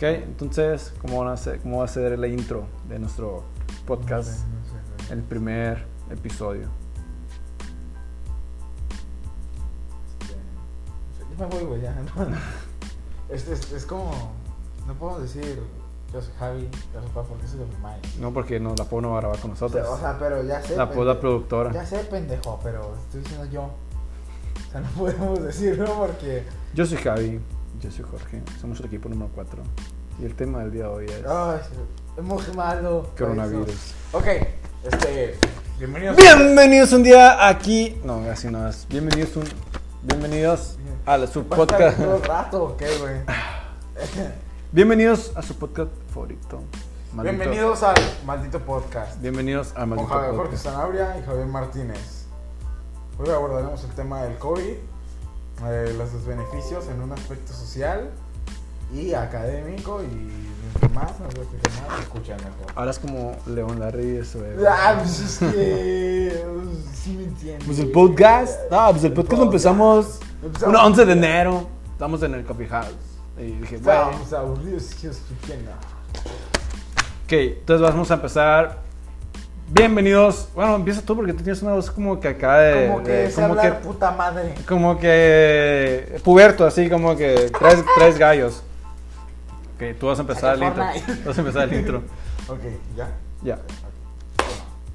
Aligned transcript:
Ok, 0.00 0.04
entonces, 0.04 0.94
¿cómo, 1.02 1.22
van 1.22 1.28
a 1.34 1.36
ser- 1.36 1.60
¿cómo 1.60 1.80
va 1.80 1.84
a 1.84 1.88
ser 1.88 2.18
la 2.18 2.26
intro 2.26 2.64
de 2.88 2.98
nuestro 2.98 3.44
podcast? 3.86 4.30
No 4.30 4.64
sé, 4.64 4.72
no 5.02 5.06
sé, 5.08 5.12
El 5.12 5.22
primer 5.22 5.84
episodio. 6.08 6.70
Este, 11.12 11.24
Yo 11.30 11.46
me 11.46 11.54
voy, 11.54 11.64
güey, 11.64 11.82
ya. 11.82 11.92
¿no? 12.16 12.34
Es, 13.28 13.46
es, 13.46 13.70
es 13.72 13.84
como. 13.84 14.10
No 14.86 14.94
puedo 14.94 15.20
decir. 15.20 15.62
Yo 16.14 16.22
soy 16.22 16.32
Javi, 16.38 16.70
yo 16.94 17.02
soy 17.02 17.10
Pau, 17.10 17.26
porque 17.26 17.46
soy 17.46 17.58
de 17.58 17.66
mi 17.66 17.76
madre. 17.82 18.00
No, 18.18 18.32
porque 18.32 18.58
no, 18.58 18.74
la 18.74 18.84
PO 18.86 19.02
no 19.02 19.10
va 19.10 19.18
a 19.18 19.20
grabar 19.20 19.38
con 19.38 19.50
nosotros. 19.50 19.86
o 19.86 19.98
sea, 19.98 20.18
pero 20.18 20.42
ya 20.42 20.62
sé. 20.62 20.76
la 20.76 20.90
PO 20.90 21.00
es 21.02 21.06
la 21.08 21.20
productora. 21.20 21.72
Ya 21.72 21.84
sé, 21.84 21.98
pendejo, 22.04 22.58
pero 22.62 22.96
estoy 23.04 23.20
diciendo 23.20 23.44
yo. 23.52 23.64
O 23.64 24.72
sea, 24.72 24.80
no 24.80 24.88
podemos 24.96 25.42
decirlo 25.42 25.92
porque. 25.98 26.44
Yo 26.72 26.86
soy 26.86 26.96
Javi, 26.96 27.38
yo 27.80 27.90
soy 27.90 28.04
Jorge, 28.10 28.42
somos 28.60 28.78
el 28.80 28.86
equipo 28.86 29.08
número 29.08 29.30
4. 29.34 29.62
Y 30.20 30.24
el 30.24 30.34
tema 30.34 30.60
del 30.60 30.70
día 30.72 30.82
de 30.84 30.88
hoy 30.88 31.06
es 31.06 31.24
Ay, 31.26 31.60
es 32.16 32.22
muy 32.24 32.42
malo. 32.54 33.10
coronavirus. 33.16 33.94
Ok, 34.12 34.26
este. 34.84 35.38
Bienvenidos. 35.78 36.16
Bienvenidos 36.16 36.92
un 36.92 37.02
día 37.02 37.48
aquí. 37.48 37.98
No, 38.04 38.22
así 38.30 38.48
no 38.48 38.68
es. 38.68 38.86
Bienvenidos 38.88 39.36
un. 39.36 39.44
Bienvenidos 40.02 40.76
a 41.06 41.16
la- 41.16 41.26
su 41.26 41.44
¿Vas 41.44 41.58
a 41.58 41.62
estar 41.62 41.78
podcast. 41.78 41.98
todo 41.98 42.16
el 42.16 42.22
rato 42.22 42.64
o 42.64 42.76
qué, 42.76 42.98
güey? 42.98 43.14
Bienvenidos 44.72 45.32
a 45.34 45.42
su 45.42 45.56
podcast 45.56 45.90
favorito. 46.12 46.62
Maldito- 47.14 47.22
Bienvenidos 47.22 47.82
al 47.82 47.94
maldito 48.26 48.60
podcast. 48.60 49.20
Bienvenidos 49.20 49.68
al 49.74 49.88
Con 49.88 49.88
maldito 49.90 50.08
Jorge 50.14 50.36
podcast. 50.36 50.62
Sanabria 50.64 51.18
y 51.18 51.22
Javier 51.22 51.46
Martínez. 51.46 52.26
Hoy 53.18 53.30
abordaremos 53.30 53.82
el 53.84 53.90
tema 53.90 54.22
del 54.22 54.38
COVID, 54.38 54.74
eh, 55.66 55.94
los 55.96 56.24
beneficios 56.26 56.86
en 56.88 57.00
un 57.02 57.12
aspecto 57.12 57.52
social 57.52 58.10
y 58.92 59.14
académico 59.14 60.02
y 60.02 60.40
más. 60.94 61.18
No 61.20 61.26
a 61.26 61.28
explicar 61.28 61.88
más, 61.88 62.00
escuchen 62.00 62.36
mejor. 62.36 62.72
Ahora 62.74 62.90
es 62.90 62.98
como 62.98 63.36
León 63.46 63.80
Larry 63.80 64.16
eso, 64.16 64.44
eh. 64.44 64.56
Ah, 64.68 64.96
pues 64.98 65.20
es 65.20 65.38
que. 65.38 66.44
pues, 66.44 66.78
sí 66.96 67.12
me 67.12 67.24
entiendes. 67.24 67.64
Pues 67.66 67.78
el 67.78 67.90
podcast. 67.90 68.60
No, 68.70 68.90
pues 68.90 69.04
el 69.04 69.12
podcast 69.12 69.38
lo 69.38 69.44
empezamos. 69.44 70.18
Empezamos- 70.42 70.68
Un 70.68 70.76
11 70.76 71.04
de 71.06 71.12
enero. 71.12 71.68
Estamos 71.92 72.22
en 72.22 72.34
el 72.34 72.44
Coffee 72.44 72.68
House. 72.68 72.86
Y 73.38 73.52
dije, 73.52 73.78
bueno. 73.78 74.10
Aburridos, 74.36 74.90
¿quién 75.00 75.64
no? 75.64 75.72
Ok, 77.24 77.32
entonces 77.32 77.88
vamos 77.88 78.10
a 78.10 78.14
empezar. 78.14 78.89
Bienvenidos. 79.72 80.48
Bueno, 80.54 80.74
empieza 80.76 81.00
tú 81.02 81.14
porque 81.14 81.32
tú 81.32 81.42
tienes 81.44 81.62
una 81.62 81.72
voz 81.74 81.90
como 81.90 82.18
que 82.18 82.28
acá 82.28 82.58
de. 82.58 82.88
Como 82.88 83.02
que 83.04 83.12
de- 83.12 83.32
como 83.32 83.56
que, 83.56 83.70
puta 83.70 84.10
madre. 84.10 84.54
como 84.66 84.98
que 84.98 86.20
puberto, 86.24 86.66
así 86.66 86.90
como 86.90 87.16
que 87.16 87.50
tres, 87.56 87.84
tres 87.96 88.18
gallos. 88.18 88.62
Ok, 89.76 89.96
tú 89.98 90.08
vas 90.08 90.18
a 90.18 90.22
empezar 90.22 90.56
el 90.56 90.62
intro. 90.64 90.84
Vas 91.24 91.38
a 91.38 91.40
empezar 91.40 91.62
el 91.68 91.74
intro. 91.74 92.02
Ok, 92.48 92.58
¿ya? 92.96 93.08
Ya. 93.44 93.58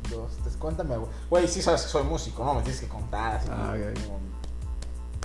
Uno, 0.09 0.23
dos, 0.23 0.31
tres, 0.43 0.57
cuéntame, 0.57 0.97
güey. 0.97 1.09
Güey, 1.29 1.47
sí 1.47 1.61
sabes 1.61 1.83
que 1.83 1.87
soy 1.87 2.03
músico, 2.03 2.43
¿no? 2.43 2.55
Me 2.55 2.63
tienes 2.63 2.81
que 2.81 2.87
contar 2.89 3.35
así. 3.37 3.47
Ah, 3.49 3.73
ok. 3.73 4.03
como- 4.03 4.19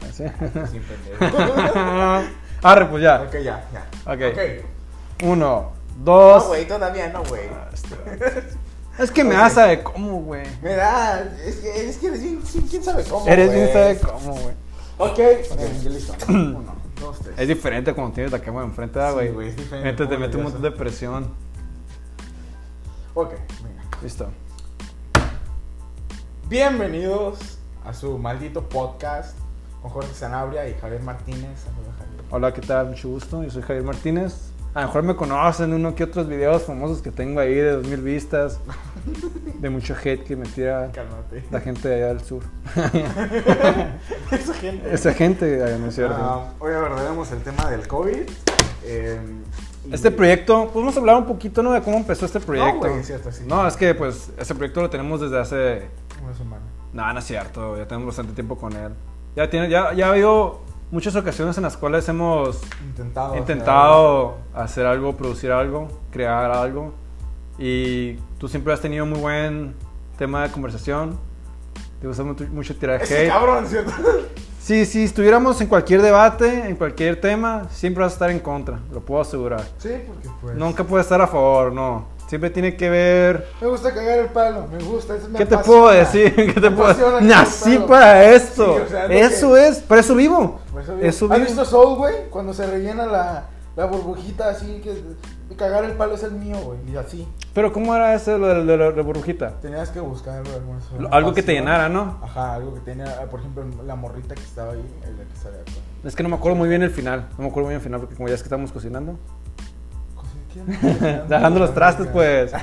Así. 0.09 0.23
Sin 0.71 0.83
pendejo. 0.85 2.23
Arre, 2.63 2.87
pues 2.87 3.03
ya. 3.03 3.23
ok, 3.23 3.33
ya, 3.43 3.65
ya. 3.73 4.13
Ok. 4.13 4.65
Uno, 5.25 5.73
dos. 6.05 6.45
No, 6.45 6.49
güey, 6.51 6.69
todavía 6.69 7.09
no, 7.09 7.25
güey. 7.25 7.49
Ah, 8.99 9.03
Es 9.05 9.11
que 9.11 9.25
me 9.25 9.35
Ok. 9.37 9.41
asa 9.43 9.67
de 9.67 9.83
cómo, 9.83 10.21
güey. 10.23 10.43
Me 10.63 10.75
da. 10.75 11.21
Es 11.45 11.57
que, 11.57 11.89
es 11.89 11.97
que 11.99 12.07
eres 12.09 12.23
bien. 12.23 12.41
¿Quién 12.69 12.83
sabe 12.85 13.05
cómo? 13.05 13.27
Eres 13.27 13.47
güey? 13.49 13.59
bien 13.61 13.73
sabe 13.73 13.99
cómo, 13.99 14.33
güey. 14.35 14.55
Ok, 14.99 15.19
ok, 15.53 15.59
ya 15.83 15.91
listo. 15.91 16.15
Uno, 16.29 16.75
dos, 17.01 17.19
tres. 17.21 17.35
Es 17.39 17.49
diferente 17.49 17.95
cuando 17.95 18.13
tienes 18.15 18.33
la 18.33 18.41
cámara 18.41 18.67
enfrente, 18.67 18.99
¿verdad, 18.99 19.11
Sí, 19.13 19.15
güey. 19.17 19.33
güey, 19.33 19.49
es 19.49 19.57
diferente, 19.57 19.89
Entonces 19.91 20.17
te 20.17 20.21
mete 20.21 20.37
un 20.37 20.43
montón 20.45 20.63
de 20.63 20.71
presión. 20.73 21.33
Ok, 23.15 23.31
venga. 23.63 23.83
Listo. 24.03 24.29
Bienvenidos 26.49 27.59
a 27.87 27.95
su 27.95 28.19
maldito 28.19 28.69
podcast 28.69 29.39
con 29.81 29.91
Jorge 29.91 30.13
Sanabria 30.15 30.69
y 30.69 30.75
Javier 30.75 31.03
Martínez. 31.03 31.61
Saludos, 31.61 31.95
Javier. 31.99 32.25
Hola, 32.31 32.53
¿qué 32.53 32.61
tal? 32.61 32.89
Mucho 32.91 33.09
gusto. 33.09 33.43
Yo 33.43 33.51
soy 33.51 33.63
Javier 33.63 33.85
Martínez. 33.85 34.50
A 34.73 34.83
lo 34.83 34.87
mejor 34.87 35.03
me 35.03 35.17
conocen 35.17 35.73
uno 35.73 35.95
que 35.97 36.05
otros 36.05 36.29
videos 36.29 36.63
famosos 36.63 37.03
que 37.03 37.11
tengo 37.11 37.41
ahí 37.41 37.55
de 37.55 37.73
2000 37.73 38.01
vistas. 38.03 38.61
De 39.59 39.69
mucho 39.69 39.95
hate 39.95 40.23
que 40.25 40.37
me 40.37 40.47
tira 40.47 40.91
Cálmate. 40.93 41.43
la 41.51 41.61
gente 41.61 41.89
de 41.89 41.95
allá 41.97 42.07
del 42.09 42.21
sur. 42.23 42.43
Esa 44.31 44.55
gente. 44.55 44.95
Esa 44.95 45.13
gente, 45.13 45.77
no 45.79 45.87
es 45.89 45.95
cierto. 45.95 46.15
Ah, 46.19 46.53
hoy 46.59 46.73
abordaremos 46.73 47.31
el 47.33 47.43
tema 47.43 47.69
del 47.71 47.87
COVID. 47.89 48.29
eh, 48.85 49.21
Este 49.91 50.11
proyecto, 50.11 50.69
podemos 50.73 50.97
hablar 50.97 51.17
un 51.17 51.27
poquito, 51.27 51.63
¿no? 51.63 51.73
De 51.73 51.83
cómo 51.83 51.97
empezó 51.97 52.27
este 52.27 52.41
proyecto. 52.41 52.89
cierto, 53.03 53.33
sí. 53.33 53.45
No, 53.47 53.67
es 53.67 53.77
que 53.77 53.95
pues 53.95 54.31
ese 54.39 54.55
proyecto 54.55 54.83
lo 54.83 54.91
tenemos 54.91 55.21
desde 55.21 55.39
hace 55.39 55.89
Una 56.25 56.35
semana. 56.35 56.63
No, 56.93 57.13
no 57.13 57.19
es 57.19 57.25
cierto, 57.25 57.77
ya 57.77 57.87
tenemos 57.87 58.07
bastante 58.07 58.33
tiempo 58.35 58.57
con 58.57 58.73
él. 58.75 58.93
Ya, 59.37 59.49
tiene, 59.49 59.69
ya, 59.69 59.93
ya 59.95 60.07
ha 60.07 60.11
habido 60.11 60.61
muchas 60.91 61.15
ocasiones 61.17 61.57
en 61.57 61.63
las 61.65 61.77
cuales 61.77 62.09
hemos 62.09 62.61
Intentado. 62.87 63.37
intentado 63.37 64.37
hacer 64.55 64.87
algo, 64.87 65.17
producir 65.17 65.53
algo, 65.53 65.89
crear 66.11 66.51
algo. 66.51 66.93
Y 67.59 68.15
tú 68.39 68.49
siempre 68.49 68.73
has 68.73 68.81
tenido 68.81 69.05
muy 69.07 69.19
buen 69.21 69.75
tema 70.19 70.43
de 70.45 70.51
conversación. 70.51 71.19
Te 72.01 72.07
gusta 72.07 72.23
mucho, 72.23 72.45
mucho 72.51 72.75
tirar 72.77 73.03
hate. 73.03 73.29
cabrón, 73.29 73.67
¿cierto? 73.67 73.93
Sí, 74.61 74.85
si 74.85 75.05
estuviéramos 75.05 75.59
en 75.63 75.69
cualquier 75.69 76.03
debate, 76.03 76.69
en 76.69 76.77
cualquier 76.77 77.19
tema, 77.19 77.67
siempre 77.71 78.05
vas 78.05 78.13
a 78.13 78.17
estar 78.17 78.31
en 78.31 78.39
contra, 78.39 78.79
lo 78.93 79.01
puedo 79.01 79.23
asegurar. 79.23 79.63
Sí, 79.79 79.89
porque 80.07 80.29
pues. 80.43 80.55
Nunca 80.55 80.85
puedes 80.85 81.07
estar 81.07 81.21
a 81.21 81.27
favor, 81.27 81.73
no. 81.73 82.05
Siempre 82.31 82.49
tiene 82.51 82.77
que 82.77 82.89
ver 82.89 83.49
Me 83.61 83.67
gusta 83.67 83.93
cagar 83.93 84.21
el 84.21 84.27
palo, 84.29 84.69
me 84.69 84.79
gusta. 84.85 85.17
eso 85.17 85.29
me 85.29 85.37
¿Qué 85.37 85.47
te 85.47 85.57
apasiona. 85.57 85.81
puedo 85.81 85.91
decir? 85.99 86.33
¿Qué 86.55 86.61
te 86.61 86.71
puedo 86.71 87.21
Nací 87.23 87.77
para 87.89 88.25
esto. 88.25 88.77
Sí, 88.77 88.83
o 88.87 88.89
sea, 88.89 89.07
eso 89.07 89.55
que- 89.55 89.67
es, 89.69 89.79
para 89.81 90.01
eso 90.01 90.15
vivo. 90.15 90.61
Por 90.71 90.81
eso 90.81 90.97
Eso 91.01 91.25
¿Has 91.27 91.39
vivo. 91.39 91.47
visto 91.49 91.65
Soul, 91.65 91.97
güey? 91.99 92.15
Cuando 92.31 92.55
se 92.55 92.69
rellena 92.69 93.07
la, 93.07 93.47
la 93.75 93.87
burbujita 93.87 94.49
así, 94.49 94.81
que 94.81 95.03
cagar 95.57 95.83
el 95.85 95.93
palo 95.95 96.15
es 96.15 96.23
el 96.23 96.31
mío, 96.31 96.57
güey. 96.65 96.79
Y 96.93 96.97
así. 96.97 97.27
Pero 97.53 97.73
¿cómo 97.73 97.97
era 97.97 98.15
eso 98.15 98.39
lo 98.39 98.47
de, 98.47 98.65
de 98.65 98.77
la 98.77 98.93
de 98.93 99.03
burbujita? 99.03 99.61
Tenías 99.61 99.91
que 99.91 99.99
buscarlo. 99.99 100.49
Algo 101.11 101.35
que 101.35 101.43
te 101.43 101.49
pasión. 101.49 101.65
llenara, 101.65 101.89
¿no? 101.89 102.21
Ajá, 102.23 102.55
algo 102.55 102.75
que 102.75 102.81
tenía, 102.81 103.29
por 103.29 103.41
ejemplo, 103.41 103.65
la 103.85 103.97
morrita 103.97 104.37
que 104.37 104.43
estaba 104.43 104.73
ahí, 104.75 104.85
que 105.03 105.37
salía. 105.37 105.59
Es 106.05 106.15
que 106.15 106.23
no 106.23 106.29
me 106.29 106.37
acuerdo 106.37 106.57
muy 106.57 106.69
bien 106.69 106.83
el 106.83 106.91
final. 106.91 107.27
No 107.37 107.43
me 107.43 107.49
acuerdo 107.51 107.67
muy 107.67 107.73
bien 107.73 107.81
el 107.81 107.83
final 107.85 107.99
porque 107.99 108.15
como 108.15 108.29
ya 108.29 108.35
es 108.37 108.41
que 108.43 108.47
estamos 108.47 108.71
cocinando. 108.71 109.19
Dejando 111.29 111.61
los 111.61 111.75
trastes, 111.75 112.07
pues. 112.09 112.53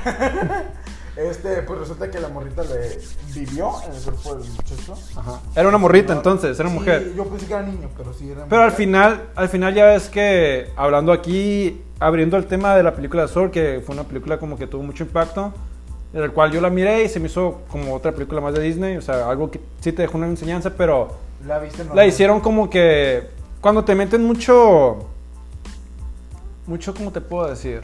Este, 1.18 1.64
pues 1.64 1.80
resulta 1.80 2.12
que 2.12 2.20
la 2.20 2.28
morrita 2.30 2.62
le 2.64 3.00
vivió 3.34 3.72
en 3.88 3.92
el 3.96 4.02
cuerpo 4.04 4.36
del 4.36 4.50
muchacho. 4.52 4.94
Ajá. 5.16 5.40
Era 5.56 5.68
una 5.68 5.80
morrita 5.80 6.14
No, 6.14 6.20
entonces, 6.20 6.60
era 6.60 6.70
sí, 6.70 6.76
mujer. 6.76 7.14
Yo 7.16 7.26
pensé 7.26 7.48
que 7.48 7.54
era 7.54 7.64
niño, 7.64 7.90
pero 7.98 8.14
sí 8.14 8.30
era 8.30 8.46
Pero 8.46 8.62
al 8.62 8.68
mujer. 8.70 8.78
final, 8.86 9.22
al 9.34 9.50
final 9.50 9.74
ya 9.74 9.86
ves 9.88 10.10
que 10.10 10.68
hablando 10.76 11.12
aquí, 11.12 11.82
abriendo 12.00 12.38
el 12.38 12.46
tema 12.46 12.76
de 12.76 12.84
la 12.84 12.94
película 12.94 13.24
de 13.24 13.30
Soul, 13.30 13.50
que 13.50 13.82
fue 13.84 13.96
una 13.96 14.04
película 14.04 14.38
como 14.38 14.60
que 14.60 14.68
tuvo 14.68 14.84
mucho 14.84 15.06
impacto, 15.06 15.54
en 16.14 16.22
el 16.22 16.32
cual 16.34 16.52
yo 16.52 16.62
la 16.62 16.70
miré 16.70 17.06
y 17.06 17.10
se 17.10 17.20
me 17.20 17.26
hizo 17.30 17.62
como 17.72 17.96
otra 17.96 18.12
película 18.12 18.40
más 18.40 18.54
de 18.54 18.62
Disney, 18.62 18.98
o 18.98 19.02
sea, 19.02 19.28
algo 19.28 19.50
que 19.50 19.60
sí 19.82 19.92
te 19.94 20.04
dejó 20.04 20.20
una 20.20 20.28
enseñanza, 20.28 20.70
pero 20.78 21.16
La 21.48 21.58
viste 21.58 21.84
la 21.96 22.06
hicieron 22.06 22.42
como 22.42 22.70
que 22.70 23.28
cuando 23.60 23.84
te 23.84 23.96
meten 23.96 24.24
mucho 24.24 24.98
mucho 26.68 26.94
cómo 26.94 27.12
te 27.12 27.22
puedo 27.22 27.48
decir 27.50 27.84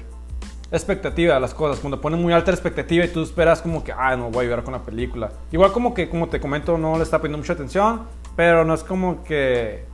expectativa 0.72 1.36
a 1.36 1.40
las 1.40 1.54
cosas 1.54 1.80
cuando 1.80 2.02
ponen 2.02 2.22
muy 2.22 2.34
alta 2.34 2.52
expectativa 2.52 3.06
y 3.06 3.08
tú 3.08 3.22
esperas 3.22 3.62
como 3.62 3.84
que 3.84 3.92
ah 3.92 4.16
no 4.16 4.30
voy 4.32 4.46
a 4.46 4.50
llorar 4.50 4.64
con 4.64 4.74
la 4.74 4.82
película 4.82 5.30
igual 5.52 5.72
como 5.72 5.94
que 5.94 6.10
como 6.10 6.30
te 6.30 6.40
comento 6.40 6.78
no 6.78 6.98
le 6.98 7.04
está 7.04 7.18
poniendo 7.20 7.38
mucha 7.38 7.54
atención 7.54 8.02
pero 8.36 8.66
no 8.66 8.74
es 8.74 8.84
como 8.84 9.24
que 9.24 9.86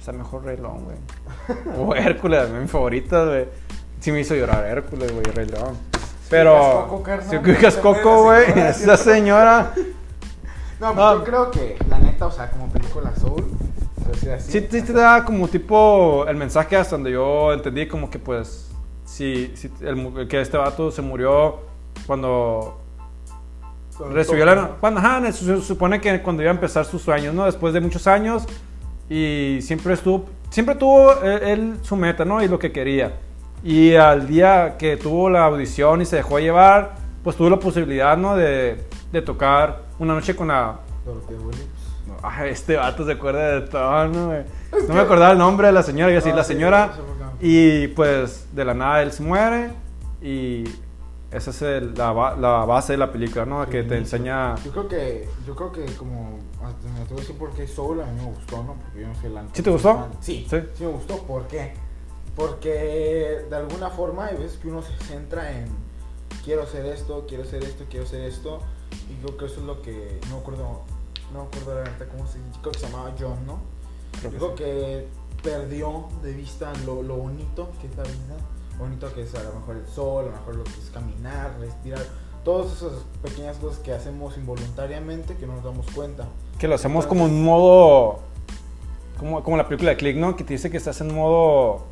o 0.00 0.04
sea 0.04 0.14
mejor 0.14 0.44
Rey 0.44 0.56
León 0.56 0.84
güey. 0.84 0.96
O 1.78 1.94
Hércules 1.94 2.48
mi 2.50 2.66
favorita 2.68 3.24
güey. 3.24 3.48
Sí 3.98 4.12
me 4.12 4.20
hizo 4.20 4.34
llorar 4.36 4.64
Hércules 4.64 5.10
güey 5.12 5.24
Rey 5.34 5.46
León. 5.46 5.76
Pero 6.30 7.04
si 7.28 7.36
ubicas 7.36 7.76
Coco 7.76 8.24
güey 8.24 8.44
esa 8.56 8.96
señora. 8.96 9.72
No, 10.78 10.88
pues 10.92 10.96
No. 10.96 11.14
yo 11.18 11.24
creo 11.24 11.50
que, 11.50 11.78
la 11.88 11.98
neta, 11.98 12.26
o 12.26 12.30
sea, 12.30 12.50
como 12.50 12.68
película 12.68 13.10
Soul, 13.16 13.46
así, 14.12 14.52
Sí, 14.52 14.66
sí 14.70 14.82
te 14.82 14.92
da 14.92 15.24
como 15.24 15.48
tipo 15.48 16.26
el 16.26 16.36
mensaje 16.36 16.76
hasta 16.76 16.96
donde 16.96 17.12
yo 17.12 17.52
entendí 17.52 17.86
como 17.86 18.10
que 18.10 18.18
pues 18.18 18.70
si, 19.04 19.52
si 19.54 19.70
el 19.80 20.26
que 20.28 20.40
este 20.40 20.56
vato 20.56 20.90
se 20.90 21.02
murió 21.02 21.60
cuando 22.06 22.80
recibió 24.10 24.44
la 24.44 24.76
cuando 24.80 25.00
ajá, 25.00 25.32
se 25.32 25.60
supone 25.60 26.00
que 26.00 26.22
cuando 26.22 26.42
iba 26.42 26.50
a 26.50 26.54
empezar 26.54 26.84
sus 26.84 27.02
sueños, 27.02 27.34
¿no? 27.34 27.44
Después 27.46 27.72
de 27.72 27.80
muchos 27.80 28.06
años 28.06 28.44
y 29.08 29.58
siempre 29.62 29.94
estuvo 29.94 30.26
siempre 30.50 30.74
tuvo 30.74 31.12
él, 31.22 31.42
él 31.42 31.76
su 31.82 31.96
meta, 31.96 32.24
¿no? 32.24 32.42
Y 32.42 32.48
lo 32.48 32.58
que 32.58 32.72
quería. 32.72 33.18
Y 33.64 33.94
al 33.94 34.26
día 34.26 34.76
que 34.78 34.96
tuvo 34.96 35.30
la 35.30 35.46
audición 35.46 36.02
y 36.02 36.04
se 36.04 36.16
dejó 36.16 36.38
llevar, 36.38 36.94
pues 37.24 37.36
tuvo 37.36 37.50
la 37.50 37.58
posibilidad, 37.58 38.16
¿no? 38.16 38.36
De 38.36 38.84
de 39.12 39.22
tocar 39.22 39.82
una 39.98 40.14
noche 40.14 40.34
con 40.34 40.48
la... 40.48 40.78
Dorothy 41.04 41.34
Williams. 41.34 41.75
Ay, 42.22 42.50
este 42.50 42.76
vato 42.76 43.04
se 43.06 43.12
acuerda 43.12 43.60
de 43.60 43.60
todo, 43.62 44.08
¿no, 44.08 44.26
güey? 44.28 44.44
No 44.88 44.94
me 44.94 45.00
acordaba 45.00 45.32
el 45.32 45.38
nombre 45.38 45.66
de 45.68 45.72
la 45.72 45.82
señora, 45.82 46.12
y 46.12 46.16
así, 46.16 46.30
Ah, 46.30 46.36
la 46.36 46.44
señora... 46.44 46.92
Y 47.40 47.88
pues 47.88 48.46
de 48.54 48.64
la 48.64 48.72
nada 48.74 49.02
él 49.02 49.12
se 49.12 49.22
muere 49.22 49.70
y 50.22 50.64
esa 51.30 51.50
es 51.50 51.60
el- 51.62 51.92
la, 51.94 52.34
la 52.38 52.64
base 52.64 52.94
de 52.94 52.96
la 52.98 53.12
película, 53.12 53.44
¿no? 53.44 53.66
Que 53.66 53.82
te 53.82 53.98
enseña... 53.98 54.54
Yo 54.64 54.70
creo 54.70 54.88
que, 54.88 55.28
yo 55.46 55.54
creo 55.54 55.70
que 55.72 55.84
como, 55.96 56.38
me 56.94 57.00
atrevo 57.02 57.18
a 57.18 57.20
decir 57.20 57.36
por 57.36 57.50
qué 57.52 57.66
Soul 57.68 58.00
a 58.00 58.06
mí 58.06 58.20
me 58.22 58.24
gustó, 58.32 58.62
¿no? 58.64 58.74
Porque 58.74 59.00
yo 59.02 59.08
no 59.08 59.14
soy 59.14 59.30
¿Sí 59.52 59.62
te 59.62 59.70
gustó? 59.70 60.08
Sí, 60.20 60.46
Sí. 60.48 60.56
sí, 60.74 60.84
me 60.84 60.90
gustó. 60.92 61.18
¿Por 61.24 61.46
qué? 61.46 61.74
Porque 62.34 63.44
de 63.50 63.56
alguna 63.56 63.90
forma 63.90 64.26
hay 64.26 64.36
veces 64.36 64.58
que 64.58 64.68
uno 64.68 64.82
se 64.82 64.92
centra 65.04 65.52
en 65.52 65.66
quiero 66.44 66.62
hacer 66.62 66.86
esto, 66.86 67.24
quiero 67.28 67.42
hacer 67.44 67.62
esto, 67.64 67.84
quiero 67.90 68.06
hacer 68.06 68.22
esto. 68.22 68.60
Y 69.10 69.20
yo 69.20 69.28
creo 69.28 69.38
que 69.38 69.46
eso 69.46 69.60
es 69.60 69.66
lo 69.66 69.82
que, 69.82 70.20
no 70.30 70.36
me 70.36 70.40
acuerdo, 70.42 70.82
no 71.32 71.42
me 71.42 71.46
acuerdo 71.46 71.74
la 71.74 71.90
neta 71.90 72.06
cómo 72.06 72.26
se 72.26 72.38
creo 72.60 72.72
que 72.72 72.78
se 72.78 72.86
llamaba 72.86 73.12
John, 73.18 73.46
¿no? 73.46 73.58
Creo 74.20 74.30
que 74.30 74.38
Yo 74.38 74.54
creo 74.54 74.56
sí. 74.56 74.64
que 74.64 75.08
perdió 75.42 76.08
de 76.22 76.32
vista 76.32 76.72
lo, 76.84 77.02
lo 77.02 77.16
bonito 77.16 77.70
que 77.80 77.86
es 77.86 77.96
la 77.96 78.02
vida, 78.02 78.36
lo 78.78 78.84
bonito 78.84 79.12
que 79.14 79.22
es 79.22 79.34
a 79.34 79.42
lo 79.42 79.60
mejor 79.60 79.76
el 79.76 79.86
sol, 79.86 80.24
a 80.24 80.28
lo 80.28 80.32
mejor 80.32 80.56
lo 80.56 80.64
que 80.64 80.70
es 80.70 80.90
caminar, 80.92 81.56
respirar, 81.60 82.04
todas 82.44 82.72
esas 82.76 82.92
pequeñas 83.22 83.56
cosas 83.56 83.80
que 83.80 83.92
hacemos 83.92 84.36
involuntariamente 84.36 85.34
que 85.34 85.46
no 85.46 85.54
nos 85.54 85.64
damos 85.64 85.86
cuenta. 85.90 86.26
Que 86.58 86.68
lo 86.68 86.76
hacemos 86.76 87.06
como 87.06 87.24
un 87.24 87.42
modo... 87.42 88.20
Como, 89.18 89.42
como 89.42 89.56
la 89.56 89.66
película 89.66 89.90
de 89.90 89.96
Click, 89.96 90.16
¿no? 90.16 90.36
Que 90.36 90.44
te 90.44 90.54
dice 90.54 90.70
que 90.70 90.76
estás 90.76 91.00
en 91.00 91.12
modo... 91.12 91.86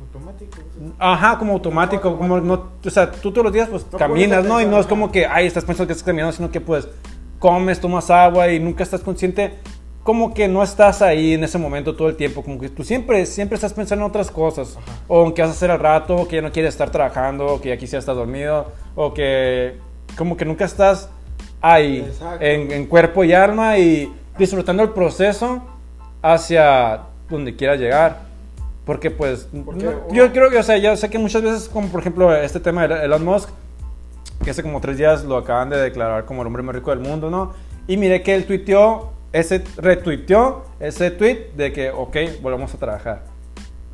Automático. 0.00 0.56
¿sí? 0.56 0.92
Ajá, 0.98 1.38
como 1.38 1.52
automático, 1.52 2.16
como 2.16 2.40
no, 2.40 2.70
o 2.82 2.90
sea, 2.90 3.10
tú 3.10 3.30
todos 3.30 3.44
los 3.44 3.52
días 3.52 3.68
pues 3.68 3.84
No 3.92 3.98
caminas, 3.98 4.44
¿no? 4.44 4.62
Y 4.62 4.66
no 4.66 4.78
es 4.78 4.86
como 4.86 5.12
que, 5.12 5.26
ay, 5.26 5.46
estás 5.46 5.64
pensando 5.64 5.88
que 5.88 5.92
estás 5.92 6.06
caminando, 6.06 6.32
sino 6.32 6.50
que 6.50 6.62
pues 6.62 6.88
comes, 7.38 7.80
tomas 7.80 8.10
agua 8.10 8.48
y 8.50 8.58
nunca 8.60 8.82
estás 8.82 9.00
consciente, 9.02 9.54
como 10.02 10.32
que 10.32 10.48
no 10.48 10.62
estás 10.62 11.02
ahí 11.02 11.34
en 11.34 11.44
ese 11.44 11.58
momento 11.58 11.94
todo 11.94 12.08
el 12.08 12.16
tiempo, 12.16 12.42
como 12.42 12.58
que 12.58 12.68
tú 12.70 12.82
siempre, 12.82 13.26
siempre 13.26 13.56
estás 13.56 13.74
pensando 13.74 14.04
en 14.04 14.10
otras 14.10 14.30
cosas, 14.30 14.76
Ajá. 14.76 14.92
o 15.08 15.26
en 15.26 15.32
qué 15.34 15.42
vas 15.42 15.50
a 15.50 15.54
hacer 15.54 15.70
al 15.70 15.78
rato, 15.80 16.16
o 16.16 16.26
que 16.28 16.36
ya 16.36 16.42
no 16.42 16.50
quieres 16.50 16.74
estar 16.74 16.90
trabajando, 16.90 17.46
o 17.46 17.60
que 17.60 17.68
ya 17.68 17.76
quisieras 17.76 18.02
estar 18.04 18.14
dormido, 18.14 18.72
o 18.94 19.12
que 19.12 19.76
como 20.16 20.36
que 20.36 20.44
nunca 20.44 20.64
estás 20.64 21.10
ahí, 21.60 22.10
en, 22.40 22.72
en 22.72 22.86
cuerpo 22.86 23.22
y 23.24 23.32
alma 23.34 23.78
y 23.78 24.12
disfrutando 24.38 24.82
el 24.82 24.90
proceso 24.90 25.62
hacia 26.22 27.00
donde 27.28 27.54
quieras 27.56 27.78
llegar. 27.78 28.20
Porque 28.84 29.10
pues, 29.10 29.48
Porque 29.64 29.84
no- 29.84 30.12
yo 30.12 30.32
creo 30.32 30.48
que, 30.50 30.56
o 30.58 30.62
sea, 30.62 30.78
yo 30.78 30.96
sé 30.96 31.10
que 31.10 31.18
muchas 31.18 31.42
veces, 31.42 31.68
como 31.68 31.88
por 31.88 32.00
ejemplo 32.00 32.34
este 32.34 32.58
tema 32.60 32.88
de 32.88 33.04
Elon 33.04 33.24
Musk, 33.24 33.50
que 34.48 34.52
hace 34.52 34.62
como 34.62 34.80
tres 34.80 34.96
días 34.96 35.24
lo 35.24 35.36
acaban 35.36 35.68
de 35.68 35.76
declarar 35.76 36.24
como 36.24 36.40
el 36.40 36.46
hombre 36.46 36.62
más 36.62 36.74
rico 36.74 36.88
del 36.88 37.00
mundo, 37.00 37.28
¿no? 37.30 37.52
Y 37.86 37.98
miré 37.98 38.22
que 38.22 38.34
él 38.34 38.46
tuiteó, 38.46 39.12
ese, 39.30 39.62
retuiteó 39.76 40.64
ese 40.80 41.10
tweet 41.10 41.50
de 41.54 41.70
que, 41.70 41.90
ok, 41.90 42.16
volvamos 42.40 42.72
a 42.72 42.78
trabajar. 42.78 43.24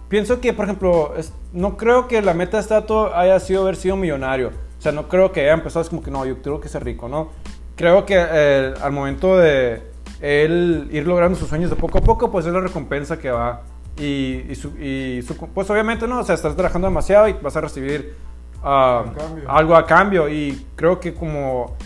Pienso 0.08 0.40
que, 0.40 0.52
por 0.52 0.66
ejemplo, 0.66 1.14
es- 1.16 1.32
no 1.52 1.76
creo 1.76 2.06
que 2.06 2.22
la 2.22 2.34
meta 2.34 2.62
de 2.62 2.68
dato 2.68 3.12
haya 3.16 3.40
sido 3.40 3.62
haber 3.62 3.74
sido 3.74 3.96
millonario. 3.96 4.50
O 4.78 4.80
sea, 4.80 4.92
no 4.92 5.08
creo 5.08 5.32
que 5.32 5.40
haya 5.40 5.54
empezado 5.54 5.82
es 5.82 5.88
como 5.88 6.02
que 6.04 6.12
no, 6.12 6.24
yo 6.24 6.36
tengo 6.36 6.60
que 6.60 6.68
ser 6.68 6.84
rico, 6.84 7.08
¿no? 7.08 7.30
Creo 7.74 8.06
que 8.06 8.14
eh, 8.16 8.74
al 8.80 8.92
momento 8.92 9.36
de 9.36 9.82
él 10.20 10.88
ir 10.92 11.04
logrando 11.04 11.36
sus 11.36 11.48
sueños 11.48 11.68
de 11.70 11.74
poco 11.74 11.98
a 11.98 12.00
poco, 12.00 12.30
pues 12.30 12.46
es 12.46 12.52
la 12.52 12.60
recompensa 12.60 13.18
que 13.18 13.30
va. 13.32 13.62
Y, 13.98 14.44
y 14.48 14.54
su- 14.54 14.78
y 14.78 15.20
su- 15.26 15.34
pues 15.36 15.68
obviamente 15.70 16.06
no, 16.06 16.20
o 16.20 16.22
sea, 16.24 16.36
estás 16.36 16.54
trabajando 16.54 16.86
demasiado 16.86 17.26
y 17.26 17.32
vas 17.32 17.56
a 17.56 17.60
recibir 17.60 18.14
A 18.64 19.04
cambio. 19.16 19.50
algo 19.50 19.76
a 19.76 19.86
cambio. 19.86 20.28
Y 20.28 20.66
creo 20.74 20.98
que 20.98 21.14
como 21.14 21.76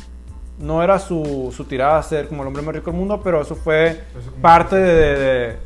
no 0.59 0.83
era 0.83 0.99
su, 0.99 1.53
su 1.55 1.65
tirada 1.65 2.03
ser 2.03 2.29
como 2.29 2.43
el 2.43 2.49
hombre 2.49 2.63
más 2.63 2.75
rico 2.75 2.91
del 2.91 2.99
mundo, 2.99 3.21
pero 3.23 3.41
eso 3.41 3.55
fue 3.55 4.05
Eso 4.19 4.33
parte 4.43 4.77
de, 4.77 5.19
de, 5.19 5.59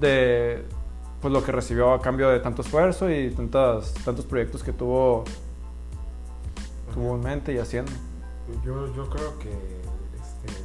de, 0.00 0.64
pues 1.20 1.32
lo 1.32 1.42
que 1.42 1.52
recibió 1.52 1.92
a 1.92 2.00
cambio 2.00 2.28
de 2.30 2.40
tanto 2.40 2.62
esfuerzo 2.62 3.10
y 3.10 3.30
tantas, 3.30 3.92
tantos 4.04 4.24
proyectos 4.24 4.62
que 4.62 4.72
tuvo, 4.72 5.24
tuvo 6.94 7.14
en 7.16 7.20
mente 7.20 7.52
y 7.52 7.58
haciendo. 7.58 7.92
Yo, 8.64 8.94
yo 8.94 9.08
creo 9.10 9.38
que 9.38 9.50
este 9.50 10.62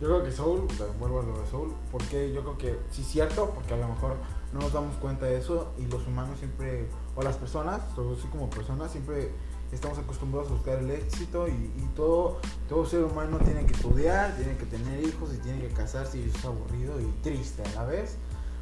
yo 0.00 0.08
creo 0.08 0.22
que 0.22 0.30
Soul, 0.30 0.68
vuelvo 1.00 1.20
a 1.20 1.22
lo 1.22 1.40
de 1.40 1.46
Soul, 1.50 1.72
porque 1.90 2.32
yo 2.32 2.42
creo 2.42 2.58
que 2.58 2.78
sí 2.90 3.00
es 3.00 3.08
cierto, 3.08 3.50
porque 3.54 3.74
a 3.74 3.78
lo 3.78 3.88
mejor 3.88 4.16
no 4.56 4.62
nos 4.62 4.72
damos 4.72 4.96
cuenta 4.96 5.26
de 5.26 5.38
eso 5.38 5.72
y 5.78 5.86
los 5.86 6.06
humanos 6.06 6.38
siempre, 6.38 6.88
o 7.14 7.22
las 7.22 7.36
personas, 7.36 7.94
todos 7.94 8.18
así 8.18 8.28
como 8.28 8.48
personas, 8.48 8.90
siempre 8.90 9.30
estamos 9.70 9.98
acostumbrados 9.98 10.50
a 10.50 10.54
buscar 10.54 10.78
el 10.78 10.90
éxito 10.90 11.46
y, 11.48 11.50
y 11.50 11.90
todo, 11.94 12.38
todo 12.68 12.86
ser 12.86 13.04
humano 13.04 13.38
tiene 13.38 13.66
que 13.66 13.74
estudiar, 13.74 14.34
tiene 14.36 14.56
que 14.56 14.64
tener 14.66 15.04
hijos 15.04 15.34
y 15.34 15.38
tiene 15.38 15.60
que 15.60 15.68
casarse 15.68 16.18
y 16.18 16.24
eso 16.24 16.38
es 16.38 16.44
aburrido 16.44 17.00
y 17.00 17.04
triste 17.22 17.62
a 17.64 17.74
la 17.74 17.84
vez, 17.84 18.16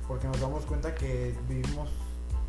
porque 0.09 0.27
nos 0.27 0.41
damos 0.41 0.65
cuenta 0.65 0.95
que 0.95 1.35
vivimos 1.49 1.91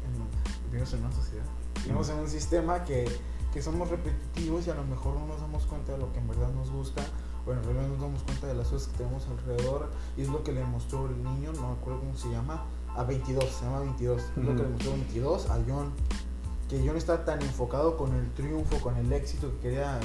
en, 0.04 0.72
vivimos 0.72 0.94
en 0.94 1.00
una 1.02 1.12
sociedad, 1.12 1.46
vivimos 1.84 2.10
en 2.10 2.18
un 2.18 2.30
sistema 2.30 2.84
que, 2.84 3.06
que 3.54 3.62
somos 3.62 3.90
repetitivos 3.90 4.66
y 4.66 4.72
a 4.72 4.76
lo 4.76 4.84
mejor 4.86 5.16
no 5.16 5.28
nos 5.28 5.40
damos 5.40 5.66
cuenta 5.66 5.92
de 5.92 6.00
lo 6.00 6.12
que 6.12 6.20
en 6.20 6.28
verdad 6.28 6.52
nos 6.54 6.72
gusta 6.72 7.04
o 7.46 7.52
en 7.52 7.64
realidad 7.64 7.88
nos 7.90 8.02
damos 8.02 8.24
cuenta 8.24 8.48
de 8.48 8.56
las 8.56 8.70
cosas 8.70 8.88
que 8.88 8.98
tenemos 8.98 9.28
alrededor 9.28 9.92
y 10.18 10.24
es 10.24 10.30
lo 10.30 10.44
que 10.44 10.52
le 10.52 10.64
mostró 10.64 11.08
el 11.08 11.22
niño, 11.24 11.54
no 11.54 11.70
me 11.70 11.74
acuerdo 11.74 12.00
cómo 12.00 12.18
se 12.18 12.30
llama, 12.30 12.66
a 12.96 13.04
22, 13.04 13.46
se 13.46 13.66
llama 13.66 13.80
22, 13.82 14.22
es 14.22 14.38
lo 14.38 14.56
que 14.56 14.64
le 14.64 14.70
mostró 14.70 14.92
22 14.92 15.50
a 15.50 15.60
John, 15.68 15.92
que 16.70 16.84
John 16.86 16.98
está 16.98 17.26
tan 17.26 17.42
enfocado 17.42 17.98
con 17.98 18.14
el 18.14 18.32
triunfo, 18.34 18.80
con 18.80 18.98
el 18.98 19.12
éxito, 19.14 19.52
que 19.52 19.70
quería 19.70 20.00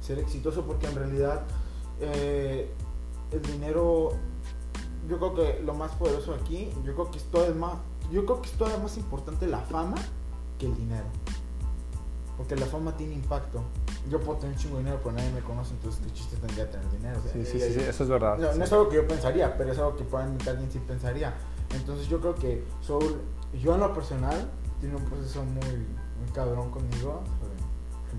ser 0.00 0.18
exitoso 0.18 0.64
porque 0.64 0.86
en 0.86 0.94
realidad 0.94 1.42
eh, 2.00 2.70
el 3.32 3.42
dinero, 3.42 4.12
yo 5.08 5.18
creo 5.18 5.34
que 5.34 5.62
lo 5.62 5.74
más 5.74 5.92
poderoso 5.92 6.34
aquí, 6.34 6.70
yo 6.84 6.94
creo 6.94 7.10
que 7.10 7.18
es 7.18 7.24
todavía 7.24 7.54
más, 7.54 7.74
yo 8.12 8.24
creo 8.24 8.40
que 8.40 8.48
es 8.48 8.54
todavía 8.56 8.78
más 8.78 8.96
importante 8.96 9.46
la 9.46 9.60
fama 9.60 9.96
que 10.58 10.66
el 10.66 10.76
dinero. 10.76 11.06
Porque 12.36 12.54
la 12.54 12.66
fama 12.66 12.94
tiene 12.96 13.14
impacto. 13.14 13.62
Yo 14.10 14.20
puedo 14.20 14.38
tener 14.38 14.54
un 14.54 14.60
chingo 14.60 14.76
de 14.76 14.82
dinero, 14.82 15.00
pero 15.02 15.16
nadie 15.16 15.30
me 15.32 15.40
conoce, 15.40 15.72
entonces 15.72 16.02
qué 16.04 16.12
chiste 16.12 16.36
tendría 16.36 16.70
tener 16.70 16.88
dinero. 16.90 17.18
O 17.18 17.22
sea, 17.22 17.32
Sí, 17.32 17.44
sí, 17.44 17.56
eh, 17.56 17.68
sí, 17.68 17.80
sí, 17.80 17.80
eso 17.80 18.02
es 18.04 18.08
verdad. 18.08 18.38
no, 18.38 18.52
sí. 18.52 18.58
no 18.58 18.64
es 18.64 18.72
algo 18.72 18.88
que 18.90 18.96
yo 18.96 19.08
pensaría, 19.08 19.56
pero 19.56 19.72
es 19.72 19.78
algo 19.78 19.96
que 19.96 20.04
probablemente 20.04 20.50
alguien 20.50 20.70
sí 20.70 20.78
pensaría. 20.86 21.34
Entonces 21.74 22.08
yo 22.08 22.20
creo 22.20 22.34
que 22.34 22.64
Soul, 22.80 23.16
yo 23.60 23.74
en 23.74 23.80
lo 23.80 23.94
personal, 23.94 24.50
tiene 24.80 24.96
un 24.96 25.04
proceso 25.04 25.42
muy, 25.44 25.76
muy 25.76 26.32
cabrón 26.34 26.70
conmigo. 26.70 27.22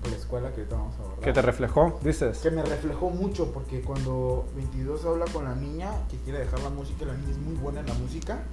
Por 0.00 0.12
la 0.12 0.16
escuela 0.16 0.52
que 0.52 0.60
ahorita 0.60 0.76
vamos 0.76 0.94
a 0.94 0.98
abordar. 0.98 1.20
¿Qué 1.20 1.32
te 1.32 1.42
reflejó? 1.42 1.98
Dices. 2.04 2.38
Que 2.38 2.52
me 2.52 2.62
reflejó 2.62 3.10
mucho 3.10 3.50
porque 3.52 3.80
cuando 3.80 4.46
22 4.54 5.04
habla 5.04 5.24
con 5.32 5.42
la 5.42 5.56
niña 5.56 5.90
que 6.08 6.16
quiere 6.18 6.38
dejar 6.38 6.60
la 6.60 6.70
música, 6.70 7.04
la 7.04 7.14
niña 7.14 7.30
es 7.32 7.38
muy 7.38 7.56
buena 7.56 7.80
en 7.80 7.86
la 7.86 7.94
música. 7.94 8.44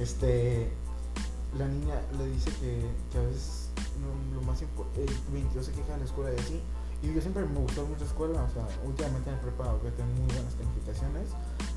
Este, 0.00 0.72
la 1.56 1.68
niña 1.68 1.94
le 2.18 2.26
dice 2.26 2.50
que, 2.60 2.84
que 3.12 3.18
a 3.18 3.22
veces 3.22 3.70
lo, 4.02 4.40
lo 4.40 4.42
más 4.44 4.60
importante, 4.60 5.06
22 5.32 5.66
se 5.66 5.70
queja 5.70 5.92
de 5.92 5.98
la 5.98 6.04
escuela 6.04 6.32
y 6.32 6.40
así. 6.40 6.60
Y 7.02 7.14
yo 7.14 7.20
siempre 7.20 7.44
me 7.44 7.60
gustó 7.60 7.84
mucho 7.86 8.00
la 8.00 8.06
escuela, 8.06 8.42
o 8.42 8.50
sea, 8.50 8.66
últimamente 8.84 9.30
me 9.30 9.36
he 9.36 9.40
preparado 9.40 9.80
que 9.82 9.90
tengo 9.92 10.10
muy 10.14 10.26
buenas 10.34 10.54
calificaciones. 10.54 11.28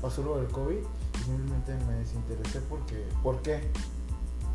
Pasó 0.02 0.22
lo 0.22 0.38
del 0.38 0.48
COVID 0.48 0.80
simplemente 1.24 1.72
me 1.86 1.94
desinteresé 1.94 2.60
porque, 2.68 3.04
¿por 3.22 3.40
qué? 3.42 3.60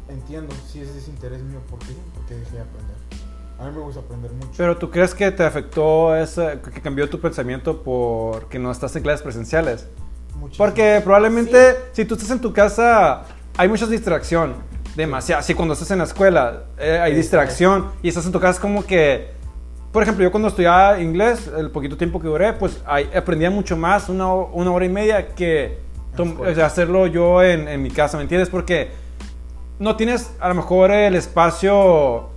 Entiendo, 0.07 0.53
si 0.67 0.81
es 0.81 0.93
desinterés 0.93 1.41
mío, 1.41 1.59
¿por 1.69 1.79
qué? 1.79 1.93
Porque 2.13 2.35
dejé 2.35 2.57
de 2.57 2.61
aprender. 2.61 2.95
A 3.57 3.65
mí 3.65 3.71
me 3.75 3.81
gusta 3.81 4.01
aprender 4.01 4.31
mucho. 4.31 4.51
Pero 4.57 4.77
tú 4.77 4.91
crees 4.91 5.15
que 5.15 5.31
te 5.31 5.43
afectó 5.43 6.15
ese, 6.15 6.59
que 6.73 6.81
cambió 6.81 7.09
tu 7.09 7.19
pensamiento 7.19 7.81
porque 7.81 8.59
no 8.59 8.69
estás 8.71 8.95
en 8.95 9.03
clases 9.03 9.21
presenciales? 9.21 9.87
Muchísimo. 10.35 10.65
Porque 10.65 11.01
probablemente 11.03 11.77
si 11.93 12.05
tú 12.05 12.15
estás 12.15 12.31
en 12.31 12.41
tu 12.41 12.51
casa 12.51 13.23
hay 13.57 13.69
mucha 13.69 13.87
distracción, 13.87 14.55
demasiado. 14.95 15.41
Si 15.43 15.53
cuando 15.53 15.73
estás 15.73 15.91
en 15.91 15.99
la 15.99 16.03
escuela 16.05 16.63
eh, 16.77 16.99
hay 17.01 17.11
Sí, 17.11 17.17
distracción 17.17 17.91
y 18.01 18.09
estás 18.09 18.25
en 18.25 18.31
tu 18.31 18.39
casa 18.39 18.59
como 18.59 18.85
que, 18.85 19.31
por 19.91 20.03
ejemplo, 20.03 20.23
yo 20.23 20.31
cuando 20.31 20.49
estudiaba 20.49 20.99
inglés, 21.01 21.49
el 21.57 21.71
poquito 21.71 21.97
tiempo 21.97 22.19
que 22.19 22.27
duré, 22.27 22.53
pues 22.53 22.81
ahí 22.85 23.09
aprendía 23.15 23.49
mucho 23.49 23.77
más, 23.77 24.09
una, 24.09 24.33
una 24.33 24.71
hora 24.71 24.85
y 24.85 24.89
media 24.89 25.27
que. 25.29 25.84
O 26.17 26.55
sea, 26.55 26.65
hacerlo 26.65 27.07
yo 27.07 27.43
en, 27.43 27.67
en 27.67 27.81
mi 27.81 27.91
casa, 27.91 28.17
¿me 28.17 28.23
entiendes? 28.23 28.49
Porque 28.49 28.91
no 29.79 29.95
tienes 29.95 30.31
a 30.39 30.47
lo 30.49 30.55
mejor 30.55 30.91
el 30.91 31.15
espacio 31.15 32.29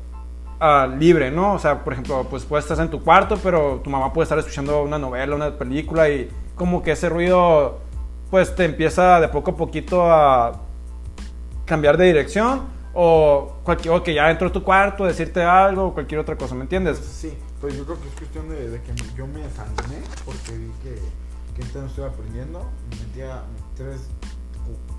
ah, 0.60 0.88
libre, 0.98 1.30
¿no? 1.30 1.54
O 1.54 1.58
sea, 1.58 1.84
por 1.84 1.92
ejemplo, 1.92 2.26
pues 2.28 2.44
puedes 2.44 2.68
estar 2.68 2.84
en 2.84 2.90
tu 2.90 3.02
cuarto, 3.02 3.38
pero 3.42 3.80
tu 3.82 3.90
mamá 3.90 4.12
puede 4.12 4.24
estar 4.24 4.38
escuchando 4.38 4.82
una 4.82 4.98
novela, 4.98 5.36
una 5.36 5.56
película 5.56 6.08
y 6.08 6.28
como 6.54 6.82
que 6.82 6.92
ese 6.92 7.08
ruido 7.08 7.78
pues 8.30 8.54
te 8.54 8.64
empieza 8.64 9.20
de 9.20 9.28
poco 9.28 9.52
a 9.52 9.56
poquito 9.56 10.10
a 10.10 10.60
cambiar 11.64 11.96
de 11.96 12.06
dirección 12.06 12.62
o 12.92 13.58
cualquier 13.62 13.94
o 13.94 14.02
que 14.02 14.14
ya 14.14 14.30
entró 14.30 14.48
a 14.48 14.52
tu 14.52 14.62
cuarto, 14.62 15.04
decirte 15.04 15.42
algo 15.42 15.86
o 15.86 15.94
cualquier 15.94 16.20
otra 16.20 16.36
cosa, 16.36 16.54
¿me 16.54 16.62
entiendes? 16.62 16.98
Sí, 16.98 17.32
pues 17.60 17.76
yo 17.76 17.84
creo 17.84 18.00
que 18.00 18.08
es 18.08 18.14
cuestión 18.14 18.48
de, 18.48 18.70
de 18.70 18.82
que 18.82 18.92
yo 19.16 19.26
me 19.26 19.40
desanimé 19.40 20.02
porque 20.24 20.58
vi 20.58 20.70
que, 20.82 21.62
que 21.62 21.78
no 21.78 21.86
estoy 21.86 22.04
aprendiendo. 22.04 22.66
Me 22.90 22.96
metía 23.06 23.42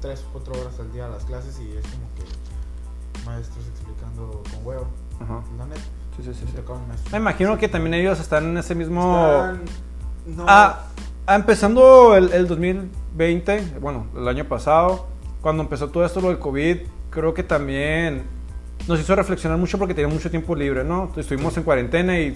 tres 0.01 0.23
o 0.27 0.31
cuatro 0.33 0.53
horas 0.59 0.79
al 0.79 0.91
día 0.91 1.05
a 1.05 1.09
las 1.09 1.23
clases 1.25 1.59
y 1.59 1.69
es 1.77 1.83
como 1.83 2.07
que 2.15 3.25
maestros 3.25 3.65
explicando 3.67 4.41
con 4.51 4.65
huevo, 4.65 4.87
Ajá. 5.21 5.41
la 5.57 5.65
neta. 5.65 5.81
Sí, 6.17 6.23
sí, 6.23 6.33
sí. 6.33 6.45
Me. 6.55 7.11
Me 7.11 7.17
imagino 7.17 7.57
que 7.57 7.67
también 7.69 7.93
ellos 7.93 8.19
están 8.19 8.45
en 8.45 8.57
ese 8.57 8.75
mismo... 8.75 9.25
Están- 9.27 9.61
no, 10.35 10.45
Ah, 10.47 10.85
ah, 11.27 11.35
empezando 11.35 12.15
el, 12.15 12.31
el 12.33 12.47
2020, 12.47 13.75
bueno, 13.81 14.05
el 14.15 14.27
año 14.27 14.45
pasado, 14.45 15.07
cuando 15.41 15.63
empezó 15.63 15.89
todo 15.89 16.05
esto 16.05 16.21
lo 16.21 16.29
del 16.29 16.39
COVID, 16.39 16.77
creo 17.09 17.33
que 17.33 17.43
también 17.43 18.23
nos 18.87 18.99
hizo 18.99 19.15
reflexionar 19.15 19.57
mucho 19.57 19.77
porque 19.77 19.93
teníamos 19.93 20.15
mucho 20.15 20.29
tiempo 20.29 20.55
libre, 20.55 20.83
¿no? 20.83 21.11
Estuvimos 21.15 21.55
en 21.57 21.63
cuarentena 21.63 22.19
y, 22.19 22.35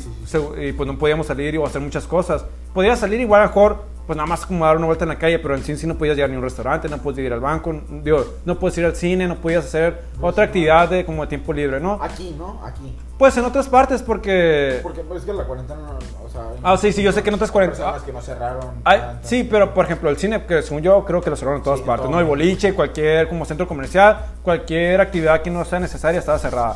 y, 0.62 0.72
pues 0.74 0.88
no 0.88 0.98
podíamos 0.98 1.28
salir 1.28 1.56
y 1.56 1.64
hacer 1.64 1.82
muchas 1.82 2.06
cosas. 2.06 2.46
Podías 2.74 3.00
salir 3.00 3.20
igual 3.20 3.42
a 3.42 3.44
lo 3.46 3.50
mejor, 3.50 3.84
pues 4.06 4.18
nada 4.18 4.28
más 4.28 4.46
como 4.46 4.66
dar 4.66 4.76
una 4.76 4.86
vuelta 4.86 5.06
en 5.06 5.10
la 5.10 5.18
calle, 5.18 5.40
pero 5.40 5.56
en 5.56 5.64
sí, 5.64 5.78
sí 5.78 5.88
no 5.88 5.96
podías 5.98 6.16
llegar 6.16 6.30
ni 6.30 6.36
a 6.36 6.40
un 6.40 6.44
restaurante, 6.44 6.90
no 6.90 6.98
podías 6.98 7.26
ir 7.26 7.34
al 7.34 7.40
banco, 7.40 7.74
digo, 8.04 8.26
no 8.44 8.60
podías 8.60 8.78
ir 8.80 8.86
al 8.86 8.96
cine, 8.96 9.28
no 9.28 9.38
podías 9.38 9.64
hacer 9.66 10.02
otra 10.20 10.44
actividad 10.46 10.90
de, 10.90 11.06
como 11.06 11.22
de 11.22 11.28
tiempo 11.30 11.54
libre, 11.54 11.80
¿no? 11.80 12.00
Aquí, 12.02 12.36
¿no? 12.38 12.60
Aquí. 12.66 12.98
Pues 13.18 13.38
en 13.38 13.46
otras 13.46 13.70
partes 13.70 14.02
porque... 14.02 14.80
Porque 14.84 15.02
pues, 15.02 15.22
es 15.22 15.26
que 15.26 15.32
la 15.34 15.46
cuarentena, 15.46 15.80
o 16.26 16.30
sea... 16.30 16.42
Ah, 16.64 16.76
sí, 16.76 16.92
sí, 16.92 17.02
yo 17.02 17.12
sé 17.14 17.24
que 17.24 17.30
en 17.30 17.36
otras 17.36 17.52
cuarenta- 17.52 17.78
personas 17.78 18.04
que 18.04 18.12
no 18.12 18.22
cerraron. 18.22 18.74
Sí, 19.22 19.48
pero 19.50 19.74
por 19.74 19.86
ejemplo, 19.86 20.10
el 20.10 20.18
cine, 20.18 20.46
que 20.46 20.62
según 20.62 20.82
yo 20.82 21.06
creo 21.06 21.22
que 21.22 21.30
lo 21.30 21.36
cerraron 21.38 21.60
en 21.60 21.64
todas 21.64 21.80
Sí, 21.80 21.86
partes, 21.86 22.10
¿no? 22.10 22.20
El 22.20 22.26
boliche, 22.26 22.74
cualquier 22.74 23.30
como 23.30 23.46
centro 23.46 23.68
comercial, 23.68 24.18
cualquier 24.42 25.00
actividad 25.00 25.42
que 25.42 25.50
no 25.50 25.64
sea 25.64 25.80
necesaria 25.80 26.20
estaba 26.20 26.40
cerrada. 26.40 26.76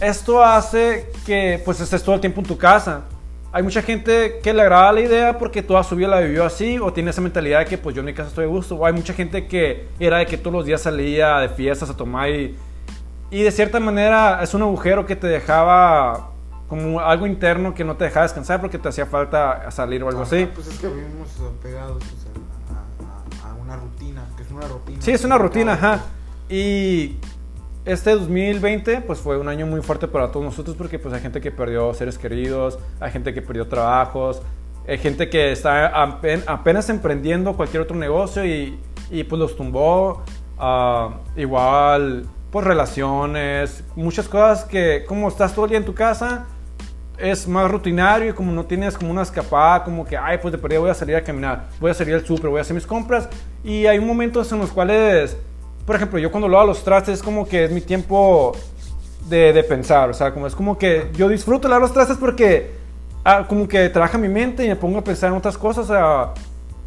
Esto 0.00 0.42
hace 0.44 1.10
que 1.24 1.62
pues 1.64 1.80
estés 1.80 2.02
todo 2.02 2.16
el 2.16 2.20
tiempo 2.20 2.40
en 2.40 2.46
tu 2.46 2.58
casa. 2.58 3.02
Hay 3.54 3.62
mucha 3.62 3.82
gente 3.82 4.40
que 4.42 4.54
le 4.54 4.62
agrada 4.62 4.92
la 4.92 5.00
idea 5.02 5.38
porque 5.38 5.62
toda 5.62 5.82
su 5.84 5.94
vida 5.94 6.08
la 6.08 6.20
vivió 6.20 6.44
así 6.46 6.78
o 6.78 6.90
tiene 6.92 7.10
esa 7.10 7.20
mentalidad 7.20 7.58
de 7.60 7.64
que 7.66 7.76
pues 7.76 7.94
yo 7.94 8.00
en 8.00 8.06
mi 8.06 8.14
casa 8.14 8.30
estoy 8.30 8.44
a 8.44 8.48
gusto. 8.48 8.76
O 8.76 8.86
hay 8.86 8.94
mucha 8.94 9.12
gente 9.12 9.46
que 9.46 9.88
era 10.00 10.18
de 10.18 10.26
que 10.26 10.38
todos 10.38 10.54
los 10.54 10.64
días 10.64 10.80
salía 10.80 11.36
de 11.38 11.50
fiestas 11.50 11.90
a 11.90 11.96
tomar 11.96 12.30
y, 12.30 12.56
y 13.30 13.42
de 13.42 13.50
cierta 13.50 13.78
manera 13.78 14.42
es 14.42 14.54
un 14.54 14.62
agujero 14.62 15.04
que 15.04 15.16
te 15.16 15.26
dejaba 15.26 16.30
como 16.66 17.00
algo 17.00 17.26
interno 17.26 17.74
que 17.74 17.84
no 17.84 17.94
te 17.96 18.04
dejaba 18.04 18.22
descansar 18.22 18.58
porque 18.62 18.78
te 18.78 18.88
hacía 18.88 19.04
falta 19.04 19.70
salir 19.70 20.02
o 20.02 20.08
algo 20.08 20.22
Ajá, 20.22 20.34
así. 20.34 20.48
Pues 20.54 20.68
es 20.68 20.78
que 20.78 20.86
vivimos 20.88 21.28
pegados 21.62 21.98
pues, 22.02 22.26
a, 23.44 23.46
a- 23.46 23.50
a 23.50 23.54
una 23.56 23.76
rutina, 23.76 24.24
que 24.34 24.44
es 24.44 24.50
una 24.50 24.66
rutina. 24.66 25.02
Sí, 25.02 25.10
es 25.10 25.24
una 25.24 25.36
rutina, 25.36 25.74
ajá. 25.74 26.00
Y 26.48 27.16
este 27.84 28.12
2020 28.12 29.00
pues 29.00 29.18
fue 29.18 29.38
un 29.38 29.48
año 29.48 29.66
muy 29.66 29.80
fuerte 29.82 30.06
para 30.08 30.30
todos 30.30 30.44
nosotros 30.44 30.76
porque 30.76 30.98
pues 30.98 31.12
hay 31.14 31.20
gente 31.20 31.40
que 31.40 31.50
perdió 31.50 31.92
seres 31.94 32.18
queridos, 32.18 32.78
hay 33.00 33.10
gente 33.10 33.34
que 33.34 33.42
perdió 33.42 33.66
trabajos, 33.66 34.40
hay 34.86 34.98
gente 34.98 35.28
que 35.28 35.52
está 35.52 35.92
apen- 35.94 36.44
apenas 36.46 36.88
emprendiendo 36.90 37.54
cualquier 37.56 37.82
otro 37.82 37.96
negocio 37.96 38.44
y, 38.44 38.78
y, 39.10 39.24
pues 39.24 39.38
los 39.38 39.56
tumbó. 39.56 40.22
Ah, 40.58 41.16
igual, 41.36 42.24
pues 42.52 42.64
relaciones, 42.64 43.82
muchas 43.96 44.28
cosas 44.28 44.64
que 44.64 45.04
como 45.08 45.28
estás 45.28 45.54
todo 45.54 45.64
el 45.64 45.70
día 45.70 45.78
en 45.78 45.84
tu 45.84 45.94
casa, 45.94 46.46
es 47.18 47.46
más 47.48 47.70
rutinario 47.70 48.30
y 48.30 48.32
como 48.32 48.52
no 48.52 48.64
tienes 48.64 48.96
como 48.96 49.10
una 49.10 49.22
escapada, 49.22 49.84
como 49.84 50.04
que, 50.04 50.16
ay, 50.16 50.38
pues 50.40 50.52
de 50.52 50.58
perdida 50.58 50.80
voy 50.80 50.90
a 50.90 50.94
salir 50.94 51.16
a 51.16 51.22
caminar, 51.22 51.68
voy 51.80 51.90
a 51.90 51.94
salir 51.94 52.14
al 52.14 52.24
súper, 52.24 52.48
voy 52.50 52.58
a 52.58 52.62
hacer 52.62 52.74
mis 52.74 52.86
compras. 52.86 53.28
Y 53.64 53.86
hay 53.86 54.00
momentos 54.00 54.50
en 54.52 54.58
los 54.58 54.70
cuales, 54.70 55.36
por 55.86 55.96
ejemplo, 55.96 56.18
yo 56.18 56.30
cuando 56.30 56.48
lavo 56.48 56.66
los 56.66 56.84
trastes 56.84 57.14
es 57.18 57.22
como 57.22 57.46
que 57.46 57.64
es 57.64 57.70
mi 57.72 57.80
tiempo 57.80 58.52
de, 59.28 59.52
de 59.52 59.64
pensar, 59.64 60.10
o 60.10 60.14
sea, 60.14 60.32
como 60.32 60.46
es 60.46 60.54
como 60.54 60.78
que 60.78 61.08
yo 61.16 61.28
disfruto 61.28 61.68
lavar 61.68 61.82
los 61.82 61.92
trastes 61.92 62.16
porque 62.18 62.70
ah, 63.24 63.46
como 63.48 63.66
que 63.68 63.88
trabaja 63.88 64.18
mi 64.18 64.28
mente 64.28 64.64
y 64.64 64.68
me 64.68 64.76
pongo 64.76 64.98
a 64.98 65.04
pensar 65.04 65.30
en 65.30 65.36
otras 65.36 65.56
cosas, 65.58 65.84
o 65.90 65.92
sea, 65.92 66.34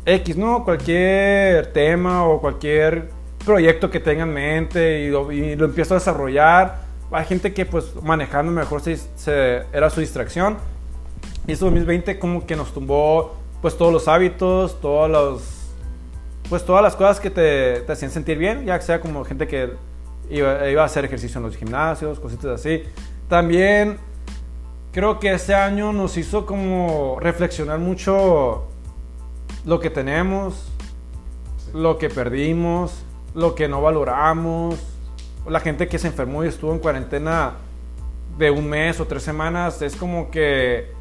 X, 0.06 0.38
¿no? 0.38 0.64
Cualquier 0.64 1.68
tema 1.74 2.25
o 2.28 2.40
cualquier 2.40 3.10
proyecto 3.46 3.90
que 3.90 4.00
tenga 4.00 4.24
en 4.24 4.34
mente 4.34 5.02
y 5.02 5.08
y 5.08 5.56
lo 5.56 5.66
empiezo 5.66 5.94
a 5.96 5.98
desarrollar. 5.98 6.84
Hay 7.12 7.25
gente 7.25 7.54
que 7.54 7.66
pues 7.66 7.86
manejando 8.04 8.52
mejor 8.52 8.82
se, 8.82 8.98
se- 9.16 9.64
era 9.74 9.90
su 9.90 10.00
distracción. 10.02 10.58
Y 11.48 11.52
este 11.54 11.66
2020 11.66 12.18
como 12.20 12.46
que 12.46 12.56
nos 12.56 12.74
tumbó 12.74 13.36
pues 13.62 13.78
todos 13.78 13.94
los 13.94 14.08
hábitos, 14.08 14.80
todos 14.82 15.10
los 15.10 15.42
pues 16.50 16.66
todas 16.66 16.84
las 16.84 16.96
cosas 16.96 17.20
que 17.20 17.30
te, 17.30 17.82
te 17.82 17.92
hacían 17.92 18.12
sentir 18.12 18.38
bien, 18.38 18.66
ya 18.66 18.78
que 18.78 18.86
sea 18.86 19.00
como 19.00 19.24
gente 19.25 19.48
que 19.48 19.74
iba, 20.30 20.70
iba 20.70 20.82
a 20.82 20.86
hacer 20.86 21.06
ejercicio 21.06 21.40
en 21.40 21.46
los 21.46 21.56
gimnasios, 21.56 22.20
cositas 22.20 22.60
así. 22.60 22.84
También 23.28 23.98
creo 24.92 25.20
que 25.20 25.34
este 25.34 25.54
año 25.54 25.92
nos 25.92 26.18
hizo 26.18 26.46
como 26.46 27.18
reflexionar 27.20 27.80
mucho 27.80 28.68
lo 29.66 29.80
que 29.80 29.90
tenemos, 29.90 30.72
lo 31.74 31.98
que 31.98 32.10
perdimos, 32.10 33.04
lo 33.34 33.56
que 33.56 33.68
no 33.68 33.82
valoramos, 33.82 34.75
la 35.48 35.60
gente 35.60 35.88
que 35.88 36.00
se 36.00 36.08
enfermó 36.08 36.44
y 36.44 36.48
estuvo 36.48 36.72
en 36.72 36.80
cuarentena 36.80 37.56
de 38.38 38.52
un 38.52 38.70
mes 38.70 39.00
o 39.00 39.06
tres 39.06 39.24
semanas, 39.24 39.82
es 39.82 39.96
como 39.96 40.32
que 40.32 40.95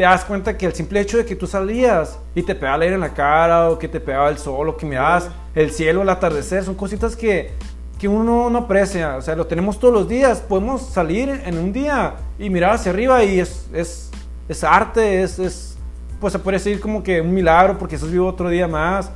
te 0.00 0.04
das 0.04 0.24
cuenta 0.24 0.56
que 0.56 0.64
el 0.64 0.72
simple 0.72 0.98
hecho 0.98 1.18
de 1.18 1.26
que 1.26 1.36
tú 1.36 1.46
salías 1.46 2.18
y 2.34 2.42
te 2.42 2.54
pegaba 2.54 2.76
el 2.76 2.82
aire 2.84 2.94
en 2.94 3.02
la 3.02 3.12
cara 3.12 3.68
o 3.68 3.78
que 3.78 3.86
te 3.86 4.00
pegaba 4.00 4.30
el 4.30 4.38
sol 4.38 4.70
o 4.70 4.74
que 4.74 4.86
mirabas 4.86 5.28
el 5.54 5.72
cielo, 5.72 6.00
el 6.00 6.08
atardecer, 6.08 6.64
son 6.64 6.74
cositas 6.74 7.14
que, 7.14 7.50
que 7.98 8.08
uno 8.08 8.48
no 8.48 8.60
aprecia, 8.60 9.16
o 9.16 9.20
sea, 9.20 9.36
lo 9.36 9.46
tenemos 9.46 9.78
todos 9.78 9.92
los 9.92 10.08
días, 10.08 10.40
podemos 10.40 10.80
salir 10.80 11.28
en 11.44 11.58
un 11.58 11.70
día 11.74 12.14
y 12.38 12.48
mirar 12.48 12.76
hacia 12.76 12.92
arriba 12.92 13.22
y 13.24 13.40
es, 13.40 13.66
es, 13.74 14.10
es 14.48 14.64
arte, 14.64 15.22
es, 15.22 15.38
es, 15.38 15.76
pues 16.18 16.32
se 16.32 16.38
puede 16.38 16.56
decir 16.56 16.80
como 16.80 17.02
que 17.02 17.20
un 17.20 17.34
milagro 17.34 17.76
porque 17.76 17.96
estás 17.96 18.10
vivo 18.10 18.26
otro 18.26 18.48
día 18.48 18.66
más. 18.66 19.10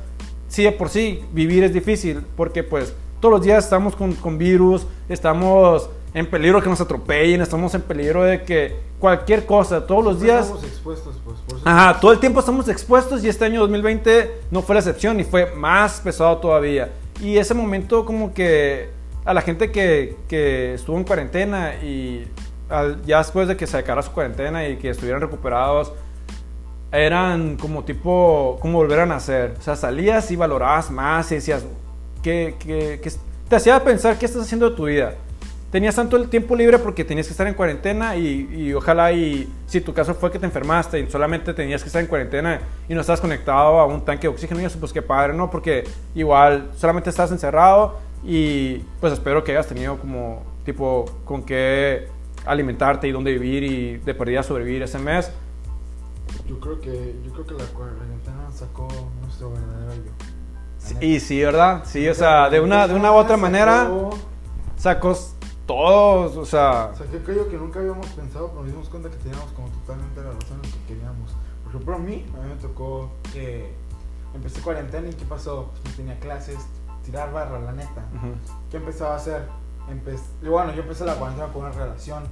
Sí, 0.47 0.65
de 0.65 0.71
por 0.71 0.89
sí, 0.89 1.25
vivir 1.33 1.63
es 1.63 1.73
difícil 1.73 2.23
porque 2.37 2.61
pues 2.61 2.93
todos 3.19 3.31
los 3.31 3.41
días 3.41 3.63
estamos 3.63 3.95
con, 3.95 4.13
con 4.13 4.37
virus, 4.37 4.85
estamos 5.09 5.89
en 6.15 6.25
peligro 6.27 6.61
que 6.63 6.69
nos 6.69 6.79
atropellen, 6.79 7.41
estamos 7.41 7.75
en 7.75 7.81
peligro 7.81 8.23
de 8.23 8.41
que 8.43 8.73
cualquier 8.99 9.45
cosa, 9.45 9.85
todos 9.85 10.01
los 10.03 10.21
días... 10.21 10.45
Estamos 10.45 10.63
expuestos, 10.63 11.15
pues. 11.25 11.37
Por 11.41 11.57
eso 11.57 11.67
Ajá, 11.69 11.99
todo 11.99 12.13
el 12.13 12.19
tiempo 12.19 12.39
estamos 12.39 12.67
expuestos 12.69 13.21
y 13.23 13.27
este 13.27 13.43
año 13.45 13.59
2020 13.59 14.31
no 14.49 14.61
fue 14.61 14.75
la 14.75 14.79
excepción 14.79 15.19
y 15.19 15.25
fue 15.25 15.53
más 15.55 15.99
pesado 15.99 16.37
todavía. 16.37 16.89
Y 17.21 17.37
ese 17.37 17.53
momento 17.53 18.05
como 18.05 18.33
que 18.33 18.89
a 19.25 19.33
la 19.33 19.41
gente 19.41 19.71
que, 19.71 20.15
que 20.29 20.75
estuvo 20.75 20.95
en 20.97 21.03
cuarentena 21.03 21.75
y 21.83 22.25
al- 22.69 23.03
ya 23.05 23.17
después 23.17 23.49
de 23.49 23.57
que 23.57 23.67
se 23.67 23.77
acabara 23.77 24.01
su 24.01 24.11
cuarentena 24.13 24.65
y 24.69 24.77
que 24.77 24.91
estuvieran 24.91 25.19
recuperados, 25.19 25.91
eran 26.93 27.57
como 27.57 27.83
tipo, 27.83 28.57
como 28.61 28.77
volver 28.77 29.01
a 29.01 29.05
nacer. 29.05 29.55
O 29.59 29.61
sea, 29.61 29.75
salías 29.75 30.31
y 30.31 30.37
valorabas 30.37 30.89
más 30.91 31.29
y 31.33 31.35
decías, 31.35 31.65
que, 32.23 32.55
que, 32.57 33.01
que 33.03 33.11
te 33.49 33.55
hacía 33.57 33.83
pensar 33.83 34.17
qué 34.17 34.25
estás 34.25 34.43
haciendo 34.43 34.69
de 34.69 34.75
tu 34.77 34.85
vida. 34.85 35.15
Tenías 35.75 35.93
tanto 35.93 36.15
el 36.15 36.29
tiempo 36.29 36.55
libre 36.55 36.79
porque 36.79 37.03
tenías 37.03 37.27
que 37.27 37.31
estar 37.31 37.45
en 37.47 37.53
cuarentena 37.53 38.15
y, 38.15 38.47
y 38.49 38.73
ojalá 38.73 39.11
y 39.11 39.53
si 39.67 39.81
tu 39.81 39.93
caso 39.93 40.15
fue 40.15 40.31
que 40.31 40.39
te 40.39 40.45
enfermaste 40.45 41.01
y 41.01 41.11
solamente 41.11 41.53
tenías 41.53 41.83
que 41.83 41.87
estar 41.87 42.01
en 42.01 42.07
cuarentena 42.07 42.61
y 42.87 42.93
no 42.93 43.01
estás 43.01 43.19
conectado 43.19 43.81
a 43.81 43.85
un 43.85 44.05
tanque 44.05 44.21
de 44.21 44.27
oxígeno 44.29 44.61
y 44.61 44.63
eso 44.63 44.79
pues 44.79 44.93
qué 44.93 45.01
padre, 45.01 45.33
¿no? 45.33 45.51
Porque 45.51 45.83
igual 46.15 46.71
solamente 46.77 47.09
estás 47.09 47.29
encerrado 47.29 47.97
y 48.23 48.77
pues 49.01 49.11
espero 49.11 49.43
que 49.43 49.51
hayas 49.51 49.67
tenido 49.67 49.97
como 49.97 50.43
tipo 50.63 51.03
con 51.25 51.43
qué 51.43 52.07
alimentarte 52.45 53.09
y 53.09 53.11
dónde 53.11 53.33
vivir 53.33 53.63
y 53.63 53.97
de 53.97 54.13
perdida 54.13 54.43
sobrevivir 54.43 54.81
ese 54.81 54.97
mes. 54.97 55.29
Yo 56.47 56.57
creo 56.57 56.79
que, 56.79 57.15
yo 57.25 57.33
creo 57.33 57.47
que 57.47 57.53
la 57.53 57.69
cuarentena 57.73 58.49
sacó 58.53 58.87
nuestro 59.21 59.51
verdadero 59.51 59.93
yo. 60.05 60.11
Sí, 60.77 60.95
y 61.01 61.19
sí, 61.19 61.43
¿verdad? 61.43 61.83
Sí, 61.83 62.07
o 62.07 62.13
sea, 62.15 62.49
de 62.49 62.61
una, 62.61 62.87
de 62.87 62.93
una 62.93 63.11
u 63.11 63.15
otra 63.15 63.35
manera 63.35 63.89
sacó 64.77 65.17
todos, 65.65 66.37
o 66.37 66.45
sea... 66.45 66.91
Saqué 66.95 67.17
aquello 67.17 67.49
que 67.49 67.57
nunca 67.57 67.79
habíamos 67.79 68.07
pensado, 68.07 68.49
pero 68.49 68.61
nos 68.61 68.71
dimos 68.71 68.89
cuenta 68.89 69.09
que 69.09 69.17
teníamos 69.17 69.51
como 69.51 69.67
totalmente 69.69 70.21
la 70.21 70.31
razón 70.31 70.59
en 70.63 70.69
lo 70.69 70.77
que 70.77 70.83
queríamos. 70.87 71.31
Por 71.63 71.69
ejemplo, 71.69 71.95
a 71.95 71.99
mí, 71.99 72.25
a 72.33 72.41
mí 72.43 72.49
me 72.49 72.61
tocó 72.61 73.11
que 73.33 73.73
empecé 74.33 74.61
cuarentena 74.61 75.09
y 75.09 75.13
¿qué 75.13 75.25
pasó? 75.25 75.71
Pues 75.71 75.83
no 75.85 75.91
tenía 75.97 76.19
clases, 76.19 76.57
tirar 77.03 77.31
barra, 77.33 77.59
la 77.59 77.71
neta. 77.71 78.05
ujú. 78.15 78.33
¿Qué 78.69 78.77
empezaba 78.77 79.13
a 79.13 79.17
hacer? 79.17 79.47
Bueno, 80.41 80.73
yo 80.73 80.81
empecé 80.81 81.05
la 81.05 81.15
cuarentena 81.15 81.51
con 81.51 81.63
una 81.63 81.71
relación. 81.71 82.23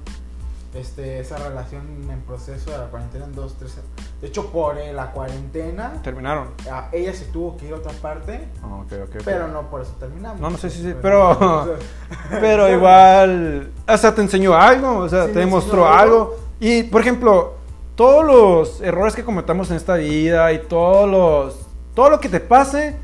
Este, 0.74 1.20
esa 1.20 1.36
relación 1.38 1.82
en 2.10 2.20
proceso 2.22 2.70
de 2.72 2.78
la 2.78 2.86
cuarentena 2.86 3.26
en 3.26 3.32
dos, 3.34 3.54
tres. 3.58 3.76
De 4.20 4.26
hecho, 4.26 4.50
por 4.50 4.76
eh, 4.76 4.92
la 4.92 5.12
cuarentena, 5.12 6.00
Terminaron. 6.02 6.48
a- 6.68 6.88
ella 6.92 7.14
se 7.14 7.26
tuvo 7.26 7.56
que 7.56 7.66
ir 7.66 7.74
a 7.74 7.76
otra 7.76 7.92
parte, 7.92 8.48
Ah, 8.60 8.78
ok, 8.82 8.92
ok, 9.04 9.14
ok. 9.16 9.22
pero 9.24 9.46
no 9.46 9.70
por 9.70 9.82
eso 9.82 9.92
terminamos. 10.00 10.40
No, 10.40 10.50
no 10.50 10.58
sé 10.58 10.70
si 10.70 10.78
sí, 10.78 10.84
Pues, 10.90 10.96
pero- 11.00 11.30
o 11.62 11.64
sea, 11.66 11.76
Pero 12.40 12.68
igual, 12.68 13.70
o 13.86 13.96
sea, 13.96 14.12
te 14.14 14.20
enseñó 14.22 14.54
algo, 14.56 14.96
o 14.98 15.08
sea, 15.08 15.26
Sí, 15.26 15.32
te 15.32 15.38
demostró 15.38 15.86
algo. 15.86 15.96
algo. 15.96 16.36
Y, 16.58 16.82
por 16.84 17.02
ejemplo, 17.02 17.54
todos 17.94 18.24
los 18.24 18.80
errores 18.80 19.14
que 19.14 19.22
cometamos 19.24 19.70
en 19.70 19.76
esta 19.76 19.94
vida 19.94 20.52
y 20.52 20.58
todos 20.66 21.08
los, 21.08 21.66
todo 21.94 22.10
lo 22.10 22.18
que 22.18 22.28
te 22.28 22.40
pase 22.40 22.96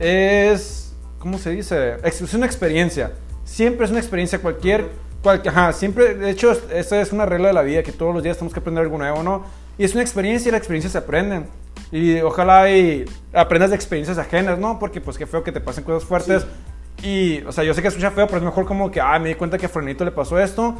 es, 0.00 0.92
¿cómo 1.20 1.38
se 1.38 1.50
dice? 1.50 1.98
Es 2.02 2.34
una 2.34 2.46
experiencia. 2.46 3.12
Siempre 3.44 3.84
es 3.84 3.90
una 3.92 4.00
experiencia, 4.00 4.40
cualquier, 4.40 4.88
cual- 5.22 5.42
ajá, 5.46 5.72
siempre, 5.72 6.14
de 6.14 6.30
hecho, 6.30 6.52
es- 6.52 6.62
esa 6.72 7.00
es 7.00 7.12
una 7.12 7.26
regla 7.26 7.48
de 7.48 7.54
la 7.54 7.62
vida, 7.62 7.82
que 7.82 7.92
todos 7.92 8.14
los 8.14 8.22
días 8.22 8.36
tenemos 8.36 8.52
que 8.54 8.60
aprender 8.60 8.82
algo 8.84 8.98
nuevo, 8.98 9.22
¿no? 9.22 9.44
Y 9.78 9.84
es 9.84 9.92
una 9.94 10.02
experiencia 10.02 10.48
y 10.48 10.52
la 10.52 10.58
experiencia 10.58 10.90
se 10.90 10.98
aprenden. 10.98 11.46
Y 11.90 12.20
ojalá 12.20 12.70
y 12.70 13.04
aprendas 13.32 13.70
de 13.70 13.76
experiencias 13.76 14.18
ajenas, 14.18 14.58
¿no? 14.58 14.78
Porque 14.78 15.00
pues 15.00 15.18
qué 15.18 15.26
feo 15.26 15.42
que 15.42 15.52
te 15.52 15.60
pasen 15.60 15.84
cosas 15.84 16.04
fuertes. 16.08 16.46
Y, 17.02 17.40
o 17.42 17.52
sea, 17.52 17.64
yo 17.64 17.74
sé 17.74 17.82
que 17.82 17.88
escucha 17.88 18.10
feo, 18.10 18.26
pero 18.26 18.38
es 18.38 18.44
mejor 18.44 18.64
como 18.64 18.90
que, 18.90 19.00
ah, 19.00 19.18
me 19.18 19.30
di 19.30 19.34
cuenta 19.34 19.58
que 19.58 19.66
a 19.66 19.68
Frenito 19.68 20.04
le 20.04 20.10
pasó 20.12 20.38
esto. 20.38 20.76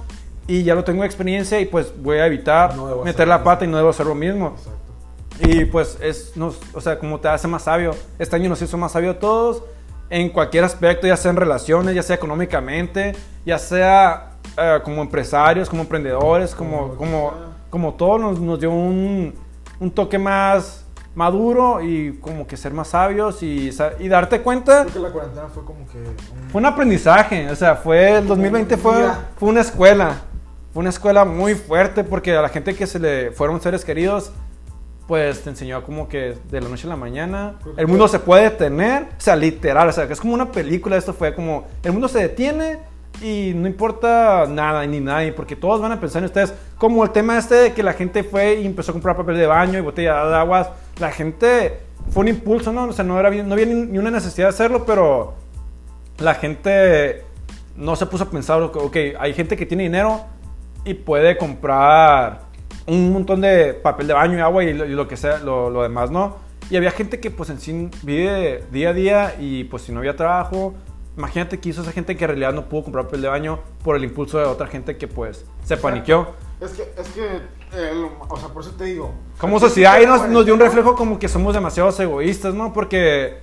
y 0.48 0.64
ya 0.64 0.74
lo 0.74 0.82
tengo 0.82 1.02
de 1.02 1.06
experiencia 1.06 1.60
y 1.60 1.66
pues 1.66 1.92
voy 2.02 2.18
a 2.18 2.26
evitar 2.26 2.74
No 2.74 3.04
meter 3.04 3.28
la 3.28 3.44
pata 3.44 3.64
y 3.64 3.68
no 3.68 3.76
debo 3.76 3.90
hacer 3.90 4.06
lo 4.06 4.14
mismo. 4.16 4.56
Exacto. 4.58 5.48
Y 5.48 5.64
pues 5.66 5.98
es, 6.02 6.36
nos, 6.36 6.58
o 6.74 6.80
sea, 6.80 6.98
como 6.98 7.20
te 7.20 7.28
hace 7.28 7.46
más 7.46 7.62
sabio. 7.62 7.94
Este 8.18 8.34
año 8.36 8.48
nos 8.48 8.60
hizo 8.60 8.76
más 8.76 8.90
sabio 8.92 9.12
a 9.12 9.18
todos 9.20 9.62
en 10.10 10.30
cualquier 10.30 10.64
aspecto, 10.64 11.06
ya 11.06 11.16
sea 11.16 11.30
en 11.30 11.36
relaciones, 11.36 11.94
ya 11.94 12.02
sea 12.02 12.16
económicamente, 12.16 13.14
ya 13.46 13.58
sea 13.58 14.31
eh, 14.56 14.80
como 14.84 15.02
empresarios, 15.02 15.68
como 15.68 15.82
emprendedores, 15.82 16.54
como, 16.54 16.94
Como 16.96 17.32
como, 17.70 17.94
todo, 17.94 18.18
nos, 18.18 18.38
nos 18.38 18.60
dio 18.60 18.70
un, 18.70 19.32
un 19.80 19.90
toque 19.90 20.18
más 20.18 20.84
maduro 21.14 21.80
y 21.82 22.18
como 22.20 22.46
que 22.46 22.56
ser 22.56 22.72
más 22.72 22.88
sabios 22.88 23.42
y, 23.42 23.70
y 23.98 24.08
darte 24.08 24.40
cuenta. 24.42 24.82
Creo 24.82 24.92
que 24.94 24.98
la 25.00 25.10
cuarentena 25.10 25.46
fue 25.48 25.64
como 25.64 25.86
que. 25.88 25.98
un- 25.98 26.50
Fue 26.50 26.58
un 26.60 26.66
aprendizaje, 26.66 27.48
o 27.50 27.56
sea, 27.56 27.76
fue 27.76 28.18
el 28.18 28.26
2020 28.26 28.76
fue, 28.76 28.94
fue 29.38 29.48
una 29.48 29.60
escuela. 29.62 30.16
Fue 30.72 30.80
una 30.80 30.90
escuela 30.90 31.24
muy 31.24 31.54
fuerte 31.54 32.02
porque 32.04 32.34
a 32.36 32.40
la 32.42 32.48
gente 32.48 32.74
que 32.74 32.86
se 32.86 32.98
le 32.98 33.30
fueron 33.32 33.60
seres 33.60 33.84
queridos, 33.84 34.32
pues 35.06 35.42
te 35.42 35.50
enseñó 35.50 35.82
como 35.82 36.08
que 36.08 36.36
de 36.50 36.60
la 36.60 36.68
noche 36.68 36.86
a 36.86 36.90
la 36.90 36.96
mañana 36.96 37.56
el 37.76 37.86
mundo 37.88 38.08
se 38.08 38.18
puede 38.18 38.44
detener, 38.44 39.02
o 39.04 39.20
sea, 39.20 39.36
literal, 39.36 39.88
o 39.88 39.92
sea, 39.92 40.06
que 40.06 40.12
es 40.14 40.20
como 40.20 40.32
una 40.34 40.50
película, 40.52 40.96
esto 40.96 41.12
fue 41.12 41.34
como 41.34 41.66
el 41.82 41.92
mundo 41.92 42.08
se 42.08 42.20
detiene 42.20 42.78
y 43.22 43.54
no 43.54 43.66
importa 43.66 44.46
nada 44.48 44.84
ni 44.86 45.00
nadie, 45.00 45.32
porque 45.32 45.56
todos 45.56 45.80
van 45.80 45.92
a 45.92 46.00
pensar 46.00 46.20
en 46.20 46.26
ustedes, 46.26 46.52
como 46.76 47.04
el 47.04 47.10
tema 47.10 47.38
este 47.38 47.54
de 47.54 47.72
que 47.72 47.82
la 47.82 47.92
gente 47.92 48.24
fue 48.24 48.60
y 48.60 48.66
empezó 48.66 48.90
a 48.90 48.94
comprar 48.94 49.16
papel 49.16 49.36
de 49.36 49.46
baño 49.46 49.78
y 49.78 49.82
botella 49.82 50.24
de 50.26 50.36
aguas, 50.36 50.70
la 50.98 51.10
gente 51.10 51.78
fue 52.10 52.22
un 52.22 52.28
impulso, 52.28 52.72
¿no? 52.72 52.84
O 52.84 52.92
sea, 52.92 53.04
no, 53.04 53.18
era, 53.18 53.30
no 53.30 53.52
había 53.54 53.66
ni, 53.66 53.98
una 53.98 54.10
necesidad 54.10 54.46
de 54.46 54.50
hacerlo, 54.50 54.84
pero 54.84 55.34
la 56.18 56.34
gente 56.34 57.24
no 57.76 57.96
se 57.96 58.06
puso 58.06 58.24
a 58.24 58.30
pensar, 58.30 58.60
ok, 58.62 58.96
hay 59.18 59.32
gente 59.34 59.56
que 59.56 59.66
tiene 59.66 59.84
dinero 59.84 60.20
y 60.84 60.94
puede 60.94 61.38
comprar 61.38 62.40
un 62.86 63.12
montón 63.12 63.40
de 63.40 63.74
papel 63.74 64.08
de 64.08 64.14
baño 64.14 64.38
y 64.38 64.40
agua 64.40 64.64
y 64.64 64.74
lo, 64.74 65.06
que 65.06 65.16
sea, 65.16 65.38
lo, 65.38 65.70
lo 65.70 65.82
demás, 65.82 66.10
¿no? 66.10 66.36
Y 66.70 66.76
había 66.76 66.90
gente 66.90 67.20
que 67.20 67.30
pues 67.30 67.50
en 67.50 67.60
sí 67.60 67.90
vive 68.02 68.64
día 68.72 68.90
a 68.90 68.92
día 68.92 69.34
y 69.38 69.64
pues 69.64 69.82
si 69.82 69.92
no 69.92 69.98
había 69.98 70.16
trabajo, 70.16 70.74
imagínate 71.16 71.60
que 71.60 71.68
hizo 71.68 71.82
esa 71.82 71.92
gente 71.92 72.16
que 72.16 72.24
en 72.24 72.28
realidad 72.28 72.52
no 72.52 72.68
pudo 72.68 72.84
comprar 72.84 73.04
papel 73.04 73.22
de 73.22 73.28
baño 73.28 73.60
por 73.84 73.96
el 73.96 74.04
impulso 74.04 74.38
de 74.38 74.44
otra 74.44 74.66
gente 74.66 74.96
que 74.96 75.08
pues 75.08 75.44
se 75.64 75.76
paniqueó. 75.76 76.28
Es 76.60 76.72
que, 76.72 76.82
es 76.96 77.08
que, 77.08 77.40
eh, 77.72 78.10
o 78.28 78.36
sea, 78.36 78.48
por 78.48 78.62
eso 78.62 78.72
te 78.72 78.84
digo. 78.84 79.12
Como 79.38 79.58
sociedad 79.58 79.94
ahí 79.94 80.06
nos, 80.06 80.28
nos 80.28 80.44
dio 80.44 80.54
un 80.54 80.60
reflejo 80.60 80.94
como 80.94 81.18
que 81.18 81.28
somos 81.28 81.54
demasiados 81.54 81.98
egoístas, 82.00 82.54
¿no? 82.54 82.72
Porque 82.72 83.40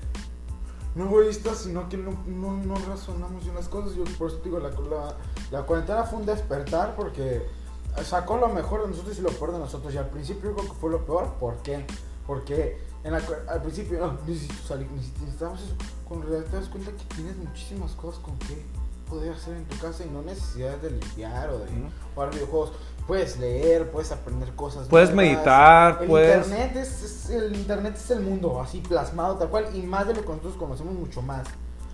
No 0.95 1.05
egoístas, 1.05 1.57
sino 1.59 1.89
que 1.89 1.97
no, 1.97 2.11
no, 2.25 2.57
no 2.57 2.75
razonamos 2.89 3.45
en 3.45 3.55
las 3.55 3.67
cosas. 3.67 3.95
Yo 3.95 4.03
por 4.17 4.29
eso 4.29 4.37
te 4.37 4.45
digo, 4.45 4.59
la, 4.59 4.69
la, 4.69 5.15
la 5.51 5.61
cuarentena 5.63 6.03
fue 6.03 6.19
un 6.19 6.25
despertar 6.25 6.95
porque 6.95 7.41
sacó 8.03 8.37
lo 8.37 8.47
mejor 8.49 8.83
de 8.83 8.89
nosotros 8.89 9.17
y 9.19 9.21
lo 9.21 9.29
peor 9.29 9.51
de 9.51 9.59
nosotros. 9.59 9.93
Y 9.93 9.97
al 9.97 10.09
principio 10.09 10.53
creo 10.53 10.67
que 10.67 10.79
fue 10.79 10.89
lo 10.89 11.05
peor. 11.05 11.33
¿Por 11.39 11.57
qué? 11.57 11.85
Porque 12.25 12.77
en 13.03 13.11
la, 13.13 13.21
al 13.49 13.61
principio 13.61 13.99
no, 13.99 14.17
necesitamos 14.27 15.61
eso. 15.61 15.75
Con 16.07 16.21
realidad 16.21 16.49
te 16.49 16.57
das 16.57 16.67
cuenta 16.67 16.91
que 16.91 17.03
tienes 17.15 17.37
muchísimas 17.37 17.91
cosas 17.91 18.19
con 18.21 18.37
que 18.39 18.65
poder 19.09 19.33
hacer 19.33 19.55
en 19.55 19.65
tu 19.65 19.77
casa 19.77 20.03
y 20.05 20.09
no 20.09 20.21
necesidad 20.21 20.77
de 20.77 20.91
limpiar 20.91 21.49
o 21.49 21.59
de 21.59 21.65
Ujú. 21.65 21.89
jugar 22.13 22.31
videojuegos. 22.31 22.71
Puedes 23.07 23.39
leer, 23.39 23.89
puedes 23.89 24.11
aprender 24.11 24.53
cosas. 24.55 24.87
Puedes 24.87 25.13
nuevas. 25.13 25.33
meditar, 25.35 25.97
el 26.01 26.07
puedes- 26.07 26.45
Internet 26.47 26.75
es, 26.75 27.03
es- 27.03 27.29
el 27.31 27.55
internet 27.55 27.95
es 27.95 28.11
el 28.11 28.21
mundo, 28.21 28.61
así 28.61 28.81
plasmado, 28.81 29.35
tal 29.37 29.49
cual, 29.49 29.67
y 29.75 29.81
más 29.81 30.07
de 30.07 30.13
lo 30.13 30.21
que 30.21 30.27
nosotros 30.27 30.55
conocemos, 30.57 30.93
mucho 30.93 31.21
más. 31.23 31.47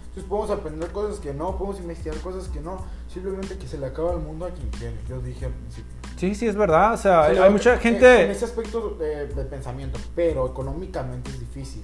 Entonces 0.07 0.25
podemos 0.29 0.49
aprender 0.51 0.91
cosas 0.91 1.19
que 1.19 1.33
no, 1.33 1.57
podemos 1.57 1.79
investigar 1.79 2.17
cosas 2.19 2.47
que 2.49 2.59
no, 2.61 2.79
simplemente 3.13 3.57
que 3.57 3.67
se 3.67 3.77
le 3.77 3.85
acaba 3.85 4.11
el 4.13 4.19
mundo 4.19 4.45
a 4.45 4.49
quien 4.49 4.69
quiere. 4.71 4.97
Yo 5.07 5.19
dije 5.21 5.45
al 5.45 5.51
principio. 5.53 5.91
Sí, 6.17 6.35
sí 6.35 6.47
es 6.47 6.55
verdad, 6.55 6.93
o 6.93 6.97
sea, 6.97 7.23
hay, 7.23 7.35
Sí, 7.35 7.41
hay 7.41 7.49
mucha 7.49 7.69
en- 7.71 7.75
En 7.75 7.81
gente... 7.81 8.31
ese 8.31 8.45
aspecto 8.45 8.89
de, 8.99 9.27
de 9.27 9.45
pensamiento, 9.45 9.99
pero 10.15 10.47
económicamente 10.47 11.29
es 11.29 11.39
difícil. 11.39 11.83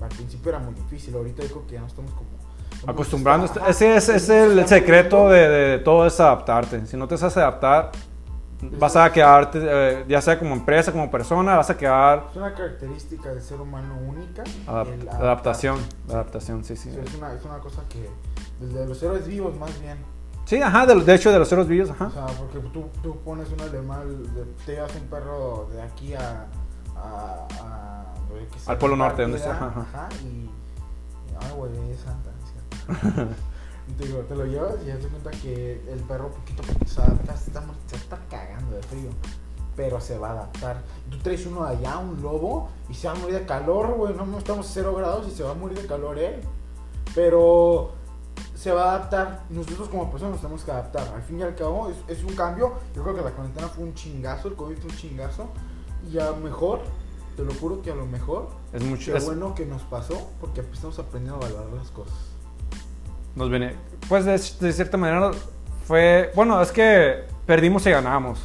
Al 0.00 0.08
principio 0.08 0.48
era 0.50 0.58
muy 0.58 0.74
difícil, 0.74 1.14
ahorita 1.14 1.42
creo 1.44 1.66
que 1.66 1.74
ya 1.74 1.80
no 1.80 1.86
estamos 1.86 2.10
como... 2.12 2.28
como 2.80 2.92
Acostumbrando, 2.92 3.46
está- 3.46 3.68
ese 3.68 3.96
es, 3.96 4.08
es 4.08 4.28
el 4.28 4.66
secreto 4.66 5.28
de, 5.28 5.48
de 5.48 5.78
todo 5.78 6.06
es 6.06 6.18
adaptarte. 6.20 6.86
Si 6.86 6.96
no 6.96 7.06
te 7.06 7.18
sabes 7.18 7.36
adaptar, 7.36 7.90
vas 8.78 8.94
a 8.96 9.10
quedarte, 9.12 9.58
eh, 9.62 10.04
ya 10.08 10.20
sea 10.22 10.38
como 10.38 10.54
empresa, 10.54 10.90
como 10.92 11.10
persona, 11.10 11.56
vas 11.56 11.68
a 11.70 11.76
quedar 11.76 12.26
Es 12.30 12.36
una 12.36 12.54
característica 12.54 13.28
del 13.30 13.42
ser 13.42 13.60
humano 13.60 13.96
única. 14.06 14.42
adaptación, 14.66 15.78
adaptación, 16.08 16.64
sí, 16.64 16.76
sí. 16.76 16.90
Sí, 16.90 16.98
es, 17.04 17.14
una, 17.14 17.32
es 17.34 17.44
una 17.44 17.58
cosa 17.58 17.82
que 17.88 18.08
desde 18.60 18.86
los 18.86 19.02
héroes 19.02 19.26
vivos 19.26 19.56
más 19.58 19.78
bien. 19.80 19.98
Sí, 20.50 20.60
ajá, 20.60 20.84
de, 20.84 20.96
de 20.96 21.14
hecho 21.14 21.30
de 21.30 21.38
los 21.38 21.48
ceros 21.48 21.68
vivos, 21.68 21.90
O 21.90 21.92
ajá. 21.92 22.10
sea, 22.10 22.26
porque 22.26 22.58
tú, 22.70 22.86
tú 23.04 23.16
pones 23.18 23.48
un 23.52 23.60
de- 24.34 24.44
te 24.66 24.72
llevas 24.72 24.92
un 24.96 25.06
perro 25.06 25.68
de 25.72 25.80
aquí 25.80 26.12
a... 26.14 26.46
a, 26.96 28.04
Al 28.66 28.76
Polo 28.78 28.96
Norte, 28.96 29.22
donde 29.22 29.36
está, 29.38 29.52
ajá. 29.52 29.68
Ajá, 29.68 30.08
y... 30.24 30.50
Ay, 31.40 31.52
güey, 31.56 31.90
es 31.92 32.00
santa. 32.00 32.30
cierto. 32.50 33.32
te, 33.96 34.06
digo, 34.08 34.18
te 34.22 34.34
lo 34.34 34.44
llevas 34.44 34.74
y 34.82 34.86
te 34.86 34.92
das 34.98 35.06
cuenta 35.06 35.30
que 35.30 35.84
el 35.88 36.00
perro 36.00 36.32
poquito 36.32 36.62
poquito 36.64 36.84
se 36.84 37.00
está, 37.00 37.62
se 37.86 37.94
está 37.94 38.18
cagando 38.28 38.74
de 38.74 38.82
frío. 38.82 39.10
Pero 39.76 40.00
se 40.00 40.18
va 40.18 40.30
a 40.30 40.32
adaptar. 40.32 40.82
Tú 41.10 41.18
traes 41.18 41.46
uno 41.46 41.64
de 41.64 41.76
allá, 41.76 41.98
un 41.98 42.20
lobo, 42.22 42.70
y 42.88 42.94
se 42.94 43.06
va 43.06 43.14
a 43.14 43.16
morir 43.16 43.36
de 43.38 43.46
calor, 43.46 43.94
güey. 43.94 44.14
No, 44.14 44.36
estamos 44.36 44.68
a 44.68 44.72
cero 44.72 44.96
grados 44.96 45.28
y 45.28 45.30
se 45.30 45.44
va 45.44 45.52
a 45.52 45.54
morir 45.54 45.80
de 45.80 45.86
calor 45.86 46.18
él. 46.18 46.40
Pero 47.14 47.92
se 48.60 48.70
va 48.72 48.84
a 48.92 48.96
adaptar. 48.96 49.40
Nosotros 49.48 49.88
como 49.88 50.10
personas 50.10 50.32
nos 50.32 50.40
tenemos 50.42 50.62
que 50.64 50.70
adaptar. 50.70 51.08
Al 51.14 51.22
fin 51.22 51.40
y 51.40 51.42
al 51.42 51.54
cabo 51.54 51.88
es, 51.90 52.18
es 52.18 52.22
un 52.24 52.34
cambio. 52.36 52.74
Yo 52.94 53.02
creo 53.02 53.14
que 53.14 53.22
la 53.22 53.30
cuarentena 53.30 53.68
fue 53.68 53.84
un 53.84 53.94
chingazo, 53.94 54.48
el 54.48 54.54
COVID 54.54 54.76
fue 54.76 54.90
un 54.90 54.96
chingazo. 54.98 55.48
Y 56.12 56.18
a 56.18 56.26
lo 56.26 56.36
mejor, 56.36 56.80
te 57.36 57.42
lo 57.44 57.54
juro 57.54 57.80
que 57.80 57.90
a 57.90 57.94
lo 57.94 58.04
mejor, 58.04 58.50
Es 58.72 58.82
mucho, 58.82 59.16
es- 59.16 59.24
bueno 59.24 59.54
que 59.54 59.64
nos 59.64 59.80
pasó 59.84 60.30
porque 60.42 60.60
estamos 60.60 60.98
aprendiendo 60.98 61.36
a 61.36 61.48
valorar 61.48 61.72
las 61.72 61.90
cosas. 61.90 62.14
nos 63.36 63.48
viene, 63.48 63.76
pues 64.08 64.24
de, 64.24 64.32
de 64.32 64.72
cierta 64.72 64.96
manera 64.96 65.30
fue, 65.86 66.32
bueno, 66.34 66.60
es 66.60 66.72
que 66.72 67.24
perdimos 67.46 67.86
y 67.86 67.90
ganamos. 67.90 68.40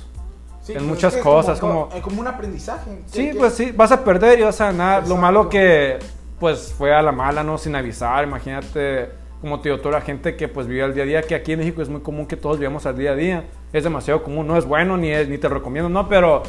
Sí, 0.61 0.71
En 0.73 0.77
pues 0.79 0.89
muchas 0.89 1.09
es 1.09 1.13
que 1.15 1.19
es 1.19 1.23
cosas, 1.23 1.59
como, 1.59 1.87
como- 1.89 1.95
eh, 1.97 2.01
como 2.01 2.21
un 2.21 2.27
aprendizaje. 2.27 3.03
Sí, 3.07 3.31
que- 3.31 3.35
pues 3.37 3.53
sí, 3.55 3.71
vas 3.71 3.91
a 3.91 4.03
perder 4.03 4.39
y 4.39 4.43
vas 4.43 4.61
a 4.61 4.67
ganar. 4.67 5.07
Lo 5.07 5.17
malo 5.17 5.49
que, 5.49 5.99
pues, 6.39 6.71
fue 6.77 6.93
a 6.95 7.01
la 7.01 7.11
mala, 7.11 7.43
¿no? 7.43 7.57
Sin 7.57 7.75
avisar. 7.75 8.23
Imagínate, 8.23 9.11
como 9.45 9.59
te 9.59 9.69
digo, 9.69 9.79
toda 9.79 9.99
la 9.99 10.01
gente 10.01 10.35
que, 10.35 10.47
pues, 10.47 10.65
vive 10.65 10.81
al 10.81 10.95
día 10.95 11.03
a 11.03 11.05
día, 11.05 11.21
que 11.21 11.35
aquí 11.35 11.51
en 11.51 11.59
México 11.59 11.79
es 11.83 11.87
muy 11.87 12.01
común 12.01 12.25
que 12.25 12.35
todos 12.35 12.57
vivamos 12.57 12.87
al 12.87 12.97
día 12.97 13.11
a 13.11 13.15
día. 13.15 13.43
Es 13.71 13.83
demasiado 13.83 14.23
común, 14.23 14.47
no 14.47 14.57
es 14.57 14.65
bueno, 14.65 14.97
ni, 14.97 15.11
es, 15.11 15.29
ni 15.29 15.37
te 15.37 15.47
recomiendo, 15.47 15.87
¿no? 15.87 16.09
Pero 16.09 16.41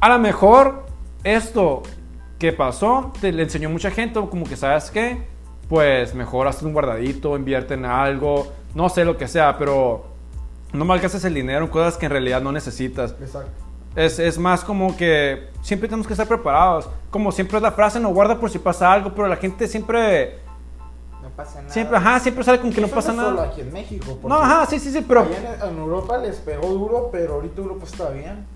a 0.00 0.08
lo 0.08 0.18
mejor 0.18 0.86
esto 1.22 1.82
que 2.38 2.50
pasó 2.50 3.12
te 3.20 3.30
le 3.30 3.42
enseñó 3.42 3.68
mucha 3.68 3.90
gente, 3.90 4.18
como 4.30 4.46
que, 4.46 4.56
¿sabes 4.56 4.90
qué? 4.90 5.18
Pues, 5.68 6.14
mejor 6.14 6.48
hazte 6.48 6.64
un 6.64 6.72
guardadito, 6.72 7.36
invierte 7.36 7.74
en 7.74 7.84
algo, 7.84 8.50
no 8.74 8.88
sé 8.88 9.04
lo 9.04 9.18
que 9.18 9.28
sea, 9.28 9.58
pero 9.58 10.06
no 10.72 10.86
malgastes 10.86 11.26
el 11.26 11.34
dinero 11.34 11.66
en 11.66 11.70
cosas 11.70 11.98
que 11.98 12.06
en 12.06 12.12
realidad 12.12 12.40
no 12.40 12.52
necesitas. 12.52 13.14
Exacto. 13.20 13.50
Es, 13.96 14.18
es 14.18 14.38
más 14.38 14.64
como 14.64 14.96
que 14.96 15.50
siempre 15.60 15.90
tenemos 15.90 16.06
que 16.06 16.14
estar 16.14 16.26
preparados. 16.26 16.88
Como 17.10 17.30
siempre 17.32 17.58
es 17.58 17.62
la 17.62 17.72
frase, 17.72 18.00
no 18.00 18.08
guarda 18.08 18.40
por 18.40 18.48
si 18.48 18.58
pasa 18.58 18.90
algo, 18.90 19.14
pero 19.14 19.28
la 19.28 19.36
gente 19.36 19.68
siempre, 19.68 20.38
No 21.24 21.30
pasa 21.30 21.62
nada. 21.62 21.72
siempre, 21.72 21.96
ajá, 21.96 22.20
siempre 22.20 22.44
sale 22.44 22.60
con 22.60 22.70
que 22.70 22.80
no 22.82 22.88
pasa 22.88 23.12
solo 23.14 23.30
nada. 23.32 23.48
aquí 23.48 23.62
en 23.62 23.72
México. 23.72 24.18
No, 24.24 24.36
ajá, 24.36 24.66
sí, 24.66 24.78
sí, 24.78 24.92
sí, 24.92 25.04
pero 25.08 25.20
allá 25.22 25.56
en, 25.62 25.68
en 25.70 25.78
Europa 25.78 26.18
les 26.18 26.36
pegó 26.36 26.68
duro, 26.68 27.08
pero 27.10 27.34
ahorita 27.34 27.60
Europa 27.62 27.84
está 27.86 28.10
bien. 28.10 28.46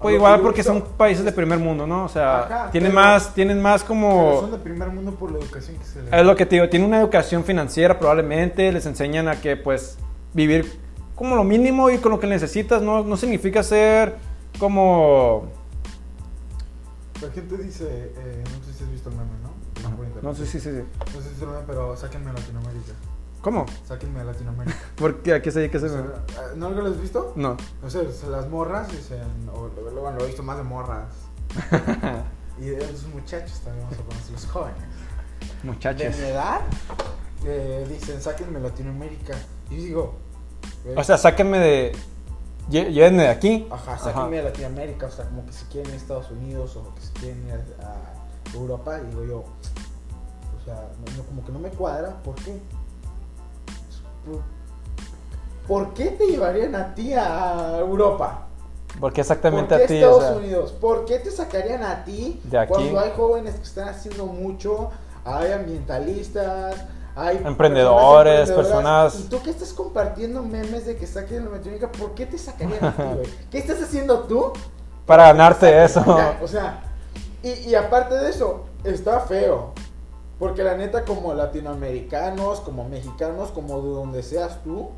Pues 0.00 0.14
igual 0.14 0.36
que 0.36 0.42
porque 0.42 0.62
son 0.62 0.80
países 0.96 1.24
de 1.26 1.32
primer 1.32 1.58
mundo, 1.58 1.86
¿no? 1.86 2.04
O 2.04 2.08
sea, 2.08 2.40
Ajá, 2.44 2.70
tienen 2.70 2.92
pero- 2.92 3.02
más, 3.02 3.34
tienen 3.34 3.60
más 3.60 3.82
pero 3.82 3.88
como... 3.88 4.40
Son 4.40 4.50
de 4.52 4.58
primer 4.58 4.88
mundo 4.88 5.12
por 5.12 5.30
la 5.32 5.38
educación 5.38 5.76
que 5.76 5.84
se 5.84 6.02
les 6.02 6.12
Es 6.12 6.24
lo 6.24 6.36
que 6.36 6.46
te 6.46 6.56
digo, 6.56 6.68
tienen 6.70 6.88
una 6.88 7.00
educación 7.00 7.44
financiera 7.44 7.98
probablemente, 7.98 8.70
les 8.72 8.86
enseñan 8.86 9.28
a 9.28 9.40
que 9.40 9.56
pues 9.56 9.98
vivir 10.32 10.78
como 11.14 11.36
lo 11.36 11.44
mínimo 11.44 11.90
y 11.90 11.98
con 11.98 12.12
lo 12.12 12.18
que 12.20 12.26
necesitas, 12.26 12.80
no, 12.80 13.02
no 13.04 13.16
significa 13.18 13.62
ser 13.62 14.16
como... 14.58 15.48
La 17.20 17.30
gente 17.30 17.58
dice, 17.58 17.84
eh, 18.16 18.44
no 18.44 18.64
sé 18.64 18.72
si 18.78 18.84
has 18.84 18.90
visto 18.90 19.10
el 19.10 19.16
meme, 19.16 19.28
¿no? 20.22 20.34
Sé, 20.34 20.46
sí, 20.46 20.60
sí, 20.60 20.70
sí. 20.70 20.84
No 21.14 21.22
sé 21.22 21.34
si 21.34 21.42
el 21.42 21.48
meme, 21.48 21.62
pero 21.66 21.96
sáquenme 21.96 22.30
a 22.30 22.34
Latinoamérica. 22.34 22.92
¿Cómo? 23.40 23.64
Sáquenme 23.86 24.20
a 24.20 24.24
Latinoamérica. 24.24 24.78
¿Por 24.96 25.22
qué? 25.22 25.34
¿A 25.34 25.42
qué 25.42 25.50
se, 25.50 25.70
se 25.70 25.88
sea, 25.88 25.98
eh, 25.98 26.56
¿No 26.56 26.70
lo 26.70 26.86
has 26.86 27.00
visto? 27.00 27.32
No. 27.36 27.56
No 27.82 27.90
sé, 27.90 28.12
se 28.12 28.28
las 28.28 28.48
morras 28.48 28.90
dicen, 28.90 29.48
o 29.52 29.68
luego 29.74 29.90
luego 29.90 30.10
lo 30.10 30.24
he 30.24 30.26
visto 30.26 30.42
más 30.42 30.58
de 30.58 30.62
morras. 30.62 31.08
y 32.60 32.66
de 32.66 32.84
esos 32.84 33.06
muchachos 33.08 33.60
también 33.60 33.84
vamos 33.84 33.98
a 33.98 34.02
poner 34.02 34.30
los 34.30 34.46
jóvenes. 34.46 34.82
De 35.62 35.68
Muchachos. 35.68 36.16
mi 36.18 36.24
edad, 36.24 36.60
eh, 37.44 37.86
dicen, 37.88 38.20
sáquenme 38.20 38.58
a 38.58 38.62
Latinoamérica. 38.62 39.34
Y 39.70 39.76
digo, 39.76 40.18
eh, 40.84 40.94
O 40.96 41.04
sea, 41.04 41.16
sáquenme 41.16 41.58
de... 41.58 41.96
Llévenme 42.68 43.24
de 43.24 43.28
aquí. 43.28 43.66
Ajá, 43.70 43.98
sáquenme 43.98 44.40
a 44.40 44.42
Latinoamérica, 44.44 45.06
o 45.06 45.10
sea, 45.10 45.24
como 45.24 45.44
que 45.46 45.52
se 45.52 45.66
quieren 45.66 45.90
ir 45.90 45.94
a 45.94 45.96
Estados 45.96 46.30
Unidos 46.30 46.76
o 46.76 46.94
que 46.94 47.00
se 47.00 47.12
quieren 47.14 47.46
ir 47.48 47.54
a 47.82 48.54
Europa, 48.54 49.00
y 49.02 49.06
digo 49.08 49.24
yo, 49.24 49.44
o 50.60 50.64
sea, 50.64 50.74
no- 51.16 51.22
como 51.24 51.44
que 51.44 51.52
no 51.52 51.58
me 51.58 51.70
cuadra, 51.70 52.10
¿por 52.24 52.34
qué? 52.36 52.58
Por- 54.26 54.42
¿por 55.66 55.94
qué 55.94 56.06
te 56.06 56.26
llevarían 56.26 56.74
a 56.74 56.94
ti 56.94 57.12
a 57.14 57.78
Europa? 57.78 58.46
¿Por 58.98 59.12
qué 59.12 59.16
¿Por 59.16 59.20
exactamente 59.20 59.76
qué 59.76 59.84
a 59.84 59.86
ti? 59.86 59.94
Estados 59.96 60.18
O 60.24 60.26
sea, 60.26 60.36
Unidos? 60.36 60.72
¿Por 60.72 61.04
qué 61.04 61.18
te 61.20 61.30
sacarían 61.30 61.84
a 61.84 62.04
ti 62.04 62.40
De 62.44 62.58
aquí. 62.58 62.72
cuando 62.72 62.98
hay 63.00 63.12
jóvenes 63.16 63.54
que 63.54 63.62
están 63.62 63.88
haciendo 63.88 64.26
mucho? 64.26 64.90
Hay 65.24 65.52
ambientalistas, 65.52 66.74
hay 67.14 67.40
Emprendedores, 67.44 68.50
personas- 68.50 69.18
Y 69.20 69.22
tú 69.24 69.40
que 69.42 69.50
estás 69.50 69.72
compartiendo 69.72 70.42
memes 70.42 70.86
de 70.86 70.96
que 70.96 71.06
saquen 71.06 71.44
la 71.44 71.50
Latinoamérica, 71.52 71.92
¿por 71.92 72.14
qué 72.14 72.26
te 72.26 72.36
sacarían 72.38 72.84
a 72.84 72.92
ti, 72.96 73.02
güey? 73.02 73.26
¿Qué 73.50 73.58
estás 73.58 73.80
haciendo 73.82 74.20
tú? 74.20 74.52
para 75.06 75.24
ganarte 75.26 75.84
eso. 75.84 76.04
O 76.42 76.46
sea, 76.46 76.82
y, 77.42 77.50
y 77.50 77.74
aparte 77.74 78.14
de 78.14 78.30
eso, 78.30 78.64
está 78.84 79.18
feo. 79.20 79.72
Porque 80.40 80.64
la 80.64 80.74
neta, 80.76 81.04
como 81.04 81.34
latinoamericanos, 81.34 82.60
como 82.60 82.88
mexicanos, 82.88 83.50
como 83.50 83.80
de 83.82 83.90
donde 83.90 84.22
seas 84.22 84.64
tú, 84.64 84.88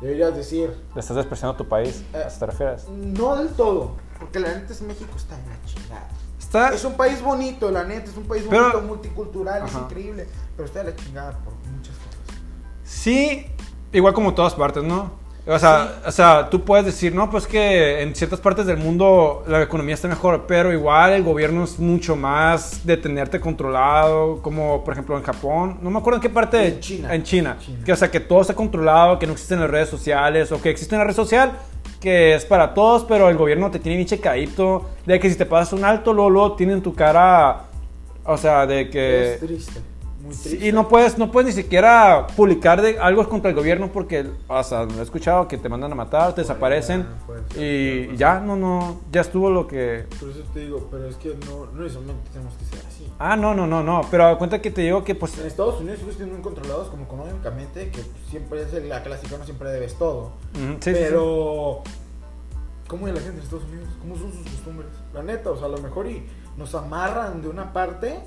deberías 0.00 0.34
decir, 0.36 0.76
Le 0.94 1.00
estás 1.00 1.16
despreciando 1.16 1.54
a 1.54 1.56
tu 1.56 1.66
país. 1.68 2.02
Eh, 2.12 2.16
¿A 2.18 2.26
eso 2.26 2.38
te 2.40 2.46
refieres? 2.46 2.88
no 2.88 3.36
del 3.36 3.48
todo. 3.50 3.92
Porque 4.18 4.40
la 4.40 4.48
neta 4.52 4.72
es 4.72 4.82
México 4.82 5.10
está 5.16 5.38
en 5.38 5.48
la 5.48 5.56
chingada. 5.64 6.08
Está... 6.38 6.68
Es 6.74 6.84
un 6.84 6.94
país 6.94 7.22
bonito, 7.22 7.70
la 7.70 7.84
neta, 7.84 8.10
es 8.10 8.16
un 8.16 8.24
país 8.24 8.44
Pero- 8.50 8.62
bonito, 8.64 8.82
multicultural, 8.82 9.64
es 9.66 9.74
Ajá. 9.74 9.84
increíble. 9.84 10.26
Pero 10.56 10.66
está 10.66 10.82
de 10.82 10.90
la 10.90 10.96
chingada 10.96 11.32
por 11.38 11.52
muchas 11.72 11.94
cosas. 11.96 12.40
Sí, 12.84 13.46
igual 13.92 14.14
como 14.14 14.34
todas 14.34 14.54
partes, 14.54 14.82
¿no? 14.82 15.12
O 15.48 15.58
sea, 15.60 16.00
o 16.04 16.10
sea, 16.10 16.50
tú 16.50 16.64
puedes 16.64 16.86
decir, 16.86 17.14
no, 17.14 17.30
pues 17.30 17.46
que 17.46 18.02
en 18.02 18.16
ciertas 18.16 18.40
partes 18.40 18.66
del 18.66 18.78
mundo 18.78 19.44
la 19.46 19.62
economía 19.62 19.94
está 19.94 20.08
mejor, 20.08 20.44
pero 20.48 20.72
igual 20.72 21.12
el 21.12 21.22
gobierno 21.22 21.62
es 21.62 21.78
mucho 21.78 22.16
más 22.16 22.84
de 22.84 22.96
tenerte 22.96 23.38
controlado, 23.38 24.42
como 24.42 24.82
por 24.82 24.94
ejemplo 24.94 25.16
en 25.16 25.22
Japón, 25.22 25.78
no 25.82 25.90
me 25.90 26.00
acuerdo 26.00 26.16
en 26.16 26.22
qué 26.22 26.30
parte. 26.30 26.66
En 26.66 26.80
China. 26.80 27.14
En 27.14 27.22
China. 27.22 27.56
China. 27.60 27.84
Que, 27.84 27.92
o 27.92 27.96
sea, 27.96 28.10
que 28.10 28.18
todo 28.18 28.40
está 28.40 28.54
controlado, 28.54 29.20
que 29.20 29.26
no 29.28 29.34
existen 29.34 29.60
las 29.60 29.70
redes 29.70 29.88
sociales, 29.88 30.50
o 30.50 30.60
que 30.60 30.68
existe 30.68 30.96
una 30.96 31.04
red 31.04 31.14
social 31.14 31.52
que 32.00 32.34
es 32.34 32.44
para 32.44 32.74
todos, 32.74 33.04
pero 33.04 33.28
el 33.30 33.36
gobierno 33.36 33.70
te 33.70 33.78
tiene 33.78 33.96
bien 33.96 34.08
checadito, 34.08 34.90
de 35.06 35.18
que 35.20 35.30
si 35.30 35.36
te 35.36 35.46
pasas 35.46 35.72
un 35.72 35.84
alto, 35.84 36.12
luego, 36.12 36.30
luego 36.30 36.52
tienen 36.56 36.82
tu 36.82 36.94
cara, 36.94 37.66
o 38.24 38.36
sea, 38.36 38.66
de 38.66 38.90
que... 38.90 39.34
es 39.34 39.40
triste, 39.40 39.80
muy 40.26 40.34
triste. 40.34 40.68
y 40.68 40.72
no 40.72 40.88
puedes, 40.88 41.16
no 41.18 41.30
puedes 41.30 41.54
ni 41.54 41.62
siquiera 41.62 42.26
publicar 42.36 42.82
de 42.82 42.98
algo 42.98 43.28
contra 43.28 43.50
el 43.50 43.56
gobierno 43.56 43.90
porque, 43.92 44.26
o 44.48 44.62
sea, 44.62 44.86
he 44.98 45.02
escuchado 45.02 45.48
que 45.48 45.56
te 45.56 45.68
mandan 45.68 45.92
a 45.92 45.94
matar, 45.94 46.34
te 46.34 46.42
desaparecen 46.42 47.06
puede 47.26 47.42
ser, 47.48 47.62
y 47.62 48.06
puede 48.06 48.18
ya, 48.18 48.40
no, 48.40 48.56
no, 48.56 49.00
ya 49.10 49.22
estuvo 49.22 49.50
lo 49.50 49.66
que... 49.66 50.06
Por 50.20 50.30
eso 50.30 50.40
te 50.52 50.60
digo, 50.60 50.88
pero 50.90 51.08
es 51.08 51.16
que 51.16 51.36
no, 51.46 51.66
no 51.66 51.82
necesariamente 51.82 52.30
tenemos 52.32 52.54
que 52.54 52.64
ser 52.64 52.86
así. 52.86 53.12
Ah, 53.18 53.36
no, 53.36 53.54
no, 53.54 53.66
no, 53.66 53.82
no, 53.82 54.02
pero 54.10 54.36
cuenta 54.38 54.60
que 54.60 54.70
te 54.70 54.82
digo 54.82 55.04
que 55.04 55.14
pues... 55.14 55.38
En 55.38 55.46
Estados 55.46 55.80
Unidos 55.80 56.00
sí 56.02 56.10
están 56.10 56.30
muy 56.30 56.42
controlados 56.42 56.88
como 56.88 57.04
económicamente, 57.04 57.90
que 57.90 58.02
siempre 58.28 58.62
es 58.62 58.72
la 58.84 59.02
clásica, 59.02 59.38
no 59.38 59.44
siempre 59.44 59.70
debes 59.70 59.94
todo. 59.94 60.32
sí, 60.52 60.60
sí, 60.60 60.76
sí. 60.80 60.90
pero, 60.92 61.82
¿cómo 62.88 63.08
es 63.08 63.14
la 63.14 63.20
gente 63.20 63.38
en 63.38 63.44
Estados 63.44 63.64
Unidos? 63.64 63.88
¿Cómo 64.00 64.16
son 64.16 64.32
sus 64.32 64.42
costumbres? 64.42 64.90
La 65.14 65.22
neta, 65.22 65.50
o 65.50 65.56
sea, 65.56 65.66
a 65.66 65.70
lo 65.70 65.78
mejor 65.78 66.06
y 66.08 66.26
nos 66.56 66.74
amarran 66.74 67.42
de 67.42 67.48
una 67.48 67.72
parte, 67.72 68.18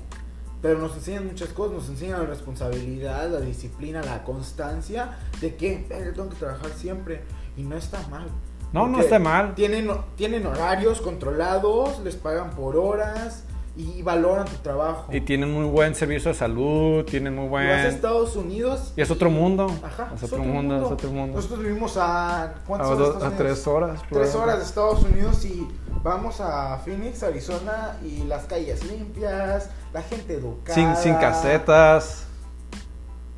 pero 0.62 0.78
nos 0.78 0.94
enseñan 0.96 1.26
muchas 1.26 1.48
cosas, 1.50 1.74
nos 1.74 1.88
enseñan 1.88 2.20
la 2.20 2.26
responsabilidad, 2.26 3.28
la 3.30 3.40
disciplina, 3.40 4.02
la 4.02 4.22
constancia, 4.24 5.16
de 5.40 5.56
que 5.56 5.86
"Verga, 5.88 6.12
tengo 6.12 6.28
que 6.28 6.36
trabajar 6.36 6.70
siempre, 6.76 7.22
y 7.56 7.62
no 7.62 7.76
está 7.76 8.06
mal. 8.08 8.28
No, 8.72 8.86
no 8.86 9.00
está 9.00 9.18
mal. 9.18 9.54
Tienen, 9.54 9.90
tienen 10.16 10.46
horarios 10.46 11.00
controlados, 11.00 11.98
les 12.00 12.14
pagan 12.16 12.50
por 12.50 12.76
horas 12.76 13.42
y 13.76 14.02
valoran 14.02 14.46
tu 14.46 14.56
trabajo. 14.56 15.06
Y 15.12 15.20
tienen 15.22 15.50
muy 15.52 15.64
buen 15.64 15.94
servicio 15.96 16.30
de 16.30 16.36
salud, 16.36 17.04
tienen 17.04 17.34
muy 17.34 17.46
Y 17.46 17.48
vas 17.48 17.62
a 17.62 17.66
buen... 17.82 17.86
Estados 17.86 18.36
Unidos 18.36 18.92
Y 18.96 19.00
es 19.00 19.10
otro 19.10 19.28
mundo. 19.30 19.66
Ajá, 19.82 20.12
es 20.14 20.22
otro 20.22 20.44
mundo, 20.44 20.76
es 20.76 20.92
otro 20.92 21.10
mundo. 21.10 21.36
Nosotros 21.36 21.60
vivimos 21.60 21.96
a. 21.96 22.54
¿Cuántas 22.66 22.90
A, 22.90 22.94
horas? 22.94 22.98
dos- 22.98 23.08
de 23.08 23.14
Estados 23.16 23.32
a 23.34 23.36
tres 23.38 23.66
horas. 23.66 24.00
Tres 24.10 24.34
horas 24.34 24.58
de 24.58 24.64
Estados 24.64 25.02
Unidos 25.04 25.44
y 25.44 25.66
vamos 26.04 26.40
a 26.40 26.78
Phoenix, 26.84 27.22
Arizona 27.24 27.96
y 28.04 28.24
las 28.24 28.44
calles 28.44 28.84
limpias, 28.84 29.70
la 29.92 30.02
gente 30.02 30.34
educada. 30.34 30.74
Sin, 30.74 30.96
sin 30.96 31.14
casetas. 31.14 32.26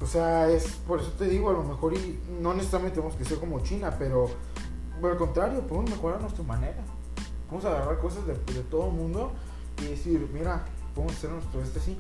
O 0.01 0.07
sea, 0.07 0.49
es 0.49 0.67
por 0.87 1.01
eso 1.01 1.13
te 1.13 1.27
digo, 1.27 1.51
a 1.51 1.53
lo 1.53 1.63
mejor 1.63 1.95
y 1.95 2.19
no 2.41 2.55
necesariamente 2.55 2.97
tenemos 2.97 3.17
que 3.17 3.25
ser 3.25 3.39
como 3.39 3.61
China, 3.61 3.95
pero 3.99 4.29
por 5.01 5.13
el 5.13 5.17
contrario, 5.17 5.61
podemos 5.67 5.91
mejorar 5.91 6.21
nuestra 6.21 6.45
manera. 6.45 6.83
Vamos 7.49 7.65
a 7.65 7.69
agarrar 7.69 7.99
cosas 7.99 8.27
de, 8.27 8.35
de 8.35 8.63
todo 8.63 8.89
el 8.89 8.95
mundo 8.95 9.33
y 9.81 9.87
decir, 9.87 10.29
mira, 10.33 10.65
podemos 10.95 11.17
hacer 11.17 11.31
nuestro 11.31 11.63
este 11.63 11.79
así. 11.79 11.99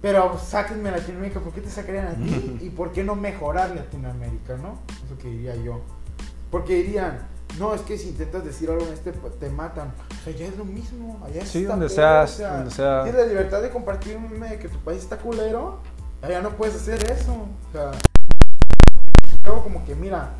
Pero 0.00 0.38
sáquenme 0.38 0.88
a 0.88 0.92
Latinoamérica, 0.92 1.40
¿por 1.40 1.52
qué 1.52 1.60
te 1.60 1.70
sacarían 1.70 2.06
a 2.06 2.14
ti? 2.14 2.58
¿Y 2.62 2.70
por 2.70 2.92
qué 2.92 3.04
no 3.04 3.14
mejorar 3.14 3.74
Latinoamérica, 3.74 4.56
no? 4.56 4.78
Eso 5.04 5.18
que 5.20 5.28
diría 5.28 5.56
yo. 5.56 5.80
Porque 6.50 6.76
dirían, 6.76 7.28
no, 7.58 7.74
es 7.74 7.80
que 7.82 7.98
si 7.98 8.08
intentas 8.08 8.44
decir 8.44 8.70
algo 8.70 8.86
en 8.86 8.92
este, 8.92 9.12
te 9.12 9.50
matan. 9.50 9.92
O 10.20 10.24
sea, 10.24 10.32
ya 10.34 10.46
es 10.46 10.56
lo 10.56 10.64
mismo. 10.64 11.20
Allá 11.24 11.44
Sí, 11.44 11.64
donde 11.64 11.86
peor, 11.86 12.28
seas, 12.28 12.38
donde 12.38 12.70
sea. 12.70 13.02
Tienes 13.02 13.20
la 13.20 13.26
libertad 13.26 13.62
de 13.62 13.70
compartir 13.70 14.16
un 14.16 14.30
meme 14.30 14.48
de 14.50 14.58
que 14.58 14.68
tu 14.68 14.78
país 14.78 15.00
está 15.00 15.16
culero. 15.18 15.78
Allá 16.22 16.40
no 16.40 16.50
puedes 16.50 16.76
hacer 16.76 17.02
eso. 17.10 17.32
O 17.32 17.72
sea, 17.72 17.90
luego 19.44 19.62
como 19.62 19.84
que, 19.84 19.94
mira, 19.94 20.30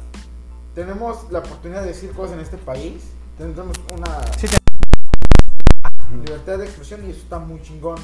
tenemos 0.75 1.31
la 1.31 1.41
oportunidad 1.41 1.83
de 1.83 1.89
decir 1.89 2.11
cosas 2.13 2.35
en 2.35 2.41
este 2.41 2.57
país. 2.59 3.03
Tenemos 3.39 3.77
una 3.93 4.21
Sí, 4.39 4.47
libertad 6.25 6.59
de 6.59 6.65
expresión 6.65 7.05
y 7.07 7.11
eso 7.11 7.21
está 7.21 7.39
muy 7.39 7.61
chingón. 7.63 7.97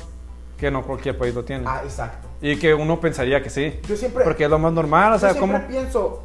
que 0.56 0.70
no 0.70 0.82
cualquier 0.86 1.18
país 1.18 1.34
lo 1.34 1.44
tiene. 1.44 1.64
Ah, 1.66 1.82
exacto. 1.84 2.28
Y 2.40 2.56
que 2.58 2.72
uno 2.72 2.98
pensaría 2.98 3.42
que 3.42 3.50
sí. 3.50 3.78
Yo 3.86 3.94
siempre, 3.96 4.24
Porque 4.24 4.44
es 4.44 4.50
lo 4.50 4.58
más 4.58 4.72
normal, 4.72 5.12
o 5.12 5.18
sea, 5.18 5.34
yo 5.34 5.40
¿cómo? 5.40 5.52
siempre 5.54 5.76
pienso, 5.78 6.24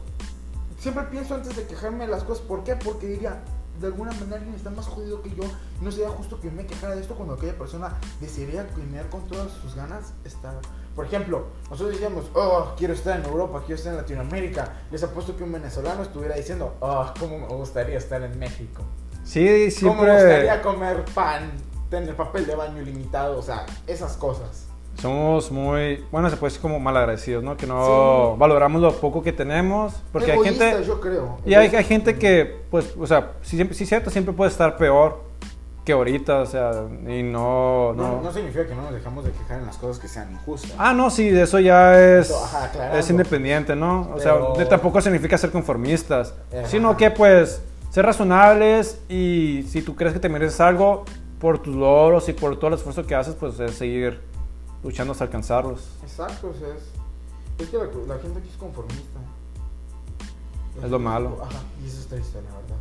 siempre 0.81 1.03
pienso 1.05 1.35
antes 1.35 1.55
de 1.55 1.65
quejarme 1.67 2.05
de 2.05 2.11
las 2.11 2.23
cosas. 2.23 2.43
¿Por 2.45 2.63
qué? 2.63 2.75
Porque 2.75 3.05
diría, 3.05 3.39
de 3.79 3.87
alguna 3.87 4.11
manera 4.13 4.37
alguien 4.37 4.55
está 4.55 4.71
más 4.71 4.87
jodido 4.87 5.21
que 5.21 5.29
yo. 5.29 5.43
y 5.79 5.85
No 5.85 5.91
sería 5.91 6.09
justo 6.09 6.41
que 6.41 6.49
me 6.49 6.65
quejara 6.65 6.95
de 6.95 7.01
esto 7.01 7.15
cuando 7.15 7.35
aquella 7.35 7.57
persona 7.57 7.97
desearía 8.19 8.67
tener 8.67 9.07
con 9.09 9.27
todas 9.27 9.51
sus 9.51 9.75
ganas 9.75 10.13
estar. 10.25 10.55
Por 10.95 11.05
ejemplo, 11.05 11.45
nosotros 11.69 11.91
decíamos, 11.91 12.25
oh, 12.33 12.73
quiero 12.77 12.93
estar 12.93 13.19
en 13.19 13.25
Europa, 13.25 13.59
quiero 13.65 13.75
estar 13.75 13.93
en 13.93 13.97
Latinoamérica. 13.97 14.73
Les 14.91 15.03
apuesto 15.03 15.37
que 15.37 15.43
un 15.43 15.51
venezolano 15.51 16.01
estuviera 16.01 16.35
diciendo, 16.35 16.75
oh, 16.79 17.13
cómo 17.19 17.39
me 17.39 17.47
gustaría 17.47 17.97
estar 17.97 18.21
en 18.23 18.37
México. 18.37 18.83
Sí, 19.23 19.69
Cómo 19.81 20.03
me 20.03 20.13
gustaría 20.13 20.61
comer 20.61 21.05
pan, 21.13 21.51
tener 21.89 22.15
papel 22.15 22.47
de 22.47 22.55
baño 22.55 22.81
ilimitado, 22.81 23.37
o 23.37 23.41
sea, 23.41 23.67
esas 23.85 24.17
cosas. 24.17 24.70
Somos 24.95 25.51
muy, 25.51 26.03
bueno, 26.11 26.29
se 26.29 26.37
puede 26.37 26.49
decir 26.51 26.61
como 26.61 26.79
malagradecidos, 26.79 27.43
¿no? 27.43 27.57
Que 27.57 27.65
no 27.65 28.33
Sí. 28.33 28.39
valoramos 28.39 28.81
lo 28.81 28.91
poco 28.93 29.23
que 29.23 29.33
tenemos. 29.33 29.93
Porque 30.11 30.31
hay 30.31 30.39
gente, 30.43 30.83
yo 30.85 30.99
creo. 31.01 31.37
y 31.45 31.53
hay, 31.55 31.73
hay 31.75 31.83
gente 31.83 32.17
que, 32.19 32.61
pues, 32.69 32.93
o 32.99 33.07
sea, 33.07 33.31
sí, 33.41 33.55
siempre- 33.55 33.75
sí, 33.75 33.85
cierto, 33.85 34.09
siempre 34.09 34.33
puede 34.33 34.51
estar 34.51 34.77
peor 34.77 35.29
que 35.83 35.93
ahorita, 35.93 36.41
o 36.41 36.45
sea, 36.45 36.71
y 37.07 37.23
no, 37.23 37.93
No, 37.93 38.17
no. 38.17 38.21
no 38.21 38.31
significa 38.31 38.67
que 38.67 38.75
no 38.75 38.83
nos 38.83 38.93
dejamos 38.93 39.25
de 39.25 39.31
quejar 39.31 39.59
en 39.61 39.65
las 39.65 39.77
cosas 39.77 39.97
que 39.97 40.07
sean 40.07 40.31
injustas. 40.31 40.75
Ah, 40.77 40.93
no, 40.93 41.09
sí, 41.09 41.29
de 41.29 41.41
eso 41.41 41.57
ya 41.59 41.99
es, 41.99 42.31
ajá, 42.31 42.99
es 42.99 43.09
independiente, 43.09 43.75
¿no? 43.75 44.01
O 44.01 44.17
Pero- 44.17 44.55
sea, 44.55 44.69
tampoco 44.69 45.01
significa 45.01 45.35
ser 45.39 45.49
conformistas, 45.51 46.35
Ajá. 46.55 46.67
sino 46.67 46.95
que, 46.95 47.09
pues, 47.09 47.63
ser 47.89 48.05
razonables 48.05 49.01
y 49.09 49.65
si 49.67 49.81
tú 49.81 49.95
crees 49.95 50.13
que 50.13 50.19
te 50.19 50.29
mereces 50.29 50.61
algo 50.61 51.03
por 51.39 51.57
tus 51.57 51.75
logros 51.75 52.29
y 52.29 52.33
por 52.33 52.55
todo 52.57 52.67
el 52.67 52.73
esfuerzo 52.75 53.05
que 53.07 53.15
haces, 53.15 53.33
pues 53.33 53.59
es 53.59 53.71
seguir 53.73 54.21
luchando 54.83 55.11
hasta 55.13 55.25
alcanzarlos. 55.25 55.89
Exacto, 56.03 56.49
o 56.49 56.53
sea, 56.53 56.69
es, 56.69 56.83
es 57.59 57.69
que 57.69 57.77
la, 57.77 57.85
la 58.07 58.19
gente 58.21 58.39
aquí 58.39 58.49
es 58.49 58.57
conformista. 58.57 59.19
Es 60.83 60.89
lo 60.89 60.99
malo. 60.99 61.37
Ajá, 61.43 61.59
y 61.83 61.87
eso 61.87 61.99
es 61.99 62.07
triste, 62.07 62.41
la 62.41 62.55
verdad. 62.55 62.77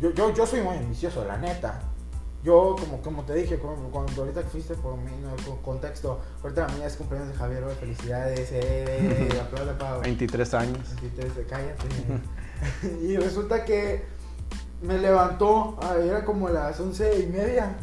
Yo, 0.00 0.10
yo, 0.10 0.34
yo 0.34 0.46
soy 0.46 0.60
muy 0.60 0.76
ambicioso, 0.76 1.24
la 1.24 1.38
neta. 1.38 1.80
Yo, 2.44 2.76
como, 2.78 3.00
como 3.00 3.24
te 3.24 3.34
dije, 3.34 3.58
como- 3.58 3.88
cuando 3.90 4.22
ahorita 4.22 4.42
que 4.42 4.48
fuiste 4.50 4.74
por 4.74 4.96
mí, 4.98 5.10
no, 5.22 5.34
con 5.44 5.56
contexto, 5.62 6.20
ahorita 6.42 6.68
la 6.68 6.74
mía 6.74 6.86
es 6.86 6.96
cumpleaños 6.96 7.30
de 7.30 7.34
Javier, 7.34 7.64
oye, 7.64 7.74
felicidades, 7.74 8.50
eh, 8.52 9.40
aplaude 9.42 9.72
para 9.72 9.98
23 9.98 10.54
años. 10.54 10.94
23, 11.00 11.32
cállate. 11.48 11.86
y 13.02 13.16
resulta 13.16 13.64
que 13.64 14.04
me 14.82 14.98
levantó, 14.98 15.76
ah, 15.80 15.96
era 16.00 16.24
como 16.24 16.48
las 16.48 16.78
once 16.78 17.18
y 17.20 17.26
media. 17.26 17.76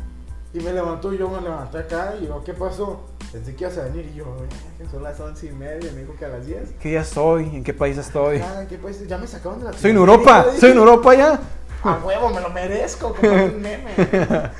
Y 0.53 0.59
me 0.59 0.71
levantó 0.71 1.11
y 1.13 1.17
yo 1.17 1.29
me 1.29 1.41
levanté 1.41 1.79
acá 1.79 2.13
y 2.21 2.27
yo, 2.27 2.43
¿qué 2.43 2.53
pasó? 2.53 3.01
Pensé 3.31 3.55
que 3.55 3.63
ibas 3.63 3.77
a 3.79 3.83
venir 3.85 4.05
y 4.13 4.17
yo, 4.17 4.25
"Eh, 4.25 4.49
que 4.77 4.87
son 4.87 5.01
las 5.01 5.19
once 5.19 5.47
y 5.47 5.51
media, 5.51 5.91
me 5.93 6.01
dijo 6.01 6.13
que 6.17 6.25
a 6.25 6.29
las 6.29 6.45
10. 6.45 6.73
¿Qué 6.79 6.89
día 6.89 7.03
soy? 7.03 7.45
¿En 7.55 7.63
qué 7.63 7.73
país 7.73 7.97
estoy? 7.97 8.37
Ah, 8.39 8.63
¿qué 8.69 8.77
país? 8.77 9.05
Ya 9.07 9.17
me 9.17 9.25
sacaron 9.25 9.59
de 9.59 9.65
la 9.65 9.73
Soy 9.73 9.89
en 9.91 9.97
Europa, 9.97 10.45
soy 10.59 10.71
en 10.71 10.77
Europa 10.77 11.15
ya. 11.15 11.39
A 11.83 11.99
huevo, 12.05 12.29
me 12.29 12.39
lo 12.39 12.49
merezco, 12.49 13.13
como 13.15 13.31
un 13.33 13.61
meme. 13.61 13.91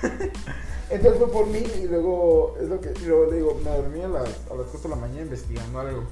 Entonces 0.89 1.19
fue 1.19 1.31
por 1.31 1.47
mí 1.47 1.63
y 1.83 1.87
luego, 1.87 2.55
es 2.61 2.67
lo 2.67 2.79
que, 2.81 2.91
y 3.01 3.05
luego 3.05 3.31
le 3.31 3.37
digo, 3.37 3.59
me 3.63 3.69
dormí 3.71 4.01
a 4.01 4.07
las, 4.07 4.23
a 4.51 4.55
las 4.55 4.67
4 4.71 4.81
de 4.83 4.89
la 4.89 4.95
mañana 4.95 5.21
investigando 5.21 5.79
algo. 5.79 6.03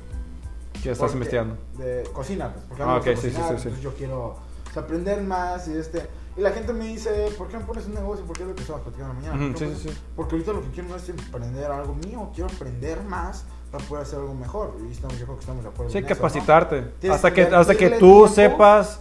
¿Qué 0.82 0.92
estás 0.92 1.14
investigando? 1.14 1.58
De 1.78 2.04
cocina, 2.14 2.52
pues, 2.54 2.66
porque 2.68 2.84
Ah, 2.84 2.86
mí 2.88 2.94
me 2.94 3.00
ok, 3.00 3.06
gusta 3.08 3.22
sí, 3.22 3.30
sí, 3.30 3.36
sí, 3.36 3.42
sí. 3.48 3.54
entonces 3.56 3.82
yo 3.82 3.94
quiero 3.96 4.20
o 4.28 4.74
sea, 4.74 4.84
aprender 4.84 5.22
más 5.22 5.68
y 5.68 5.78
este... 5.78 6.08
Y 6.38 6.42
la 6.42 6.52
gente 6.52 6.72
me 6.74 6.88
dice, 6.88 7.10
¿por 7.38 7.48
qué 7.50 7.58
no 7.58 7.66
pones 7.66 7.86
un 7.88 7.94
negocio? 7.94 8.24
Porque 8.26 8.44
es 8.44 8.50
lo 8.50 8.56
que 8.56 8.62
estaba 8.62 8.80
platicando 8.80 9.14
mañana. 9.14 9.36
Ujú, 9.36 9.52
¿Por 9.54 9.60
qué 9.60 9.68
sí, 9.68 9.76
sí, 9.84 9.90
sí. 9.90 9.98
Porque 10.16 10.36
ahorita 10.36 10.54
lo 10.54 10.62
que 10.62 10.70
quiero 10.70 10.90
no 10.90 10.96
es 10.96 11.10
emprender 11.10 11.70
algo 11.72 11.94
mío, 11.96 12.30
quiero 12.34 12.50
aprender 12.50 13.02
más 13.04 13.44
para 13.72 13.84
poder 13.84 14.04
hacer 14.04 14.20
algo 14.20 14.34
mejor. 14.34 14.76
Y 14.88 14.92
estamos, 14.92 15.18
yo 15.20 15.26
creo 15.26 15.36
que 15.36 15.42
estamos 15.42 15.64
de 15.64 15.70
acuerdo. 15.70 15.92
Sí, 15.92 15.98
en 15.98 16.06
eso, 16.06 16.14
¿no? 16.14 16.18
capacitarte. 16.18 16.92
Hasta 17.10 17.34
que 17.34 17.42
hasta 17.44 17.76
que 17.76 17.90
tú 17.92 17.98
tiempo. 17.98 18.28
sepas 18.30 18.98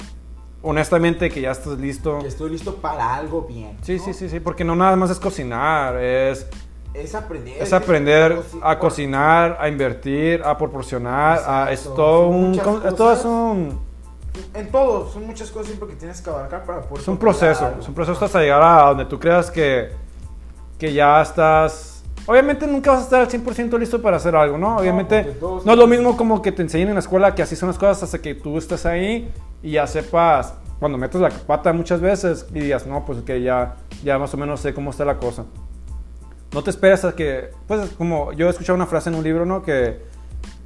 honestamente 0.63 1.31
que 1.31 1.41
ya 1.41 1.53
estás 1.53 1.79
listo. 1.79 2.19
Que 2.19 2.27
estoy 2.29 2.51
listo 2.51 2.77
para 2.77 3.15
algo 3.15 3.43
bien. 3.43 3.79
Sí, 3.83 3.97
¿no? 3.97 4.05
sí, 4.05 4.15
sí, 4.15 4.29
sí, 4.29 4.41
porque 4.41 4.65
no 4.65 4.75
nada 4.77 4.97
más 4.97 5.11
es 5.11 5.19
cocinar, 5.21 5.97
es, 6.03 6.47
Es 6.95 7.15
aprender. 7.15 7.63
es 7.63 7.73
aprender 7.73 8.37
coci- 8.39 8.61
a 8.63 8.79
cocinar, 8.79 9.57
a 9.61 9.69
invertir, 9.69 10.43
a 10.43 10.59
proporcionar, 10.59 11.41
a, 11.47 11.73
es 11.73 11.81
Exacto, 11.81 11.95
todo 11.95 12.29
un... 12.29 12.55
es 12.55 12.95
todo 12.97 13.13
es 13.13 13.25
un... 13.25 13.90
En 14.55 14.71
todo, 14.71 15.09
son 15.09 15.27
muchas 15.27 15.51
cosas 15.51 15.69
siempre 15.69 15.89
que 15.89 15.95
tienes 15.97 16.21
que 16.21 16.31
abarcar 16.31 16.65
para 16.65 16.81
poder. 16.83 17.03
Es 17.03 17.09
un 17.09 17.17
proceso, 17.19 17.67
algo. 17.67 17.81
es 17.81 17.89
un 17.89 17.95
proceso 17.95 18.25
hasta 18.25 18.41
llegar 18.41 18.63
a 18.63 18.83
donde 18.89 19.05
tú 19.05 19.19
creas 19.19 19.51
que, 19.51 19.91
que 20.79 20.93
ya 20.93 21.21
estás... 21.23 22.03
Obviamente 22.27 22.67
nunca 22.67 22.93
vas 22.93 23.01
a 23.01 23.05
estar 23.05 23.21
al 23.23 23.29
100% 23.29 23.79
listo 23.79 24.01
para 24.03 24.19
hacer 24.19 24.37
algo, 24.37 24.57
¿no? 24.59 24.77
Obviamente 24.77 25.25
todos- 25.41 25.65
no 25.65 25.73
es 25.73 25.79
lo 25.79 25.87
mismo 25.87 26.17
como 26.17 26.43
que 26.43 26.53
te 26.53 26.63
enseñen 26.63 26.89
en 26.89 26.95
la 26.95 27.01
escuela 27.01 27.35
que 27.35 27.43
así 27.43 27.57
son 27.57 27.69
las 27.69 27.79
cosas 27.79 28.03
hasta 28.05 28.19
que 28.21 28.35
tú 28.35 28.59
estés 28.59 28.87
ahí 28.87 29.33
y 29.63 29.73
ya 29.73 29.87
sepas, 29.87 30.55
cuando 30.79 30.97
metes 30.99 31.21
la 31.21 31.31
pata 31.31 31.73
muchas 31.73 32.01
veces 32.01 32.47
y 32.55 32.61
digas, 32.61 32.87
no, 32.87 33.05
pues 33.05 33.23
que 33.23 33.43
ya, 33.43 33.77
ya 34.05 34.19
más 34.19 34.33
o 34.35 34.37
menos 34.37 34.61
sé 34.61 34.75
cómo 34.75 34.91
está 34.91 35.05
la 35.05 35.17
cosa. 35.17 35.45
No 36.53 36.63
te 36.63 36.71
esperes 36.71 37.05
a 37.05 37.15
que, 37.15 37.51
pues 37.67 37.91
como 37.97 38.33
yo 38.33 38.47
he 38.47 38.51
escuchado 38.51 38.77
una 38.77 38.87
frase 38.87 39.09
en 39.09 39.17
un 39.17 39.25
libro, 39.25 39.47
¿no? 39.47 39.63
Que, 39.63 40.05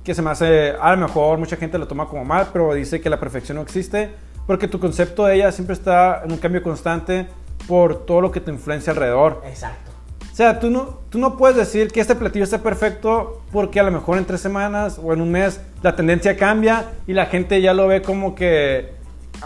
que 0.04 0.14
se 0.14 0.22
me 0.22 0.30
hace, 0.30 0.74
a 0.80 0.94
lo 0.94 0.98
mejor 1.06 1.38
mucha 1.38 1.56
gente 1.56 1.78
lo 1.78 1.88
toma 1.88 2.06
como 2.06 2.24
mal, 2.24 2.48
pero 2.52 2.74
dice 2.74 3.00
que 3.00 3.08
la 3.10 3.18
perfección 3.18 3.56
no 3.56 3.62
existe, 3.62 4.10
porque 4.46 4.68
tu 4.68 4.78
concepto 4.78 5.24
de 5.24 5.36
ella 5.36 5.50
siempre 5.52 5.72
está 5.74 6.22
en 6.24 6.32
un 6.32 6.38
cambio 6.38 6.62
constante 6.62 7.26
por 7.66 8.04
todo 8.04 8.20
lo 8.20 8.30
que 8.30 8.40
te 8.40 8.50
influencia 8.50 8.92
alrededor. 8.92 9.42
Exacto. 9.46 9.90
O 10.30 10.36
sea, 10.36 10.58
tú 10.58 10.68
no, 10.68 10.98
tú 11.10 11.18
no 11.18 11.36
puedes 11.36 11.56
decir 11.56 11.90
que 11.92 12.00
este 12.00 12.14
platillo 12.16 12.44
está 12.44 12.58
perfecto 12.58 13.40
porque 13.52 13.78
a 13.78 13.84
lo 13.84 13.92
mejor 13.92 14.18
en 14.18 14.24
tres 14.24 14.40
semanas 14.40 15.00
o 15.02 15.12
en 15.12 15.20
un 15.20 15.30
mes 15.30 15.60
la 15.80 15.94
tendencia 15.94 16.36
cambia 16.36 16.86
y 17.06 17.12
la 17.14 17.26
gente 17.26 17.60
ya 17.62 17.72
lo 17.72 17.86
ve 17.86 18.02
como 18.02 18.34
que 18.34 18.92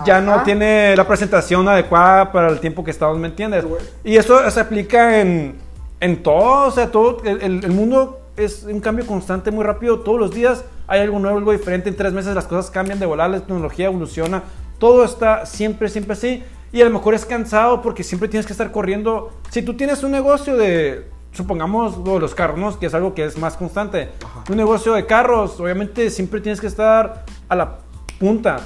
ya 0.07 0.21
no 0.21 0.43
tiene 0.45 0.97
la 0.97 1.07
presentación 1.07 1.69
adecuada 1.69 2.33
para 2.33 2.49
el 2.49 2.59
tiempo 2.61 2.83
que 2.85 2.91
estamos, 2.91 3.19
¿me 3.19 3.29
entiendes? 3.29 3.65
Y 4.03 4.17
eso 4.17 4.51
se 4.51 4.61
aplica 4.61 5.21
en, 5.21 5.57
en 6.01 6.23
todo, 6.23 6.69
o 6.69 6.71
sea, 6.71 6.91
todo, 6.91 7.23
el- 7.25 7.43
el 7.65 7.71
mundo 7.71 8.21
es 8.39 8.63
un 8.65 8.81
cambio 8.81 9.07
constante 9.07 9.51
muy 9.51 9.65
rápido, 9.65 10.01
todos 10.01 10.19
los 10.19 10.33
días 10.33 10.65
hay 10.87 11.01
algo 11.01 11.19
nuevo, 11.19 11.39
algo 11.39 11.53
diferente, 11.53 11.89
en 11.89 11.97
tres 11.97 12.13
meses 12.13 12.35
las 12.35 12.47
cosas 12.47 12.71
cambian 12.71 12.99
de 12.99 13.07
volar, 13.07 13.31
la 13.31 13.41
tecnología 13.41 13.87
evoluciona, 13.87 14.45
todo 14.79 15.05
está 15.05 15.45
siempre, 15.45 15.89
siempre 15.89 16.13
así, 16.13 16.45
y 16.73 16.81
a 16.81 16.85
lo 16.85 16.91
mejor 16.91 17.15
es 17.15 17.25
cansado 17.25 17.83
porque 17.83 18.05
siempre 18.05 18.29
tienes 18.29 18.47
que 18.47 18.53
estar 18.53 18.71
corriendo, 18.71 19.33
si 19.51 19.63
tú 19.63 19.75
tienes 19.75 20.03
un 20.03 20.13
negocio 20.13 20.57
de, 20.57 21.09
supongamos 21.33 21.99
los 21.99 22.35
carros, 22.35 22.59
¿no? 22.59 22.79
que 22.79 22.87
es 22.87 22.95
algo 22.95 23.15
que 23.15 23.25
es 23.25 23.37
más 23.37 23.57
constante, 23.57 24.11
Ajá. 24.25 24.45
un 24.49 24.57
negocio 24.57 24.93
de 24.95 25.07
carros, 25.07 25.59
obviamente 25.61 26.11
siempre 26.11 26.41
tienes 26.41 26.61
que 26.61 26.69
estar 26.69 27.25
a 27.49 27.57
la 27.57 27.79
punta 28.19 28.61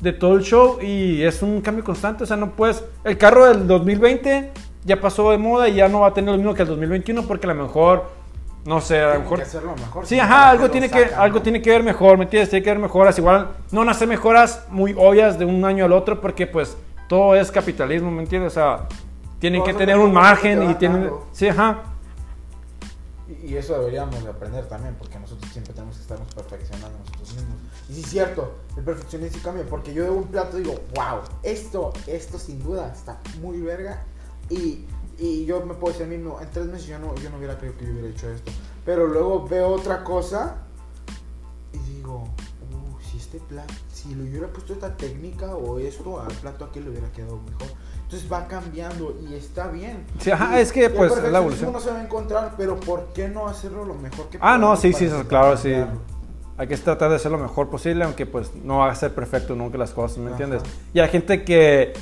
de 0.00 0.12
todo 0.12 0.34
el 0.34 0.42
show 0.42 0.78
y 0.82 1.22
es 1.22 1.42
un 1.42 1.60
cambio 1.60 1.84
constante, 1.84 2.24
o 2.24 2.26
sea, 2.26 2.36
no 2.36 2.50
puedes, 2.50 2.84
el 3.04 3.16
carro 3.16 3.46
del 3.46 3.66
2020 3.66 4.52
ya 4.84 5.00
pasó 5.00 5.30
de 5.30 5.38
moda 5.38 5.68
y 5.68 5.76
ya 5.76 5.88
no 5.88 6.00
va 6.00 6.08
a 6.08 6.14
tener 6.14 6.30
lo 6.32 6.36
mismo 6.36 6.54
que 6.54 6.62
el 6.62 6.68
2021 6.68 7.22
porque 7.22 7.46
a 7.46 7.54
lo 7.54 7.62
mejor, 7.62 8.04
no 8.64 8.80
sé, 8.80 9.00
a 9.00 9.14
lo 9.14 9.20
mejor... 9.20 9.38
que 9.38 9.44
hacerlo 9.44 9.74
mejor. 9.76 10.06
Sí, 10.06 10.18
ajá, 10.18 10.34
¿para 10.34 10.50
algo 10.50 10.70
tiene, 10.70 10.90
que, 10.90 11.04
algo 11.04 11.42
tiene 11.42 11.60
que 11.60 11.70
ver 11.70 11.82
mejor, 11.82 12.16
¿me 12.16 12.24
entiendes? 12.24 12.50
Tiene 12.50 12.62
que 12.62 12.70
ver 12.70 12.78
mejoras, 12.78 13.18
igual 13.18 13.48
no 13.70 13.84
nace 13.84 14.06
mejoras 14.06 14.64
muy 14.70 14.94
obvias 14.96 15.38
de 15.38 15.44
un 15.44 15.64
año 15.64 15.84
al 15.84 15.92
otro 15.92 16.20
porque 16.20 16.46
pues 16.46 16.76
todo 17.08 17.34
es 17.34 17.50
capitalismo, 17.50 18.10
¿me 18.10 18.22
entiendes? 18.22 18.52
O 18.52 18.54
sea, 18.54 18.88
tienen 19.38 19.60
Todo 19.60 19.72
que 19.72 19.74
tener 19.74 19.98
un 19.98 20.08
te 20.08 20.14
margen 20.14 20.70
y 20.70 20.74
tienen... 20.76 21.02
dando. 21.02 21.26
Sí, 21.32 21.48
ajá. 21.48 21.82
Y, 23.28 23.52
y 23.52 23.56
eso 23.56 23.78
deberíamos 23.78 24.22
de 24.24 24.30
aprender 24.30 24.66
también, 24.66 24.94
porque 24.98 25.18
nosotros 25.18 25.50
siempre 25.52 25.74
tenemos 25.74 25.96
que 25.96 26.02
estarnos 26.02 26.32
perfeccionando 26.34 26.98
nosotros 26.98 27.34
mismos. 27.34 27.56
Y 27.88 27.94
sí 27.94 28.00
es 28.00 28.06
cierto, 28.06 28.54
el 28.76 28.84
perfeccionismo 28.84 29.42
cambia, 29.42 29.64
porque 29.68 29.92
yo 29.92 30.04
de 30.04 30.10
un 30.10 30.24
plato 30.24 30.56
digo, 30.56 30.74
wow, 30.94 31.20
esto, 31.42 31.92
esto 32.06 32.38
sin 32.38 32.62
duda 32.62 32.90
está 32.94 33.20
muy 33.42 33.60
verga. 33.60 34.02
Y, 34.48 34.86
y 35.18 35.44
yo 35.46 35.64
me 35.64 35.74
puedo 35.74 35.92
decir 35.92 36.06
a 36.06 36.08
mí 36.10 36.16
mismo, 36.18 36.40
en 36.40 36.50
tres 36.50 36.66
meses 36.66 36.86
yo 36.86 36.98
no, 36.98 37.14
yo 37.16 37.30
no 37.30 37.38
hubiera 37.38 37.56
creído 37.58 37.76
que 37.78 37.86
yo 37.86 37.92
hubiera 37.92 38.08
hecho 38.08 38.30
esto. 38.30 38.50
Pero 38.84 39.06
luego 39.06 39.46
veo 39.48 39.68
otra 39.68 40.04
cosa 40.04 40.56
y 41.72 41.78
digo, 41.78 42.24
uh, 42.24 43.00
si 43.10 43.16
este 43.18 43.38
plato, 43.40 43.72
si 43.92 44.14
le 44.14 44.22
hubiera 44.24 44.48
puesto 44.48 44.72
esta 44.74 44.96
técnica 44.96 45.54
o 45.54 45.78
esto 45.78 46.20
al 46.20 46.32
plato 46.34 46.64
aquel 46.66 46.84
le 46.84 46.90
hubiera 46.90 47.10
quedado 47.12 47.38
mejor. 47.38 47.68
Entonces 48.02 48.30
va 48.30 48.46
cambiando 48.46 49.16
y 49.28 49.34
está 49.34 49.68
bien. 49.68 50.04
Sí, 50.20 50.30
ajá, 50.30 50.58
Y 50.58 50.62
es 50.62 50.70
que, 50.72 50.90
pues, 50.90 51.16
es 51.16 51.32
la 51.32 51.38
evolución. 51.38 51.72
no 51.72 51.80
se 51.80 51.90
va 51.90 51.98
a 51.98 52.04
encontrar, 52.04 52.54
pero 52.56 52.78
¿por 52.78 53.12
qué 53.14 53.28
no 53.28 53.48
hacerlo 53.48 53.84
lo 53.84 53.94
mejor 53.94 54.28
que 54.28 54.38
Ah, 54.40 54.58
no, 54.58 54.76
sí, 54.76 54.92
sí, 54.92 55.06
eso, 55.06 55.26
claro, 55.26 55.56
sí. 55.56 55.72
Hay 56.56 56.68
que 56.68 56.76
tratar 56.76 57.10
de 57.10 57.16
hacer 57.16 57.32
lo 57.32 57.38
mejor 57.38 57.68
posible, 57.68 58.04
aunque 58.04 58.26
pues 58.26 58.54
no 58.62 58.78
va 58.78 58.90
a 58.90 58.94
ser 58.94 59.12
perfecto 59.14 59.56
nunca 59.56 59.76
las 59.78 59.90
cosas, 59.90 60.18
¿me 60.18 60.26
Ajá. 60.26 60.32
entiendes? 60.32 60.62
Y 60.92 61.00
hay 61.00 61.08
gente 61.08 61.42
que, 61.42 61.94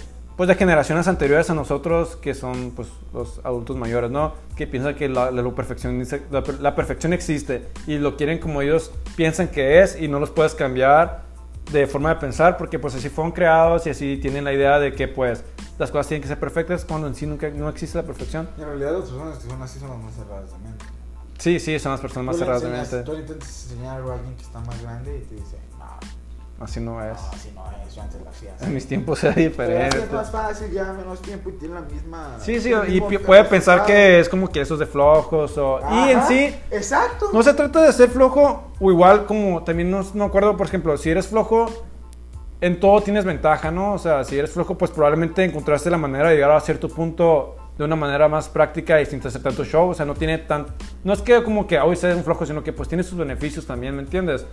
pues 0.42 0.48
de 0.48 0.56
generaciones 0.56 1.06
anteriores 1.06 1.50
a 1.50 1.54
nosotros, 1.54 2.16
que 2.16 2.34
son 2.34 2.72
pues 2.74 2.88
los 3.14 3.40
adultos 3.44 3.76
mayores, 3.76 4.10
¿no? 4.10 4.32
Que 4.56 4.66
piensan 4.66 4.96
que 4.96 5.08
la, 5.08 5.30
la, 5.30 5.48
perfección, 5.54 6.04
la, 6.32 6.42
la 6.58 6.74
perfección 6.74 7.12
existe 7.12 7.68
y 7.86 7.98
lo 7.98 8.16
quieren 8.16 8.40
como 8.40 8.60
ellos 8.60 8.90
piensan 9.14 9.46
que 9.46 9.80
es 9.80 9.94
y 10.00 10.08
no 10.08 10.18
los 10.18 10.30
puedes 10.30 10.56
cambiar 10.56 11.22
de 11.70 11.86
forma 11.86 12.08
de 12.08 12.16
pensar 12.16 12.56
porque 12.56 12.80
pues 12.80 12.92
así 12.96 13.08
fueron 13.08 13.30
creados 13.30 13.86
y 13.86 13.90
así 13.90 14.16
tienen 14.16 14.42
la 14.42 14.52
idea 14.52 14.80
de 14.80 14.92
que 14.92 15.06
pues 15.06 15.44
las 15.78 15.92
cosas 15.92 16.08
tienen 16.08 16.22
que 16.22 16.28
ser 16.28 16.40
perfectas 16.40 16.84
cuando 16.84 17.06
en 17.06 17.14
sí 17.14 17.24
nunca 17.24 17.48
no 17.50 17.68
existe 17.68 17.98
la 17.98 18.02
perfección. 18.02 18.48
En 18.58 18.64
realidad 18.64 18.94
las 18.94 19.02
personas 19.02 19.38
que 19.38 19.48
son 19.48 19.62
así 19.62 19.78
son 19.78 19.90
las 19.90 19.98
más 20.00 20.12
cerradas 20.12 20.50
de 20.50 20.58
mente. 20.58 20.84
Sí, 21.38 21.60
sí, 21.60 21.78
son 21.78 21.92
las 21.92 22.00
personas 22.00 22.26
más 22.26 22.36
cerradas 22.36 22.62
de 22.62 22.68
mente. 22.68 23.02
Tú 23.04 23.12
le 23.12 23.20
intentas 23.20 23.70
enseñar 23.70 23.98
algo 23.98 24.10
a 24.10 24.14
alguien 24.14 24.34
que 24.34 24.42
está 24.42 24.58
más 24.58 24.82
grande 24.82 25.18
y 25.18 25.20
te 25.20 25.36
dice, 25.36 25.56
Así 26.62 26.80
no 26.80 27.04
es. 27.04 27.20
no, 27.20 27.28
así 27.32 27.52
no 27.54 27.64
es, 27.86 27.94
yo 27.94 28.02
antes 28.02 28.20
lo 28.22 28.30
hacía 28.30 28.54
así. 28.54 28.64
En 28.64 28.74
mis 28.74 28.86
tiempos 28.86 29.22
era 29.24 29.34
Pero 29.34 29.48
diferente. 29.48 29.96
así 29.96 30.06
es 30.06 30.12
más 30.12 30.30
fácil, 30.30 30.70
ya 30.70 30.92
menos 30.92 31.20
tiempo 31.20 31.50
y 31.50 31.52
tiene 31.54 31.74
la 31.74 31.80
misma... 31.80 32.36
Sí, 32.38 32.60
sí, 32.60 32.72
y 32.88 33.00
puede 33.00 33.44
pensar 33.44 33.84
que 33.84 34.20
es 34.20 34.28
como 34.28 34.48
que 34.48 34.60
eso 34.60 34.74
es 34.74 34.80
de 34.80 34.86
flojos 34.86 35.58
o... 35.58 35.80
Y 35.90 36.10
en 36.10 36.18
Ajá, 36.18 36.28
sí, 36.28 36.54
Exacto. 36.70 37.30
no 37.32 37.42
se 37.42 37.52
trata 37.54 37.82
de 37.82 37.92
ser 37.92 38.10
flojo 38.10 38.72
o 38.78 38.90
igual 38.90 39.26
como 39.26 39.62
también 39.64 39.90
no, 39.90 40.02
no 40.14 40.24
acuerdo, 40.24 40.56
por 40.56 40.66
ejemplo, 40.66 40.96
si 40.96 41.10
eres 41.10 41.26
flojo, 41.26 41.66
en 42.60 42.78
todo 42.78 43.00
tienes 43.00 43.24
ventaja, 43.24 43.70
¿no? 43.72 43.94
O 43.94 43.98
sea, 43.98 44.22
si 44.22 44.38
eres 44.38 44.52
flojo, 44.52 44.78
pues 44.78 44.90
probablemente 44.92 45.42
encontraste 45.44 45.90
la 45.90 45.98
manera 45.98 46.28
de 46.28 46.36
llegar 46.36 46.52
a 46.52 46.60
cierto 46.60 46.88
punto 46.88 47.56
de 47.76 47.84
una 47.84 47.96
manera 47.96 48.28
más 48.28 48.48
práctica 48.48 49.00
y 49.00 49.06
sin 49.06 49.26
hacer 49.26 49.42
tanto 49.42 49.64
show, 49.64 49.88
o 49.90 49.94
sea, 49.94 50.06
no 50.06 50.14
tiene 50.14 50.38
tan... 50.38 50.66
No 51.02 51.12
es 51.12 51.22
que 51.22 51.42
como 51.42 51.66
que 51.66 51.78
hoy 51.80 51.96
seas 51.96 52.16
un 52.16 52.22
flojo, 52.22 52.46
sino 52.46 52.62
que 52.62 52.72
pues 52.72 52.88
tiene 52.88 53.02
sus 53.02 53.18
beneficios 53.18 53.66
también, 53.66 53.96
¿me 53.96 54.02
entiendes? 54.02 54.46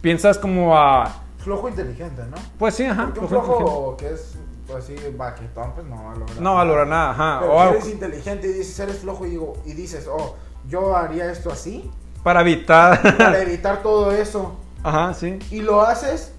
Piensas 0.00 0.38
como 0.38 0.76
a... 0.78 1.22
Flojo 1.46 1.68
inteligente, 1.68 2.22
¿no? 2.28 2.36
Pues 2.58 2.74
sí, 2.74 2.84
ajá. 2.86 3.04
Porque 3.04 3.20
un 3.20 3.28
flojo 3.28 3.96
que 3.96 4.12
es 4.12 4.34
pues, 4.66 4.82
así 4.82 4.96
baquetón, 5.16 5.74
pues 5.74 5.86
no 5.86 5.94
valora 6.06 6.32
No 6.40 6.54
valora 6.56 6.84
nada, 6.84 7.10
ajá. 7.12 7.38
Pero 7.40 7.52
O 7.52 7.62
eres 7.62 7.88
inteligente 7.88 8.48
y 8.48 8.52
dices, 8.52 8.80
eres 8.80 8.98
flojo 8.98 9.24
y, 9.26 9.30
digo, 9.30 9.52
y 9.64 9.72
dices, 9.72 10.08
oh, 10.10 10.34
yo 10.66 10.96
haría 10.96 11.30
esto 11.30 11.52
así 11.52 11.88
para 12.24 12.40
evitar... 12.40 13.00
para 13.16 13.40
evitar 13.42 13.80
todo 13.80 14.10
eso. 14.10 14.56
ajá, 14.82 15.14
sí. 15.14 15.38
Y 15.52 15.60
lo 15.60 15.82
haces 15.82 16.32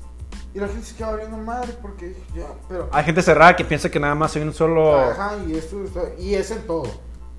y 0.54 0.60
la 0.60 0.68
gente 0.68 0.84
se 0.86 0.98
queda 0.98 1.12
valiendo 1.12 1.38
madre 1.38 1.74
porque 1.82 2.22
ya, 2.36 2.48
pero... 2.68 2.90
Hay 2.92 3.06
gente 3.06 3.22
cerrada 3.22 3.56
que 3.56 3.64
piensa 3.64 3.90
que 3.90 4.02
nada 4.02 4.14
más 4.14 4.34
soy 4.34 4.42
un 4.42 4.54
solo... 4.54 4.94
Ajá, 4.94 5.38
y, 5.48 5.56
eso, 5.56 5.86
está- 5.86 6.14
y 6.20 6.36
es 6.36 6.52
en 6.52 6.68
todo. 6.68 6.84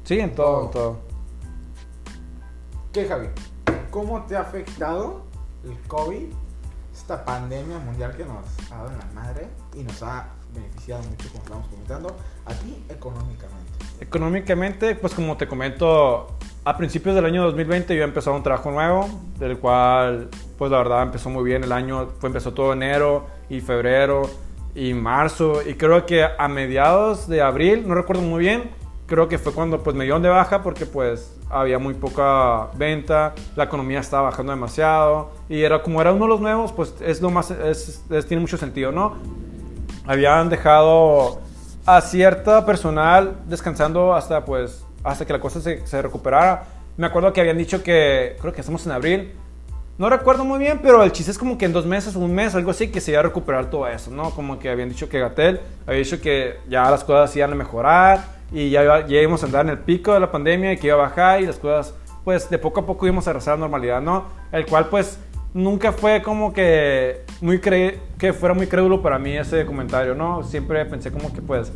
Sí, 0.05 0.19
en 0.19 0.35
todo, 0.35 0.63
en 0.65 0.71
todo. 0.71 0.97
¿Qué, 2.95 3.07
Javi? 3.07 3.29
¿Cómo 3.91 4.23
te 4.23 4.37
ha 4.37 4.41
afectado 4.41 5.25
el 5.65 5.79
COVID, 5.87 6.29
esta 7.09 7.25
pandemia 7.25 7.79
mundial 7.79 8.15
que 8.15 8.23
nos 8.23 8.45
ha 8.71 8.77
dado 8.77 8.91
en 8.91 8.99
la 8.99 9.07
madre 9.15 9.49
y 9.75 9.83
nos 9.83 10.03
ha 10.03 10.27
beneficiado 10.53 11.03
mucho, 11.05 11.31
como 11.31 11.43
estamos 11.43 11.69
comentando, 11.69 12.17
a 12.45 12.53
ti 12.53 12.85
económicamente? 12.87 13.73
Económicamente, 13.99 14.95
pues 14.95 15.15
como 15.15 15.35
te 15.39 15.49
comento, 15.49 16.37
a 16.65 16.77
principios 16.77 17.15
del 17.15 17.25
año 17.25 17.45
2020 17.45 17.97
yo 17.97 18.03
he 18.03 18.05
empezado 18.05 18.37
un 18.37 18.43
trabajo 18.43 18.71
nuevo, 18.71 19.09
del 19.39 19.59
cual, 19.59 20.29
pues 20.59 20.71
la 20.71 20.77
verdad 20.77 21.03
empezó 21.03 21.31
muy 21.31 21.45
bien 21.45 21.65
el 21.65 21.73
año, 21.73 22.11
fue, 22.21 22.29
empezó 22.29 22.53
todo 22.53 22.75
enero 22.75 23.27
y 23.49 23.63
febrero 23.63 24.29
y 24.75 24.93
marzo, 24.93 25.67
y 25.67 25.77
creo 25.77 26.05
que 26.05 26.25
a 26.25 26.49
mediados 26.49 27.27
de 27.27 27.41
abril, 27.41 27.89
no 27.89 27.95
recuerdo 27.95 28.21
muy 28.21 28.41
bien, 28.41 28.71
creo 29.09 29.27
que 29.27 29.39
fue 29.39 29.53
cuando 29.53 29.83
pues 29.83 29.97
me 29.97 30.05
dieron 30.05 30.23
de 30.23 30.29
baja 30.29 30.63
porque 30.63 30.87
pues 30.87 31.35
había 31.51 31.79
muy 31.81 31.95
poca 31.95 32.69
venta, 32.77 33.35
la 33.57 33.65
economía 33.65 33.99
estaba 34.01 34.25
bajando 34.25 34.53
demasiado, 34.53 35.31
y 35.49 35.63
era 35.63 35.83
como 35.83 36.01
era 36.01 36.13
uno 36.13 36.27
de 36.27 36.29
los 36.29 36.41
nuevos, 36.41 36.71
pues 36.73 36.95
es 37.01 37.21
lo 37.21 37.31
más, 37.31 37.51
es- 37.51 38.05
es- 38.11 38.27
tiene 38.27 38.41
mucho 38.41 38.57
sentido, 38.59 38.93
¿no? 38.93 39.17
habían 40.07 40.49
dejado 40.49 41.41
a 41.85 42.01
cierta 42.01 42.65
personal 42.65 43.37
descansando 43.47 44.15
hasta 44.15 44.45
pues 44.45 44.85
hasta 45.05 45.27
que 45.27 45.33
la 45.33 45.41
cosa 45.41 45.61
se, 45.61 45.87
se 45.87 46.01
recuperara. 46.03 46.65
Me 46.97 47.07
acuerdo 47.07 47.33
que 47.33 47.41
habían 47.41 47.59
dicho 47.59 47.83
que 47.83 48.37
creo 48.41 48.53
que 48.53 48.61
estamos 48.61 48.85
en 48.87 48.93
abril. 48.93 49.33
No 49.99 50.09
recuerdo 50.09 50.45
muy 50.45 50.59
bien, 50.59 50.81
pero 50.83 51.03
el 51.03 51.13
chiste 51.13 51.31
es 51.31 51.39
como 51.39 51.59
que 51.59 51.65
en 51.67 51.73
dos 51.73 51.85
meses 51.87 52.15
un 52.17 52.33
mes, 52.35 52.55
algo 52.55 52.71
así, 52.71 52.89
que 52.89 53.01
se 53.01 53.11
iba 53.11 53.21
a 53.21 53.23
recuperar 53.23 53.69
todo 53.71 53.87
eso, 53.87 54.11
¿no? 54.11 54.31
Como 54.31 54.59
que 54.59 54.71
habían 54.71 54.89
dicho 54.89 55.09
que 55.09 55.19
Gatel 55.21 55.61
había 55.87 55.99
dicho 55.99 56.21
que 56.21 56.59
ya 56.69 56.91
las 56.91 57.05
cosas 57.05 57.35
iban 57.37 57.53
a 57.53 57.55
mejorar 57.55 58.38
y 58.53 58.71
ya, 58.71 58.83
iba- 58.85 59.07
ya 59.07 59.21
íbamos 59.21 59.43
a 59.43 59.47
andar 59.47 59.65
en 59.67 59.71
el 59.71 59.79
pico 59.79 60.13
de 60.15 60.21
la 60.21 60.31
pandemia 60.31 60.73
y 60.73 60.77
que 60.79 60.87
iba 60.89 60.97
a 60.97 61.01
bajar 61.09 61.41
y 61.41 61.47
las 61.47 61.57
cosas 61.57 61.95
pues 62.25 62.51
de 62.51 62.59
poco 62.59 62.81
a 62.81 62.87
poco 62.87 63.07
íbamos 63.07 63.27
a 63.27 63.33
regresar 63.33 63.55
a 63.55 63.57
la 63.57 63.61
normalidad, 63.63 64.01
¿no? 64.03 64.25
El 64.53 64.67
cual 64.67 64.87
pues 64.89 65.19
nunca 65.55 65.93
fue 65.93 66.21
como 66.23 66.53
que 66.53 67.23
muy 67.41 67.59
cre 67.59 68.01
que 68.19 68.33
fuera 68.33 68.55
muy 68.55 68.67
crédulo 68.67 69.01
para 69.03 69.19
mí 69.19 69.37
ese 69.37 69.65
comentario, 69.65 70.15
¿no? 70.15 70.43
Siempre 70.43 70.85
pensé 70.85 71.11
como 71.11 71.33
que 71.33 71.41
pues 71.41 71.73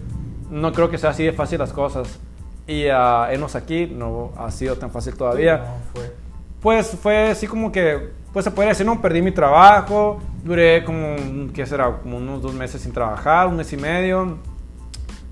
no 0.50 0.72
creo 0.72 0.90
que 0.90 0.98
sea 0.98 1.10
así 1.10 1.24
de 1.24 1.32
fácil 1.32 1.58
las 1.58 1.72
cosas. 1.72 2.18
Y 2.66 2.86
a 2.88 3.32
enos 3.32 3.56
aquí 3.56 3.86
no 3.86 4.32
ha 4.36 4.50
sido 4.50 4.76
tan 4.76 4.90
fácil 4.90 5.14
todavía. 5.16 5.56
No, 5.58 5.64
fue. 5.94 6.12
Pues 6.60 6.90
fue 7.00 7.30
así 7.30 7.46
como 7.48 7.72
que, 7.72 8.10
pues 8.32 8.44
se 8.44 8.50
puede 8.52 8.68
decir, 8.68 8.86
no, 8.86 9.00
perdí 9.02 9.20
mi 9.20 9.32
trabajo, 9.32 10.20
duré 10.44 10.84
como, 10.84 11.16
¿qué 11.52 11.66
será? 11.66 11.98
Como 12.02 12.18
unos 12.18 12.40
dos 12.40 12.54
meses 12.54 12.80
sin 12.82 12.92
trabajar, 12.92 13.48
un 13.48 13.56
mes 13.56 13.72
y 13.72 13.76
medio. 13.76 14.38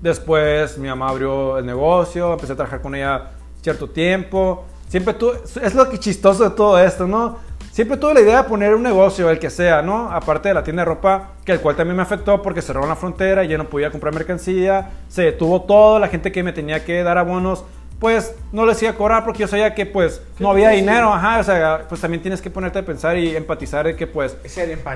Después 0.01 0.77
mi 0.77 0.87
mamá 0.87 1.09
abrió 1.09 1.57
el 1.59 1.65
negocio, 1.65 2.33
empecé 2.33 2.53
a 2.53 2.55
trabajar 2.55 2.81
con 2.81 2.95
ella 2.95 3.29
cierto 3.61 3.87
tiempo. 3.89 4.65
Siempre 4.87 5.13
tuve, 5.13 5.39
es 5.61 5.75
lo 5.75 5.89
que 5.89 5.99
chistoso 5.99 6.43
de 6.43 6.49
todo 6.55 6.79
esto, 6.79 7.07
¿no? 7.07 7.37
Siempre 7.71 7.95
tuve 7.95 8.15
la 8.15 8.21
idea 8.21 8.43
de 8.43 8.49
poner 8.49 8.75
un 8.75 8.83
negocio, 8.83 9.29
el 9.29 9.39
que 9.39 9.49
sea, 9.49 9.81
¿no? 9.81 10.11
Aparte 10.11 10.49
de 10.49 10.55
la 10.55 10.63
tienda 10.63 10.81
de 10.81 10.87
ropa, 10.87 11.29
que 11.45 11.53
el 11.53 11.61
cual 11.61 11.77
también 11.77 11.95
me 11.95 12.03
afectó 12.03 12.41
porque 12.41 12.61
cerraron 12.61 12.89
la 12.89 12.97
frontera 12.97 13.45
y 13.45 13.47
ya 13.47 13.57
no 13.57 13.69
podía 13.69 13.89
comprar 13.91 14.13
mercancía, 14.13 14.89
se 15.07 15.21
detuvo 15.21 15.61
todo, 15.61 15.97
la 15.97 16.09
gente 16.09 16.33
que 16.33 16.43
me 16.43 16.51
tenía 16.51 16.83
que 16.83 17.01
dar 17.03 17.17
abonos, 17.17 17.63
pues 17.99 18.35
no 18.51 18.65
les 18.65 18.81
iba 18.81 18.91
a 18.91 18.95
cobrar 18.95 19.23
porque 19.23 19.39
yo 19.39 19.47
sabía 19.47 19.73
que 19.73 19.85
pues 19.85 20.21
no 20.39 20.49
había 20.49 20.71
dinero, 20.71 21.13
ajá, 21.13 21.39
o 21.39 21.43
sea, 21.43 21.85
pues 21.87 22.01
también 22.01 22.21
tienes 22.21 22.41
que 22.41 22.49
ponerte 22.49 22.79
a 22.79 22.85
pensar 22.85 23.17
y 23.17 23.35
empatizar 23.35 23.85
de 23.85 23.95
que 23.95 24.07
pues 24.07 24.35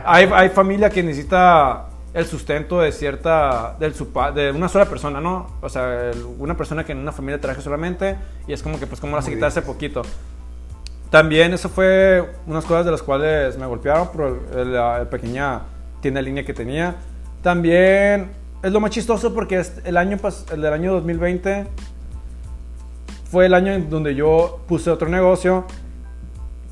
hay, 0.04 0.30
hay 0.34 0.50
familia 0.50 0.90
que 0.90 1.02
necesita 1.02 1.86
el 2.16 2.26
sustento 2.26 2.80
de 2.80 2.94
cierta, 2.94 3.76
del 3.78 3.94
de 4.34 4.52
una 4.52 4.70
sola 4.70 4.86
persona, 4.86 5.20
¿no? 5.20 5.48
O 5.62 5.68
sea, 5.68 6.12
una 6.40 6.56
persona 6.56 6.86
que 6.86 6.94
en 6.94 7.00
una 7.00 7.12
familia 7.12 7.42
trabaja 7.42 7.62
solamente 7.62 8.16
y 8.48 8.54
es 8.54 8.64
como 8.64 8.80
que 8.80 8.88
pues 8.88 9.02
como 9.02 9.18
la 9.18 9.22
quitarse 9.22 9.60
difícil. 9.60 9.64
poquito. 9.64 10.02
También 11.10 11.54
eso 11.54 11.68
fue 11.68 12.26
unas 12.48 12.64
cosas 12.64 12.86
de 12.86 12.92
las 12.92 13.04
cuales 13.04 13.58
me 13.58 13.66
golpearon 13.66 14.08
por 14.14 14.56
la, 14.56 15.06
pequeña 15.12 15.64
tienda 16.00 16.22
en 16.22 16.26
línea 16.26 16.46
que 16.46 16.54
tenía. 16.54 16.96
También 17.44 18.32
es 18.64 18.72
lo 18.72 18.80
más 18.80 18.92
chistoso 18.92 19.34
porque 19.34 19.60
es 19.60 19.82
el 19.84 19.98
año 19.98 20.18
el 20.54 20.62
del 20.62 20.74
año 20.74 20.94
2020 20.94 21.68
fue 23.30 23.48
el 23.48 23.54
año 23.54 23.74
en 23.74 23.90
donde 23.90 24.16
yo 24.16 24.62
puse 24.70 24.90
otro 24.90 25.10
negocio 25.10 25.66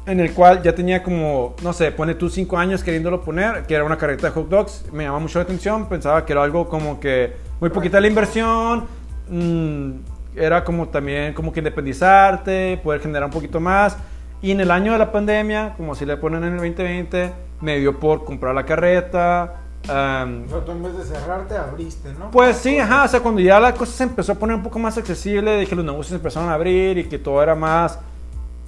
en 0.06 0.20
el 0.20 0.34
cual 0.34 0.62
ya 0.62 0.76
tenía 0.76 1.02
como, 1.02 1.56
no 1.64 1.72
sé, 1.72 1.92
pone 1.92 2.16
tú 2.16 2.30
cinco 2.30 2.58
años 2.58 2.84
queriéndolo 2.84 3.22
poner, 3.22 3.64
que 3.64 3.74
era 3.74 3.84
una 3.84 3.98
carreta 3.98 4.28
de 4.28 4.34
hot 4.34 4.50
dogs, 4.50 4.86
me 4.92 5.04
llamaba 5.04 5.22
mucho 5.22 5.40
la 5.40 5.44
atención, 5.44 5.88
pensaba 5.88 6.26
que 6.26 6.34
era 6.34 6.44
algo 6.44 6.68
como 6.68 7.00
que 7.00 7.34
muy 7.62 7.70
poquita 7.70 8.02
la 8.02 8.08
inversión, 8.08 8.86
mm, 9.30 9.92
era 10.36 10.64
como 10.64 10.90
también 10.90 11.34
como 11.34 11.54
que 11.54 11.62
independizarte, 11.62 12.80
poder 12.84 13.02
generar 13.02 13.26
un 13.26 13.32
poquito 13.32 13.60
más, 13.60 13.98
y 14.42 14.52
en 14.52 14.60
el 14.60 14.72
año 14.72 14.92
de 14.92 14.98
la 14.98 15.12
pandemia, 15.12 15.74
como 15.78 15.96
si 15.96 16.06
le 16.06 16.18
ponen 16.18 16.44
en 16.44 16.54
el 16.54 16.58
2020, 16.58 17.32
me 17.62 17.80
dio 17.80 17.98
por 17.98 18.26
comprar 18.26 18.54
la 18.54 18.66
carreta, 18.66 19.62
am, 19.88 20.44
O 20.48 20.50
sea, 20.50 20.66
tú 20.66 20.72
en 20.74 20.84
vez 20.84 20.98
de 20.98 21.04
cerrarte, 21.06 21.56
abriste, 21.56 22.12
¿no? 22.20 22.30
pues 22.30 22.58
sí, 22.58 22.78
ajá, 22.78 23.06
o 23.06 23.08
sea, 23.08 23.22
cuando 23.22 23.40
ya 23.40 23.58
la 23.58 23.74
cosa 23.74 23.94
se 23.94 24.04
empezó 24.04 24.34
a 24.34 24.36
poner 24.36 24.58
un 24.58 24.64
poco 24.64 24.80
más 24.80 24.98
accesible, 24.98 25.60
dije 25.60 25.74
los 25.78 25.86
negocios 25.86 26.14
empezaron 26.14 26.50
a 26.50 26.56
abrir 26.56 26.98
y 26.98 27.06
que 27.06 27.18
todo 27.18 27.42
era 27.42 27.56
más, 27.56 28.00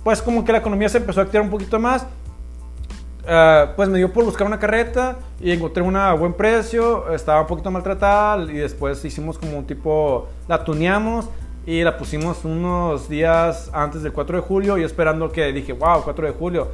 pues 0.05 0.21
como 0.21 0.45
que 0.45 0.51
la 0.51 0.59
economía 0.59 0.87
se 0.87 0.99
empezó 0.99 1.19
a 1.19 1.23
activar 1.23 1.43
un 1.43 1.49
poquito 1.49 1.79
más, 1.79 2.05
eh, 3.27 3.65
pues 3.75 3.89
me 3.89 3.97
dio 3.97 4.13
por 4.13 4.23
buscar 4.23 4.45
una 4.45 4.59
carreta 4.59 5.15
y 5.39 5.51
encontré 5.51 5.81
una 5.81 6.11
a 6.11 6.13
buen 6.13 6.31
precio, 6.33 7.11
estaba 7.11 7.41
un 7.41 7.47
poquito 7.47 7.71
maltratada 7.71 8.43
y 8.43 8.57
después 8.57 9.03
hicimos 9.03 9.39
como 9.39 9.57
un 9.57 9.65
tipo, 9.65 10.27
la 10.47 10.63
tuneamos 10.63 11.27
y 11.65 11.81
la 11.81 11.97
pusimos 11.97 12.45
unos 12.45 13.09
días 13.09 13.71
antes 13.73 14.03
del 14.03 14.13
4 14.13 14.37
de 14.37 14.43
julio 14.43 14.77
y 14.77 14.83
esperando 14.83 15.31
que 15.31 15.51
dije, 15.51 15.73
wow, 15.73 16.03
4 16.03 16.27
de 16.27 16.33
julio 16.33 16.67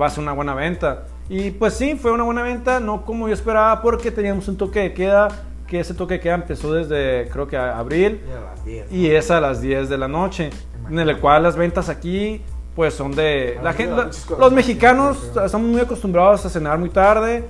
va 0.00 0.06
a 0.06 0.10
ser 0.10 0.20
una 0.22 0.32
buena 0.32 0.54
venta. 0.54 1.04
Y 1.28 1.50
pues 1.50 1.74
sí, 1.74 1.94
fue 1.94 2.10
una 2.10 2.24
buena 2.24 2.40
venta, 2.40 2.80
no 2.80 3.04
como 3.04 3.28
yo 3.28 3.34
esperaba 3.34 3.82
porque 3.82 4.10
teníamos 4.10 4.48
un 4.48 4.56
toque 4.56 4.80
de 4.80 4.94
queda, 4.94 5.28
que 5.66 5.80
ese 5.80 5.92
toque 5.92 6.14
de 6.14 6.20
queda 6.20 6.36
empezó 6.36 6.72
desde 6.72 7.28
creo 7.30 7.46
que 7.46 7.58
abril 7.58 8.22
Y 8.26 8.32
a 8.32 8.40
las 8.40 8.64
10. 8.64 8.92
y 8.92 9.10
es 9.10 9.30
a 9.30 9.42
las 9.42 9.60
10 9.60 9.90
de 9.90 9.98
la 9.98 10.08
noche, 10.08 10.48
en 10.88 10.98
el 10.98 11.18
cual 11.18 11.42
las 11.42 11.54
ventas 11.54 11.90
aquí 11.90 12.42
pues 12.78 12.94
son 12.94 13.10
de... 13.10 13.58
La 13.60 13.70
Ay, 13.70 13.76
gente, 13.76 14.02
los 14.38 14.52
mexicanos 14.52 15.32
estamos 15.44 15.68
muy 15.68 15.80
acostumbrados 15.80 16.46
a 16.46 16.48
cenar 16.48 16.78
muy 16.78 16.90
tarde, 16.90 17.44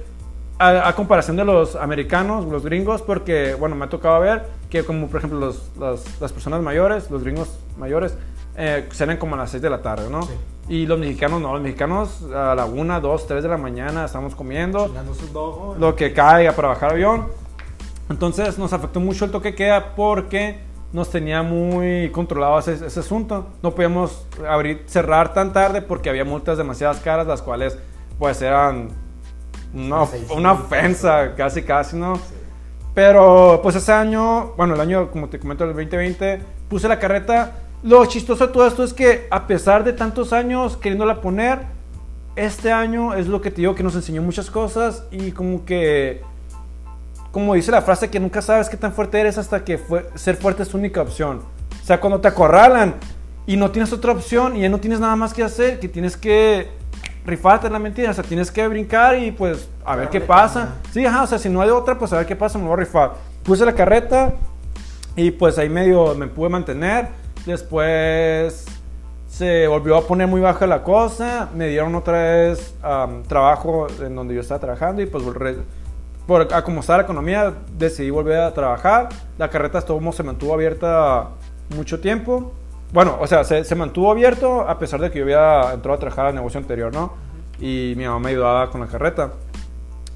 a, 0.58 0.88
a 0.88 0.94
comparación 0.94 1.36
de 1.36 1.44
los 1.44 1.76
americanos, 1.76 2.46
los 2.46 2.64
gringos, 2.64 3.02
porque, 3.02 3.54
bueno, 3.54 3.76
me 3.76 3.84
ha 3.84 3.88
tocado 3.90 4.20
ver 4.20 4.46
que 4.70 4.84
como, 4.84 5.06
por 5.08 5.18
ejemplo, 5.18 5.38
los- 5.38 5.70
las, 5.78 6.18
las 6.18 6.32
personas 6.32 6.62
mayores, 6.62 7.10
los 7.10 7.22
gringos 7.22 7.58
mayores, 7.76 8.16
eh, 8.56 8.88
cenan 8.90 9.18
como 9.18 9.34
a 9.34 9.38
las 9.40 9.50
6 9.50 9.62
de 9.62 9.68
la 9.68 9.82
tarde, 9.82 10.08
¿no? 10.08 10.22
Sí. 10.22 10.32
Y 10.70 10.86
los 10.86 10.98
mexicanos 10.98 11.42
no, 11.42 11.52
los 11.52 11.60
mexicanos 11.60 12.22
a 12.34 12.54
la 12.54 12.64
1, 12.64 12.98
2, 13.02 13.26
3 13.26 13.42
de 13.42 13.48
la 13.50 13.58
mañana 13.58 14.06
estamos 14.06 14.34
comiendo 14.34 14.88
lo 15.78 15.94
que 15.94 16.14
caiga 16.14 16.52
para 16.52 16.68
bajar 16.68 16.92
avión. 16.92 17.26
Entonces 18.08 18.56
nos 18.56 18.72
afectó 18.72 18.98
mucho 18.98 19.26
el 19.26 19.30
toque 19.30 19.54
queda 19.54 19.94
porque 19.94 20.60
nos 20.92 21.10
tenía 21.10 21.42
muy 21.42 22.10
controlado 22.10 22.58
ese, 22.58 22.74
ese 22.86 23.00
asunto. 23.00 23.48
No 23.62 23.74
podíamos 23.74 24.26
abrir, 24.48 24.82
cerrar 24.86 25.34
tan 25.34 25.52
tarde 25.52 25.82
porque 25.82 26.08
había 26.10 26.24
multas 26.24 26.58
demasiadas 26.58 27.00
caras, 27.00 27.26
las 27.26 27.42
cuales 27.42 27.78
pues 28.18 28.40
eran 28.42 28.88
una, 29.74 30.02
of- 30.02 30.10
6,000 30.12 30.38
una 30.38 30.52
ofensa, 30.52 31.34
casi 31.36 31.62
casi, 31.62 31.96
¿no? 31.96 32.14
Pero 32.94 33.60
pues 33.62 33.76
ese 33.76 33.92
año, 33.92 34.54
bueno, 34.56 34.74
el 34.74 34.80
año, 34.80 35.10
como 35.10 35.28
te 35.28 35.38
comento, 35.38 35.64
el 35.64 35.70
2020, 35.70 36.40
puse 36.68 36.88
la 36.88 36.98
carreta. 36.98 37.52
Lo 37.82 38.04
chistoso 38.06 38.48
de 38.48 38.52
todo 38.52 38.66
esto 38.66 38.82
es 38.82 38.92
que 38.92 39.28
a 39.30 39.46
pesar 39.46 39.84
de 39.84 39.92
tantos 39.92 40.32
años 40.32 40.76
queriéndola 40.76 41.20
poner, 41.20 41.60
este 42.34 42.72
año 42.72 43.14
es 43.14 43.28
lo 43.28 43.40
que 43.40 43.50
te 43.50 43.60
digo 43.60 43.74
que 43.74 43.82
nos 43.84 43.94
enseñó 43.94 44.22
muchas 44.22 44.50
cosas 44.50 45.04
y 45.12 45.30
como 45.32 45.64
que, 45.64 46.22
como 47.32 47.54
dice 47.54 47.70
la 47.70 47.82
frase, 47.82 48.08
que 48.10 48.18
nunca 48.20 48.40
sabes 48.42 48.68
qué 48.68 48.76
tan 48.76 48.92
fuerte 48.92 49.20
eres 49.20 49.38
hasta 49.38 49.64
que 49.64 49.78
fue- 49.78 50.08
ser 50.14 50.36
fuerte 50.36 50.62
es 50.62 50.68
tu 50.68 50.78
única 50.78 51.02
opción. 51.02 51.42
O 51.82 51.86
sea, 51.86 52.00
cuando 52.00 52.20
te 52.20 52.28
acorralan 52.28 52.94
y 53.46 53.56
no 53.56 53.70
tienes 53.70 53.92
otra 53.92 54.12
opción 54.12 54.56
y 54.56 54.60
ya 54.62 54.68
no 54.68 54.78
tienes 54.78 55.00
nada 55.00 55.16
más 55.16 55.32
que 55.34 55.42
hacer, 55.42 55.78
que 55.80 55.88
tienes 55.88 56.16
que 56.16 56.68
rifarte 57.24 57.68
la 57.68 57.78
mentira, 57.78 58.10
o 58.10 58.14
sea, 58.14 58.24
tienes 58.24 58.50
que 58.50 58.66
brincar 58.68 59.18
y 59.18 59.30
pues 59.32 59.68
a 59.84 59.96
ver 59.96 60.08
qué 60.08 60.20
pasa. 60.20 60.74
Sí, 60.92 61.04
ajá, 61.04 61.22
o 61.22 61.26
sea, 61.26 61.38
si 61.38 61.48
no 61.48 61.60
hay 61.60 61.68
otra, 61.70 61.98
pues 61.98 62.12
a 62.12 62.16
ver 62.18 62.26
qué 62.26 62.36
pasa, 62.36 62.58
me 62.58 62.64
voy 62.64 62.72
a 62.74 62.76
rifar. 62.76 63.12
Puse 63.42 63.64
la 63.66 63.74
carreta 63.74 64.32
y 65.16 65.30
pues 65.30 65.58
ahí 65.58 65.68
medio 65.68 66.14
me 66.14 66.26
pude 66.26 66.48
mantener. 66.48 67.08
Después 67.44 68.64
se 69.28 69.66
volvió 69.68 69.96
a 69.96 70.06
poner 70.06 70.26
muy 70.26 70.40
baja 70.40 70.66
la 70.66 70.82
cosa. 70.82 71.48
Me 71.54 71.68
dieron 71.68 71.94
otra 71.94 72.22
vez 72.22 72.74
am, 72.82 73.22
trabajo 73.24 73.86
en 74.02 74.14
donde 74.14 74.34
yo 74.34 74.40
estaba 74.40 74.60
trabajando 74.60 75.02
y 75.02 75.06
pues 75.06 75.22
volver- 75.24 75.62
por 76.28 76.46
a 76.52 76.62
como 76.62 76.80
estaba 76.80 76.98
la 76.98 77.04
economía 77.04 77.54
decidí 77.78 78.10
volver 78.10 78.40
a 78.40 78.52
trabajar. 78.52 79.08
La 79.38 79.48
carreta 79.48 79.78
estuvo, 79.78 80.12
se 80.12 80.22
mantuvo 80.22 80.52
abierta 80.52 81.30
mucho 81.74 82.00
tiempo. 82.00 82.52
Bueno, 82.92 83.16
o 83.18 83.26
sea, 83.26 83.44
se, 83.44 83.64
se 83.64 83.74
mantuvo 83.74 84.10
abierto 84.10 84.60
a 84.68 84.78
pesar 84.78 85.00
de 85.00 85.10
que 85.10 85.20
yo 85.20 85.24
había 85.24 85.72
entrado 85.72 85.96
a 85.96 85.98
trabajar 85.98 86.26
al 86.26 86.34
negocio 86.34 86.60
anterior, 86.60 86.92
¿no? 86.92 87.14
Y 87.58 87.94
mi 87.96 88.04
mamá 88.04 88.20
me 88.20 88.28
ayudaba 88.28 88.68
con 88.68 88.82
la 88.82 88.88
carreta. 88.88 89.32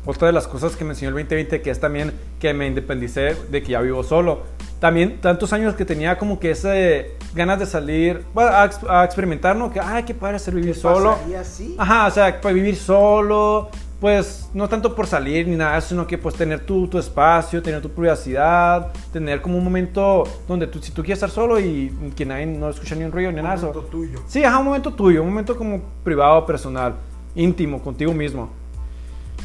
Otra 0.04 0.26
de 0.26 0.34
las 0.34 0.46
cosas 0.46 0.76
que 0.76 0.84
me 0.84 0.90
enseñó 0.90 1.08
el 1.08 1.14
2020 1.14 1.62
que 1.62 1.70
es 1.70 1.80
también 1.80 2.12
que 2.38 2.52
me 2.52 2.66
independicé 2.66 3.34
de 3.50 3.62
que 3.62 3.72
ya 3.72 3.80
vivo 3.80 4.02
solo. 4.02 4.42
También 4.80 5.18
tantos 5.18 5.54
años 5.54 5.74
que 5.76 5.86
tenía 5.86 6.18
como 6.18 6.38
que 6.38 6.50
ese 6.50 7.12
ganas 7.34 7.58
de 7.58 7.64
salir 7.64 8.22
bueno, 8.34 8.50
a, 8.50 8.68
a 9.00 9.04
experimentar, 9.06 9.56
¿no? 9.56 9.72
Que, 9.72 9.80
ay, 9.80 10.02
qué 10.02 10.12
padre 10.12 10.38
ser 10.38 10.54
vivir 10.54 10.74
solo. 10.74 11.12
¿Pasaría 11.12 11.40
así? 11.40 11.74
Ajá, 11.78 12.06
o 12.06 12.10
sea, 12.10 12.38
para 12.38 12.52
vivir 12.52 12.76
solo, 12.76 13.70
pues 14.02 14.50
no 14.52 14.68
tanto 14.68 14.96
por 14.96 15.06
salir 15.06 15.46
ni 15.46 15.54
nada, 15.54 15.80
sino 15.80 16.08
que 16.08 16.18
pues 16.18 16.34
tener 16.34 16.66
tu, 16.66 16.88
tu 16.88 16.98
espacio, 16.98 17.62
tener 17.62 17.80
tu 17.80 17.88
privacidad, 17.88 18.88
tener 19.12 19.40
como 19.40 19.56
un 19.56 19.62
momento 19.62 20.24
donde 20.48 20.66
tú, 20.66 20.82
si 20.82 20.90
tú 20.90 21.02
quieres 21.02 21.18
estar 21.18 21.30
solo 21.30 21.60
y 21.60 21.94
que 22.16 22.26
nadie 22.26 22.46
no 22.46 22.68
escucha 22.68 22.96
ni 22.96 23.04
un 23.04 23.12
ruido 23.12 23.30
ni 23.30 23.38
Un 23.38 23.44
nada. 23.44 23.54
eso. 23.54 23.68
momento 23.68 23.88
tuyo. 23.88 24.18
Sí, 24.26 24.42
ajá, 24.42 24.58
un 24.58 24.64
momento 24.64 24.92
tuyo, 24.92 25.22
un 25.22 25.28
momento 25.28 25.56
como 25.56 25.80
privado, 26.02 26.44
personal, 26.44 26.96
íntimo, 27.36 27.80
contigo 27.80 28.12
mismo. 28.12 28.50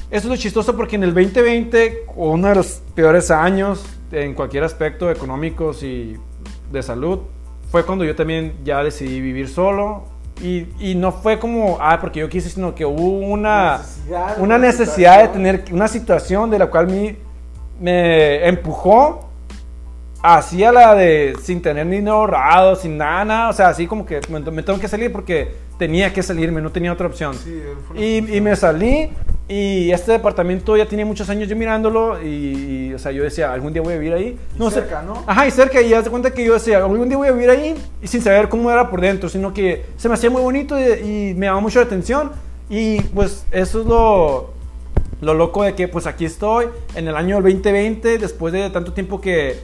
Eso 0.09 0.25
es 0.25 0.25
lo 0.25 0.35
chistoso 0.37 0.75
porque 0.75 0.95
en 0.95 1.03
el 1.03 1.13
2020, 1.13 2.05
uno 2.15 2.47
de 2.47 2.55
los 2.55 2.81
peores 2.95 3.29
años 3.29 3.85
en 4.11 4.33
cualquier 4.33 4.63
aspecto 4.63 5.11
económicos 5.11 5.83
y 5.83 6.15
de 6.71 6.81
salud, 6.81 7.19
fue 7.69 7.85
cuando 7.85 8.03
yo 8.05 8.15
también 8.15 8.55
ya 8.65 8.83
decidí 8.83 9.21
vivir 9.21 9.49
solo. 9.49 10.05
Y, 10.41 10.67
y 10.79 10.95
no 10.95 11.11
fue 11.11 11.39
como, 11.39 11.77
ah, 11.81 11.99
porque 11.99 12.19
yo 12.19 12.29
quise, 12.29 12.49
sino 12.49 12.75
que 12.75 12.85
hubo 12.85 13.19
una 13.19 13.77
Necesidad, 13.77 14.39
una 14.39 14.57
necesidad 14.57 15.21
de 15.23 15.27
tener 15.29 15.65
una 15.71 15.87
situación 15.87 16.49
de 16.49 16.59
la 16.59 16.67
cual 16.67 16.87
me, 16.87 17.15
me 17.79 18.47
empujó 18.47 19.29
hacia 20.21 20.71
la 20.71 20.93
de 20.95 21.35
sin 21.41 21.61
tener 21.61 21.85
ni 21.85 21.97
dinero 21.97 22.17
ahorrado, 22.17 22.75
sin 22.75 22.97
nada, 22.97 23.25
nada, 23.25 23.49
o 23.49 23.53
sea, 23.53 23.69
así 23.69 23.87
como 23.87 24.05
que 24.05 24.21
me, 24.29 24.39
me 24.39 24.63
tengo 24.63 24.79
que 24.79 24.87
salir 24.87 25.11
porque 25.11 25.55
tenía 25.77 26.13
que 26.13 26.21
salirme, 26.21 26.61
no 26.61 26.71
tenía 26.71 26.93
otra 26.93 27.07
opción. 27.07 27.33
Sí, 27.33 27.61
y 27.95 28.41
me 28.41 28.55
salí 28.55 29.11
Y 29.49 29.91
este 29.91 30.11
departamento 30.11 30.75
ya 30.75 30.85
tenía 30.85 31.05
muchos 31.05 31.29
años 31.29 31.47
yo 31.47 31.55
mirándolo 31.55 32.21
y, 32.21 32.89
y, 32.89 32.93
o 32.93 32.99
sea, 32.99 33.13
yo 33.13 33.23
decía, 33.23 33.53
algún 33.53 33.71
día 33.71 33.81
voy 33.81 33.93
a 33.93 33.97
vivir 33.97 34.13
ahí. 34.13 34.37
Y 34.55 34.59
No 34.59 34.69
cerca. 34.69 35.01
¿no? 35.01 35.23
Ajá, 35.25 35.47
y 35.47 35.51
cerca, 35.51 35.81
y 35.81 35.93
haz 35.93 36.03
de 36.03 36.09
cuenta 36.09 36.31
que 36.31 36.43
yo 36.43 36.53
decía, 36.53 36.77
algún 36.77 37.07
día 37.07 37.17
voy 37.17 37.29
a 37.29 37.31
vivir 37.31 37.49
ahí 37.49 37.75
y 38.01 38.07
sin 38.07 38.21
saber 38.21 38.49
cómo 38.49 38.69
era 38.69 38.89
por 38.89 38.99
dentro, 38.99 39.29
sino 39.29 39.53
que 39.53 39.85
se 39.95 40.09
me 40.09 40.15
hacía 40.15 40.29
muy 40.29 40.41
bonito 40.41 40.77
y, 40.77 40.83
y 40.83 41.33
me 41.33 41.45
llamaba 41.45 41.61
mucho 41.61 41.79
la 41.79 41.85
atención. 41.85 42.31
Y 42.69 43.01
pues 43.01 43.45
eso 43.51 43.79
es 43.79 43.87
lo, 43.87 44.53
lo 45.21 45.33
loco 45.33 45.63
de 45.63 45.75
que 45.75 45.87
pues 45.87 46.05
aquí 46.05 46.25
estoy 46.25 46.67
en 46.95 47.07
el 47.07 47.15
año 47.15 47.41
2020, 47.41 48.17
después 48.17 48.51
de 48.53 48.69
tanto 48.69 48.91
tiempo 48.91 49.21
que, 49.21 49.59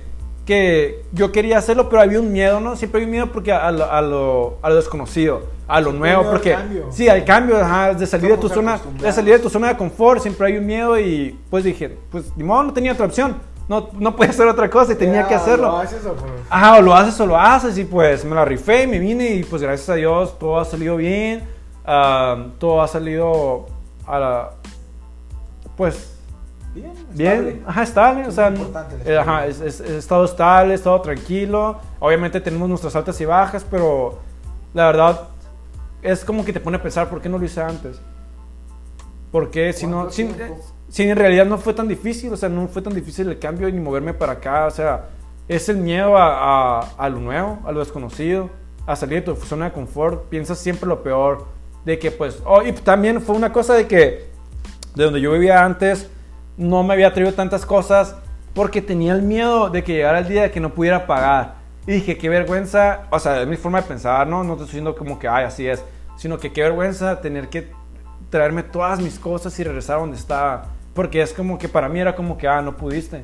que 0.45 1.03
yo 1.11 1.31
quería 1.31 1.57
hacerlo, 1.57 1.89
pero 1.89 2.01
había 2.01 2.19
un 2.19 2.31
miedo, 2.31 2.59
¿no? 2.59 2.75
Siempre 2.75 3.01
hay 3.01 3.05
un 3.05 3.11
miedo 3.11 3.31
porque 3.31 3.51
a 3.51 3.71
lo, 3.71 3.91
a 3.91 4.01
lo, 4.01 4.57
a 4.61 4.69
lo 4.69 4.75
desconocido, 4.75 5.43
a 5.68 5.80
lo 5.82 5.91
nuevo, 5.93 6.24
porque 6.30 6.51
cambio. 6.53 6.88
sí, 6.91 7.07
al 7.07 7.24
cambio, 7.26 7.57
ajá, 7.57 7.93
de 7.93 8.05
salir 8.05 8.32
de 8.32 8.38
tu 8.38 8.49
zona, 8.49 8.80
de 8.99 9.11
salir 9.11 9.34
de 9.34 9.39
tu 9.39 9.49
zona 9.49 9.70
de 9.70 9.78
confort, 9.78 10.22
siempre 10.22 10.47
hay 10.47 10.57
un 10.57 10.66
miedo 10.66 10.99
y 10.99 11.39
pues 11.49 11.64
dije, 11.64 11.97
pues 12.11 12.26
ni 12.36 12.43
modo, 12.43 12.64
no 12.64 12.74
tenía 12.74 12.91
otra 12.93 13.05
opción, 13.05 13.38
no, 13.70 13.89
no 13.93 14.16
podía 14.16 14.32
hacer 14.32 14.47
otra 14.47 14.70
cosa 14.70 14.91
y 14.91 14.95
tenía 14.95 15.22
Ya, 15.22 15.28
que 15.30 15.36
hacerlo. 15.36 15.68
¿lo 15.68 15.78
haces 15.78 16.05
o 16.05 16.14
pues? 16.14 16.32
Ajá, 16.49 16.78
o 16.78 16.82
lo 16.82 16.93
haces 16.93 17.20
o 17.22 17.26
lo 17.26 17.39
haces 17.39 17.78
y 17.78 17.86
pues 17.86 18.26
me 18.26 18.36
la 18.36 18.43
rifé 18.43 18.84
y 18.84 18.88
me 18.88 18.99
vine 18.99 19.30
y 19.36 19.43
pues 19.45 19.61
gracias 19.61 19.89
a 19.89 19.95
Dios 19.95 20.38
todo 20.38 20.59
ha 20.59 20.66
salido 20.66 20.97
bien, 20.97 21.43
ah, 21.86 22.47
todo 22.59 22.82
ha 22.82 22.88
salido 22.88 23.68
a 24.05 24.20
la, 24.20 24.49
pues 25.78 26.09
Bien, 26.76 26.91
bien, 27.11 27.64
ajá, 27.68 27.84
estable, 27.84 28.26
o 28.28 28.32
sea, 28.32 28.51
eh, 29.05 29.16
ajá, 29.16 29.45
es, 29.45 29.61
es- 29.61 29.80
he 29.80 29.95
estado 29.99 30.26
estable, 30.26 30.72
he 30.72 30.76
estado 30.76 30.99
tranquilo, 31.01 31.78
obviamente 31.99 32.41
tenemos 32.41 32.68
nuestras 32.68 32.95
altas 32.95 33.22
y 33.22 33.26
bajas, 33.26 33.64
pero 33.70 34.18
la 34.74 34.88
verdad 34.88 35.22
es 36.03 36.23
como 36.25 36.43
que 36.45 36.53
te 36.53 36.59
pone 36.59 36.77
a 36.77 36.81
pensar, 36.81 37.09
¿por 37.09 37.21
qué 37.21 37.29
no 37.29 37.37
lo 37.37 37.45
hice 37.45 37.61
antes? 37.61 37.99
Porque 39.31 39.73
si 39.73 39.87
no, 39.87 39.97
¿Cuánto 40.09 40.13
si, 40.13 40.23
eh, 40.23 40.53
si 40.89 41.03
en 41.09 41.17
realidad 41.17 41.45
no 41.45 41.57
fue 41.57 41.73
tan 41.73 41.87
difícil, 41.87 42.31
o 42.33 42.37
sea, 42.37 42.49
no 42.49 42.67
fue 42.67 42.81
tan 42.81 42.93
difícil 42.93 43.27
el 43.29 43.39
cambio 43.39 43.69
ni 43.71 43.79
moverme 43.79 44.13
para 44.13 44.33
acá, 44.33 44.65
o 44.67 44.71
sea, 44.71 45.09
es 45.47 45.67
el 45.69 45.77
miedo 45.77 46.15
a, 46.17 46.79
a- 46.79 46.89
a 46.97 47.09
lo 47.09 47.19
nuevo, 47.19 47.59
a 47.65 47.71
lo 47.71 47.79
desconocido, 47.79 48.49
a 48.85 48.95
salir 48.95 49.23
de 49.23 49.33
tu 49.33 49.35
zona 49.41 49.65
de 49.65 49.71
confort, 49.71 50.25
piensas 50.29 50.59
siempre 50.59 50.87
lo 50.87 51.01
peor, 51.01 51.45
de 51.85 51.97
que 51.97 52.11
pues, 52.11 52.39
oh, 52.45 52.61
y 52.61 52.71
también 52.73 53.21
fue 53.21 53.35
una 53.35 53.51
cosa 53.51 53.73
de 53.73 53.87
que 53.87 54.27
de 54.95 55.03
donde 55.03 55.19
yo 55.19 55.31
vivía 55.31 55.65
antes, 55.65 56.09
no 56.55 56.83
me 56.83 56.93
había 56.93 57.11
traído 57.13 57.33
tantas 57.33 57.65
cosas 57.65 58.15
porque 58.53 58.81
tenía 58.83 59.13
el 59.13 59.23
miedo 59.23 59.69
de 59.71 59.83
que 59.83 59.93
llegara 59.93 60.19
el 60.19 60.27
día 60.27 60.43
de 60.43 60.51
que 60.51 60.59
no 60.59 60.75
pudiera 60.75 61.07
pagar. 61.07 61.55
Y 61.86 61.93
dije, 61.93 62.17
qué 62.17 62.29
vergüenza, 62.29 63.07
o 63.11 63.19
sea, 63.19 63.41
es 63.41 63.47
mi 63.47 63.57
forma 63.57 63.81
de 63.81 63.88
pensar, 63.88 64.25
¿no? 64.27 64.43
No 64.43 64.55
te 64.55 64.63
estoy 64.63 64.79
diciendo 64.79 64.95
como 64.95 65.19
que, 65.19 65.27
ay, 65.27 65.45
así 65.45 65.67
es, 65.67 65.84
sino 66.15 66.38
que 66.38 66.53
qué 66.53 66.61
vergüenza 66.61 67.19
tener 67.19 67.49
que 67.49 67.71
traerme 68.29 68.63
todas 68.63 68.99
mis 68.99 69.19
cosas 69.19 69.57
y 69.59 69.63
regresar 69.63 69.97
a 69.97 69.99
donde 69.99 70.17
estaba. 70.17 70.65
Porque 70.93 71.21
es 71.21 71.34
como 71.34 71.57
que 71.57 71.67
para 71.67 71.89
mí 71.89 71.99
era 71.99 72.15
como 72.15 72.38
que, 72.38 72.47
ah, 72.47 72.61
no 72.61 72.77
pudiste. 72.77 73.23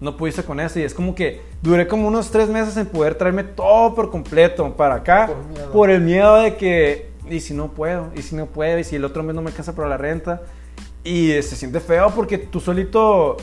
No 0.00 0.16
pudiste 0.16 0.42
con 0.42 0.60
eso. 0.60 0.78
Y 0.78 0.82
es 0.82 0.92
como 0.92 1.14
que 1.14 1.40
duré 1.62 1.88
como 1.88 2.06
unos 2.06 2.30
tres 2.30 2.48
meses 2.48 2.76
en 2.76 2.86
poder 2.86 3.14
traerme 3.14 3.44
todo 3.44 3.94
por 3.94 4.10
completo 4.10 4.76
para 4.76 4.96
acá. 4.96 5.26
Por 5.26 5.44
miedo. 5.44 5.72
por 5.72 5.90
el 5.90 6.00
miedo 6.02 6.36
de 6.36 6.56
que, 6.56 7.10
y 7.30 7.40
si 7.40 7.54
no 7.54 7.72
puedo, 7.72 8.10
y 8.14 8.22
si 8.22 8.36
no 8.36 8.46
puedo, 8.46 8.78
y 8.78 8.84
si 8.84 8.96
el 8.96 9.04
otro 9.04 9.22
mes 9.22 9.34
no 9.34 9.42
me 9.42 9.48
alcanza 9.48 9.74
para 9.74 9.88
la 9.88 9.96
renta. 9.96 10.42
Y 11.02 11.30
se 11.42 11.56
siente 11.56 11.80
feo 11.80 12.10
porque 12.14 12.36
tú 12.36 12.60
solito, 12.60 13.36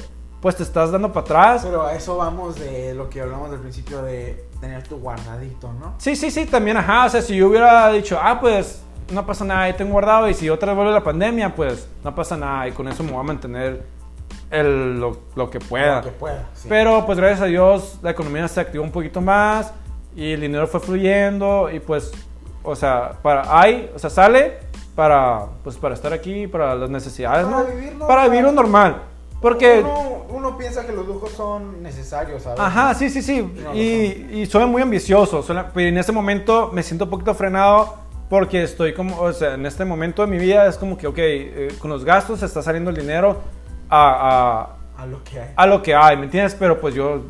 pues 0.44 0.58
te 0.58 0.64
estás 0.64 0.92
dando 0.92 1.08
para 1.14 1.22
atrás. 1.22 1.62
Pero 1.64 1.86
a 1.86 1.94
eso 1.94 2.18
vamos 2.18 2.60
de 2.60 2.94
lo 2.94 3.10
que 3.10 3.22
hablamos 3.22 3.50
del 3.50 3.62
principio 3.62 4.02
de 4.02 4.46
tener 4.60 4.86
tu 4.86 4.98
guardadito, 4.98 5.72
¿no? 5.72 5.94
Sí, 6.00 6.18
sí, 6.18 6.30
sí, 6.32 6.46
también, 6.46 6.76
ajá. 6.76 7.06
O 7.06 7.10
sea, 7.10 7.22
si 7.22 7.38
yo 7.38 7.48
hubiera 7.48 7.90
dicho, 7.94 8.20
ah, 8.22 8.42
pues 8.42 8.84
no 9.14 9.26
pasa 9.26 9.46
nada, 9.46 9.62
ahí 9.62 9.74
tengo 9.74 9.94
guardado. 9.94 10.28
Y 10.28 10.34
si 10.34 10.50
otra 10.50 10.74
vez 10.74 10.76
vuelve 10.76 10.92
la 10.92 11.02
pandemia, 11.02 11.56
pues 11.56 11.88
no 12.04 12.14
pasa 12.14 12.36
nada. 12.36 12.68
Y 12.68 12.74
con 12.74 12.90
eso 12.90 13.04
me 13.04 13.12
voy 13.12 13.22
a 13.22 13.24
mantener 13.24 13.86
el, 14.52 15.00
lo, 15.00 15.18
lo 15.34 15.50
que 15.50 15.62
pueda. 15.62 16.00
Lo 16.00 16.04
que 16.04 16.12
pueda. 16.12 16.50
sí. 16.56 16.68
Pero 16.68 17.06
pues 17.06 17.18
gracias 17.18 17.40
a 17.40 17.46
Dios 17.46 18.00
la 18.02 18.12
economía 18.12 18.46
se 18.50 18.60
activó 18.60 18.84
un 18.84 18.92
poquito 18.92 19.22
más 19.22 19.72
y 20.14 20.34
el 20.34 20.42
dinero 20.42 20.68
fue 20.68 20.82
fluyendo 20.82 21.70
y 21.72 21.80
pues, 21.80 22.12
o 22.64 22.76
sea, 22.76 23.14
para 23.22 23.58
hay, 23.58 23.90
o 23.96 23.98
sea, 23.98 24.10
sale 24.10 24.60
para 24.94 25.46
pues 25.64 25.78
para 25.78 25.96
estar 25.96 26.12
aquí, 26.12 26.48
para 26.48 26.76
las 26.76 26.90
necesidades, 26.90 27.46
Para 27.46 27.60
¿no? 27.60 27.66
vivir 27.66 27.92
normal. 27.92 28.08
Para 28.10 28.28
vivir 28.28 28.44
lo 28.44 28.52
normal. 28.52 29.02
Porque 29.44 29.82
uno, 29.82 30.26
uno 30.30 30.58
piensa 30.58 30.86
que 30.86 30.94
los 30.94 31.06
lujos 31.06 31.34
son 31.34 31.84
necesarios, 31.84 32.44
¿sabes? 32.44 32.62
Ajá, 32.62 32.94
sí, 32.94 33.10
sí, 33.10 33.22
sí. 33.22 33.42
No 33.42 33.76
Y, 33.76 34.30
y 34.32 34.46
soy 34.46 34.66
muy 34.66 34.82
ambicioso. 34.82 35.44
pero 35.74 35.90
en 35.90 35.98
ese 35.98 36.14
momento 36.14 36.72
me 36.74 36.82
siento 36.82 37.04
un 37.04 37.10
poquito 37.12 37.36
frenado 37.36 37.94
porque 38.30 38.64
estoy 38.64 38.94
como, 38.94 39.20
o 39.20 39.34
sea, 39.34 39.56
en 39.56 39.66
este 39.66 39.84
momento 39.84 40.22
de 40.26 40.30
mi 40.32 40.38
vida 40.38 40.66
es 40.66 40.78
como 40.78 40.98
que, 40.98 41.08
ok, 41.08 41.18
eh, 41.20 41.76
con 41.78 41.92
los 41.92 42.06
gastos 42.06 42.42
está 42.42 42.62
saliendo 42.64 42.90
el 42.90 42.96
dinero 42.96 43.42
a, 43.90 44.70
a, 44.98 45.04
A 45.04 45.06
lo 45.06 45.22
que 45.26 45.42
hay. 45.42 45.50
a 45.54 45.68
lo 45.68 45.82
que 45.84 45.94
hay, 45.94 46.16
¿me 46.16 46.24
entiendes? 46.24 46.56
Pero 46.58 46.80
pues 46.80 46.96
yo, 46.96 47.22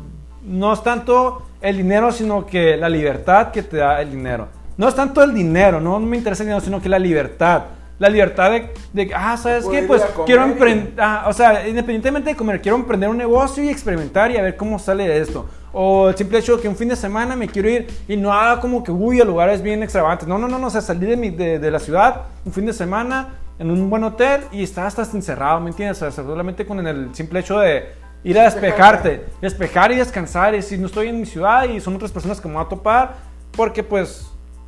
no 0.44 0.72
es 0.72 0.84
tanto 0.84 1.42
el 1.60 1.76
dinero, 1.76 2.12
sino 2.12 2.46
que 2.46 2.76
la 2.76 2.88
libertad 2.88 3.50
que 3.50 3.64
te 3.64 3.78
da 3.78 4.00
el 4.00 4.12
dinero. 4.12 4.46
No 4.76 4.86
es 4.86 4.94
tanto 4.94 5.20
el 5.20 5.34
dinero, 5.34 5.80
no 5.80 5.98
me 5.98 6.16
interesa 6.16 6.44
el 6.44 6.50
dinero, 6.50 6.64
sino 6.64 6.80
que 6.80 6.88
la 6.88 7.00
libertad. 7.00 7.64
La 7.98 8.08
libertad 8.08 8.50
de, 8.50 8.72
de 8.92 9.12
ah, 9.14 9.36
¿sabes 9.36 9.66
qué? 9.66 9.82
Pues 9.86 10.02
quiero 10.26 10.42
emprender, 10.44 10.94
o 11.26 11.32
sea, 11.32 11.66
independientemente 11.68 12.30
de 12.30 12.36
comer, 12.36 12.60
quiero 12.60 12.76
emprender 12.76 13.08
un 13.08 13.16
negocio 13.16 13.62
y 13.62 13.68
experimentar 13.68 14.30
y 14.32 14.36
a 14.36 14.42
ver 14.42 14.56
cómo 14.56 14.78
sale 14.80 15.06
de 15.06 15.20
esto. 15.20 15.46
O 15.72 16.08
el 16.08 16.16
simple 16.16 16.38
hecho 16.38 16.56
de 16.56 16.62
que 16.62 16.68
un 16.68 16.76
fin 16.76 16.88
de 16.88 16.96
semana 16.96 17.36
me 17.36 17.46
quiero 17.48 17.68
ir 17.68 17.86
y 18.08 18.16
no 18.16 18.32
haga 18.32 18.60
como 18.60 18.82
que, 18.82 18.90
uy, 18.90 19.20
a 19.20 19.24
lugares 19.24 19.62
bien 19.62 19.82
extravagantes. 19.82 20.26
No, 20.26 20.38
no, 20.38 20.48
no, 20.48 20.58
no, 20.58 20.66
o 20.66 20.70
sea, 20.70 20.80
salir 20.80 21.08
de, 21.08 21.16
mi- 21.16 21.30
de, 21.30 21.58
de 21.58 21.70
la 21.70 21.78
ciudad 21.78 22.22
un 22.44 22.52
fin 22.52 22.66
de 22.66 22.72
semana 22.72 23.34
en 23.58 23.70
un 23.70 23.88
buen 23.88 24.02
hotel 24.02 24.42
y 24.50 24.64
estar 24.64 24.86
hasta 24.86 25.02
encerrado, 25.12 25.60
¿me 25.60 25.70
entiendes? 25.70 26.02
O 26.02 26.10
sea, 26.10 26.24
solamente 26.24 26.66
con 26.66 26.84
el 26.84 27.14
simple 27.14 27.40
hecho 27.40 27.58
de 27.60 27.86
ir 28.24 28.38
a 28.38 28.44
despejarte, 28.44 29.24
despejar 29.40 29.92
y 29.92 29.96
descansar. 29.96 30.54
Y 30.56 30.62
si 30.62 30.78
no 30.78 30.86
estoy 30.86 31.08
en 31.08 31.20
mi 31.20 31.26
ciudad 31.26 31.64
y 31.68 31.80
son 31.80 31.94
otras 31.94 32.10
personas 32.10 32.40
que 32.40 32.48
me 32.48 32.54
voy 32.54 32.64
a 32.64 32.68
topar, 32.68 33.14
porque 33.56 33.82
pues 33.84 34.26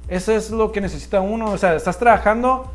eso 0.09 0.33
es 0.33 0.51
lo 0.51 0.71
que 0.71 0.81
necesita 0.81 1.21
uno. 1.21 1.51
O 1.51 1.59
sea, 1.59 1.75
estás 1.75 1.99
trabajando 1.99 2.73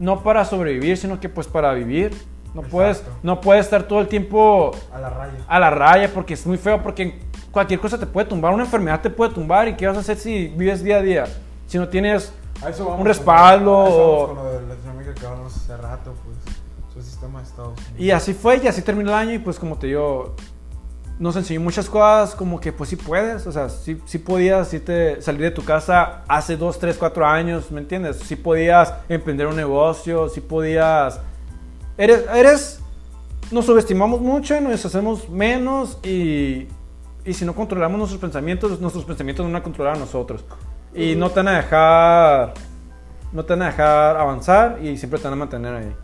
no 0.00 0.22
para 0.24 0.44
sobrevivir, 0.44 0.96
sino 0.96 1.20
que 1.20 1.28
pues 1.28 1.46
para 1.46 1.72
vivir. 1.72 2.12
No 2.52 2.62
puedes, 2.62 3.04
no 3.22 3.40
puedes 3.40 3.64
estar 3.66 3.84
todo 3.84 4.00
el 4.00 4.08
tiempo 4.08 4.72
A 4.92 4.98
la 4.98 5.08
raya. 5.10 5.32
a 5.46 5.60
la 5.60 5.70
raya 5.70 6.10
porque 6.12 6.34
es 6.34 6.44
muy 6.44 6.56
feo, 6.56 6.82
porque 6.82 7.20
cualquier 7.52 7.78
cosa 7.78 7.96
te 7.96 8.06
puede 8.06 8.26
tumbar, 8.26 8.52
una 8.52 8.64
enfermedad 8.64 9.00
te 9.00 9.08
puede 9.10 9.32
tumbar 9.32 9.68
y 9.68 9.76
qué 9.76 9.86
vas 9.86 9.96
a 9.96 10.00
hacer 10.00 10.16
si 10.16 10.48
vives 10.48 10.82
día 10.82 10.96
a 10.96 11.00
día, 11.02 11.24
si 11.68 11.78
no 11.78 11.88
tienes 11.88 12.32
un 12.98 13.06
respaldo 13.06 13.86
eso 13.86 13.96
vamos 13.96 14.28
con 14.28 14.36
lo 14.36 14.52
de 14.60 14.66
Latinoamérica 14.66 15.14
que 15.14 15.26
hablamos 15.26 15.56
hace 15.56 15.76
rato, 15.76 16.12
pues. 16.24 16.56
Su 16.92 17.00
sistema 17.02 17.38
de 17.38 17.46
Estados 17.46 17.78
Unidos. 17.78 18.00
Y 18.00 18.10
así 18.10 18.34
fue, 18.34 18.56
y 18.56 18.66
así 18.66 18.82
terminó 18.82 19.10
el 19.10 19.14
año, 19.16 19.32
y 19.34 19.38
pues 19.38 19.56
como 19.56 19.76
te 19.78 19.86
digo, 19.86 20.34
nos 21.20 21.36
enseñó 21.36 21.60
muchas 21.60 21.88
cosas, 21.88 22.34
como 22.34 22.58
que 22.58 22.72
pues 22.72 22.88
sí 22.88 22.96
puedes, 22.96 23.46
o 23.46 23.52
sea, 23.52 23.68
sí, 23.68 24.00
sí 24.06 24.18
podías 24.18 24.70
te, 24.70 25.20
salir 25.20 25.42
de 25.42 25.50
tu 25.50 25.62
casa 25.62 26.22
hace 26.26 26.56
2, 26.56 26.78
3, 26.78 26.96
4 26.96 27.26
años, 27.26 27.70
¿me 27.70 27.80
entiendes? 27.82 28.16
Sí 28.16 28.36
podías 28.36 28.94
emprender 29.06 29.46
un 29.46 29.54
negocio, 29.54 30.30
sí 30.30 30.40
podías... 30.40 31.20
Eres, 31.98 32.24
eres, 32.34 32.80
nos 33.50 33.66
subestimamos 33.66 34.22
mucho 34.22 34.58
nos 34.62 34.86
hacemos 34.86 35.28
menos 35.28 35.98
y, 36.02 36.66
y 37.26 37.34
si 37.34 37.44
no 37.44 37.54
controlamos 37.54 37.98
nuestros 37.98 38.20
pensamientos, 38.20 38.80
nuestros 38.80 39.04
pensamientos 39.04 39.44
no 39.44 39.52
van 39.52 39.60
a 39.60 39.62
controlar 39.62 39.96
a 39.96 39.98
nosotros. 39.98 40.42
Y 40.94 41.16
no 41.16 41.28
te 41.28 41.40
van 41.40 41.48
a 41.48 41.56
dejar, 41.58 42.54
no 43.30 43.44
te 43.44 43.52
van 43.52 43.62
a 43.62 43.66
dejar 43.66 44.16
avanzar 44.16 44.78
y 44.82 44.96
siempre 44.96 45.20
te 45.20 45.24
van 45.24 45.34
a 45.34 45.36
mantener 45.36 45.74
ahí. 45.74 45.94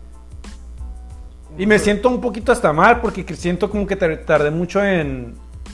Y 1.57 1.65
me 1.65 1.79
siento 1.79 2.09
un 2.09 2.21
poquito 2.21 2.51
hasta 2.51 2.71
mal 2.73 3.01
porque 3.01 3.25
que 3.25 3.35
siento 3.35 3.69
como 3.69 3.87
que 3.87 3.95
tar- 3.95 4.17
tardé 4.25 4.51
mucho 4.51 4.83
en, 4.83 5.33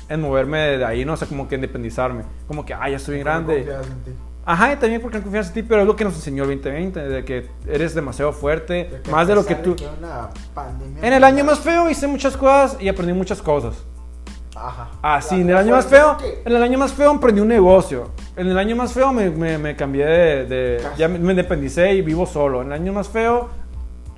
en 0.10 0.22
moverme 0.22 0.60
de 0.78 0.86
ahí, 0.86 1.04
¿no? 1.06 1.14
O 1.14 1.18
sea, 1.18 1.28
como 1.28 1.48
que 1.48 1.56
independizarme. 1.56 2.24
Como 2.48 2.66
que, 2.66 2.74
ah, 2.74 2.90
ya 2.90 2.98
estoy 2.98 3.16
bien 3.16 3.26
grande. 3.26 3.60
en 3.62 4.04
ti. 4.04 4.12
Ajá, 4.46 4.74
y 4.74 4.76
también 4.76 5.02
porque 5.02 5.18
no 5.18 5.24
confías 5.24 5.48
en 5.48 5.54
ti, 5.54 5.64
pero 5.64 5.82
es 5.82 5.88
lo 5.88 5.96
que 5.96 6.04
nos 6.04 6.16
enseñó 6.16 6.44
el 6.44 6.50
2020, 6.62 7.00
de 7.00 7.24
que 7.26 7.48
eres 7.68 7.96
demasiado 7.96 8.34
fuerte, 8.34 8.74
De 8.92 9.02
que 9.02 9.10
más 9.12 9.26
de 9.28 9.36
lo 9.36 9.46
que 9.46 9.56
tú... 9.56 9.76
pandemia 10.54 11.02
En 11.08 11.14
el 11.14 11.24
año 11.24 11.44
más 11.46 11.60
feo 11.60 11.90
hice 11.90 12.08
muchas 12.08 12.36
cosas 12.36 12.78
y 12.82 12.90
aprendí 12.90 13.14
muchas 13.14 13.42
cosas. 13.42 13.86
Ajá. 14.56 14.90
Ah, 15.02 15.22
sí, 15.22 15.36
La- 15.36 15.42
en 15.42 15.50
el 15.50 15.58
año 15.58 15.72
más 15.76 15.86
feo, 15.86 16.18
que- 16.18 16.42
en 16.46 16.56
el 16.56 16.62
año 16.64 16.78
más 16.78 16.92
feo 16.94 17.12
emprendí 17.12 17.40
un 17.42 17.48
negocio. 17.48 18.12
En 18.36 18.48
el 18.48 18.58
año 18.58 18.76
más 18.76 18.94
feo 18.94 19.12
me, 19.14 19.30
me- 19.30 19.58
me 19.58 19.76
cambié 19.76 20.06
de, 20.06 20.46
de- 20.46 20.82
ya 20.98 21.08
me, 21.08 21.20
me 21.20 21.32
independicé 21.32 21.94
y 21.94 22.02
vivo 22.02 22.26
solo. 22.26 22.62
En 22.62 22.68
el 22.68 22.74
año 22.74 22.94
más 22.94 23.08
feo 23.10 23.50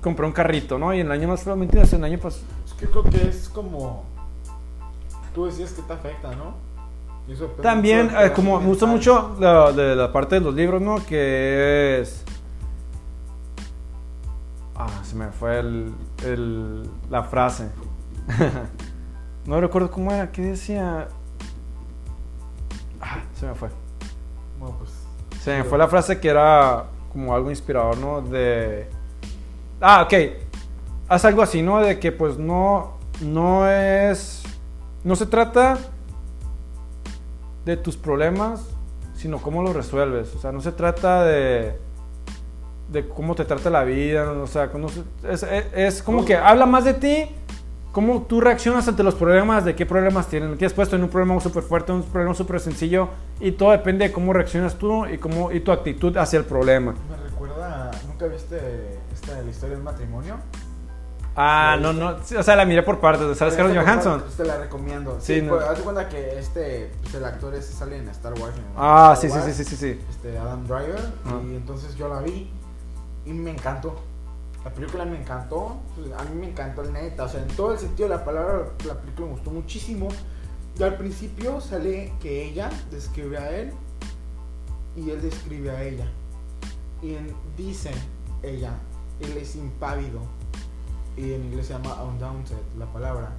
compré 0.06 0.24
un 0.24 0.30
carrito, 0.30 0.78
¿no? 0.78 0.94
Y 0.94 1.00
en 1.00 1.06
el 1.06 1.12
año 1.12 1.26
más 1.26 1.42
feo, 1.42 1.56
¿me 1.56 1.64
entiendes? 1.64 1.92
En 1.92 1.98
el 1.98 2.04
año 2.12 2.18
pues 2.22 2.40
Es 2.64 2.74
que 2.74 2.86
creo 2.86 3.02
que 3.02 3.28
es 3.28 3.48
como. 3.48 4.04
Tú 5.34 5.46
decías 5.46 5.72
que 5.72 5.82
te 5.82 5.92
afecta, 5.92 6.32
¿no? 6.36 6.54
Y 7.26 7.32
eso 7.32 7.42
depende 7.42 7.62
También, 7.64 8.10
eh, 8.16 8.30
como 8.32 8.60
me 8.60 8.66
gusta 8.68 8.86
mucho 8.86 9.34
la, 9.40 9.72
de 9.72 9.96
la 9.96 10.12
parte 10.12 10.36
de 10.36 10.42
los 10.42 10.54
libros, 10.54 10.80
¿no? 10.80 11.04
Que 11.04 11.98
es... 12.00 12.22
Ah, 14.76 14.86
se 15.02 15.16
me 15.16 15.26
fue 15.32 15.58
el, 15.58 15.92
el- 16.24 16.88
la 17.10 17.24
frase. 17.24 17.68
no 19.44 19.60
recuerdo 19.60 19.90
cómo 19.90 20.12
era, 20.12 20.30
¿qué 20.30 20.42
decía? 20.42 21.08
Ah, 23.00 23.18
se 23.34 23.46
me 23.46 23.56
fue. 23.56 23.70
Bueno, 24.60 24.76
pues. 24.78 24.92
Se 25.42 25.56
me 25.58 25.64
fue 25.64 25.78
la 25.78 25.88
frase 25.88 26.20
que 26.20 26.28
era 26.28 26.84
como 27.12 27.34
algo 27.34 27.50
inspirador, 27.50 27.98
¿no? 27.98 28.20
De... 28.20 28.88
Ah, 29.80 30.02
ok. 30.02 30.14
haz 31.08 31.24
algo 31.24 31.42
así, 31.42 31.62
¿no? 31.62 31.80
De 31.80 31.98
que 31.98 32.12
pues 32.12 32.38
no, 32.38 32.98
no 33.20 33.68
es, 33.70 34.42
no 35.04 35.14
se 35.16 35.26
trata 35.26 35.78
de 37.64 37.76
tus 37.76 37.96
problemas, 37.96 38.64
sino 39.14 39.38
cómo 39.38 39.62
los 39.62 39.74
resuelves. 39.74 40.34
O 40.34 40.38
sea, 40.38 40.52
no 40.52 40.60
se 40.60 40.72
trata 40.72 41.24
de, 41.24 41.78
de 42.90 43.08
cómo 43.08 43.34
te 43.34 43.44
trata 43.44 43.70
la 43.70 43.84
vida, 43.84 44.30
o 44.30 44.46
sea, 44.46 44.70
se- 44.88 45.32
es, 45.32 45.46
es- 45.74 46.02
como 46.02 46.24
que 46.24 46.36
habla 46.36 46.66
más 46.66 46.84
de 46.84 46.94
ti, 46.94 47.26
cómo 47.92 48.22
tú 48.22 48.40
reaccionas 48.40 48.86
ante 48.88 49.02
los 49.02 49.14
problemas, 49.14 49.64
de 49.64 49.74
qué 49.74 49.84
problemas 49.86 50.28
tienen. 50.28 50.52
Aquí 50.54 50.64
has 50.64 50.72
puesto 50.72 50.96
en 50.96 51.02
un 51.02 51.08
problema 51.08 51.40
súper 51.40 51.62
fuerte, 51.62 51.92
un 51.92 52.02
problema 52.02 52.34
súper 52.34 52.60
sencillo, 52.60 53.08
y 53.40 53.52
todo 53.52 53.72
depende 53.72 54.06
de 54.06 54.12
cómo 54.12 54.32
reaccionas 54.32 54.76
tú 54.76 55.06
y, 55.06 55.18
cómo, 55.18 55.50
y 55.52 55.60
tu 55.60 55.72
actitud 55.72 56.16
hacia 56.16 56.38
el 56.38 56.44
problema. 56.44 56.94
Me 57.10 57.16
recuerda, 57.28 57.90
¿nunca 58.06 58.26
viste 58.26 58.56
de 59.34 59.44
la 59.44 59.50
historia 59.50 59.74
del 59.76 59.84
matrimonio? 59.84 60.36
Ah, 61.38 61.76
¿La 61.78 61.92
no, 61.92 61.92
no, 61.92 62.24
sí, 62.24 62.34
o 62.34 62.42
sea, 62.42 62.56
la 62.56 62.64
miré 62.64 62.82
por 62.82 62.98
partes, 62.98 63.36
¿sabes 63.36 63.54
Carlos 63.54 63.76
Johansson? 63.76 64.24
Te 64.38 64.44
la 64.44 64.56
recomiendo. 64.56 65.18
Sí, 65.20 65.34
Sí, 65.34 65.42
no. 65.42 65.54
pues, 65.56 65.66
haz 65.66 65.76
de 65.76 65.84
cuenta 65.84 66.08
que 66.08 66.38
este, 66.38 66.90
pues, 67.02 67.14
el 67.14 67.24
actor 67.26 67.54
ese 67.54 67.72
sale 67.74 67.98
en 67.98 68.08
Star 68.08 68.32
Wars. 68.40 68.56
en 68.56 68.64
Ah, 68.74 69.10
Star 69.14 69.16
sí, 69.16 69.28
sí, 69.28 69.32
Wars, 69.38 69.56
sí, 69.56 69.64
sí, 69.64 69.70
sí, 69.70 69.76
sí. 69.76 70.00
Este, 70.08 70.38
Adam 70.38 70.64
Driver. 70.66 71.12
Ajá. 71.26 71.40
Y 71.46 71.56
entonces 71.56 71.94
yo 71.96 72.08
la 72.08 72.20
vi 72.20 72.50
y 73.26 73.32
me 73.34 73.50
encantó. 73.50 74.00
La 74.64 74.72
película 74.72 75.04
me 75.04 75.18
encantó. 75.20 75.76
pues, 75.94 76.10
A 76.18 76.24
mí 76.24 76.40
me 76.40 76.48
encantó 76.48 76.80
el 76.82 76.92
neta. 76.94 77.24
O 77.24 77.28
sea, 77.28 77.42
en 77.42 77.48
todo 77.48 77.72
el 77.72 77.78
sentido 77.78 78.08
de 78.08 78.14
la 78.16 78.24
palabra, 78.24 78.68
la 78.86 78.94
película 78.94 79.26
me 79.26 79.32
gustó 79.34 79.50
muchísimo. 79.50 80.08
Y 80.78 80.82
al 80.82 80.96
principio 80.96 81.60
sale 81.60 82.14
que 82.20 82.46
ella 82.46 82.70
describe 82.90 83.36
a 83.36 83.50
él 83.50 83.72
y 84.96 85.10
él 85.10 85.20
describe 85.20 85.70
a 85.70 85.82
ella. 85.82 86.06
Y 87.02 87.14
dice 87.58 87.90
ella, 88.42 88.72
él 89.20 89.36
es 89.36 89.56
impávido. 89.56 90.20
Y 91.16 91.32
en 91.32 91.44
inglés 91.44 91.68
se 91.68 91.72
llama 91.72 92.02
undaunted, 92.02 92.56
la 92.78 92.86
palabra. 92.86 93.30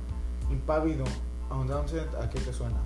Impávido, 0.50 1.06
undaunted, 1.52 2.08
¿a 2.22 2.30
qué 2.30 2.40
te 2.40 2.52
suena? 2.52 2.78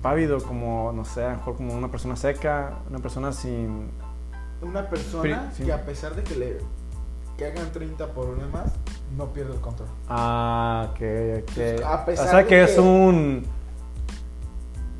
Pávido, 0.00 0.38
como, 0.40 0.92
no 0.92 1.04
sé, 1.04 1.24
a 1.24 1.30
lo 1.30 1.36
mejor 1.36 1.56
como 1.56 1.74
una 1.74 1.90
persona 1.90 2.16
seca, 2.16 2.78
una 2.88 3.00
persona 3.00 3.32
sin... 3.32 3.90
Una 4.62 4.88
persona 4.88 5.52
que 5.56 5.72
a 5.72 5.84
pesar 5.84 6.14
de 6.14 6.22
que 6.22 6.36
le 6.36 6.58
que 7.36 7.46
hagan 7.46 7.72
30 7.72 8.12
problemas, 8.12 8.72
no 9.16 9.26
pierde 9.26 9.54
el 9.54 9.60
control. 9.60 9.88
Ah, 10.08 10.88
ok, 10.90 11.00
ok. 11.42 11.84
A 11.84 12.04
pesar 12.04 12.26
o 12.26 12.30
sea 12.30 12.46
que, 12.46 12.62
es 12.62 12.78
un... 12.78 13.44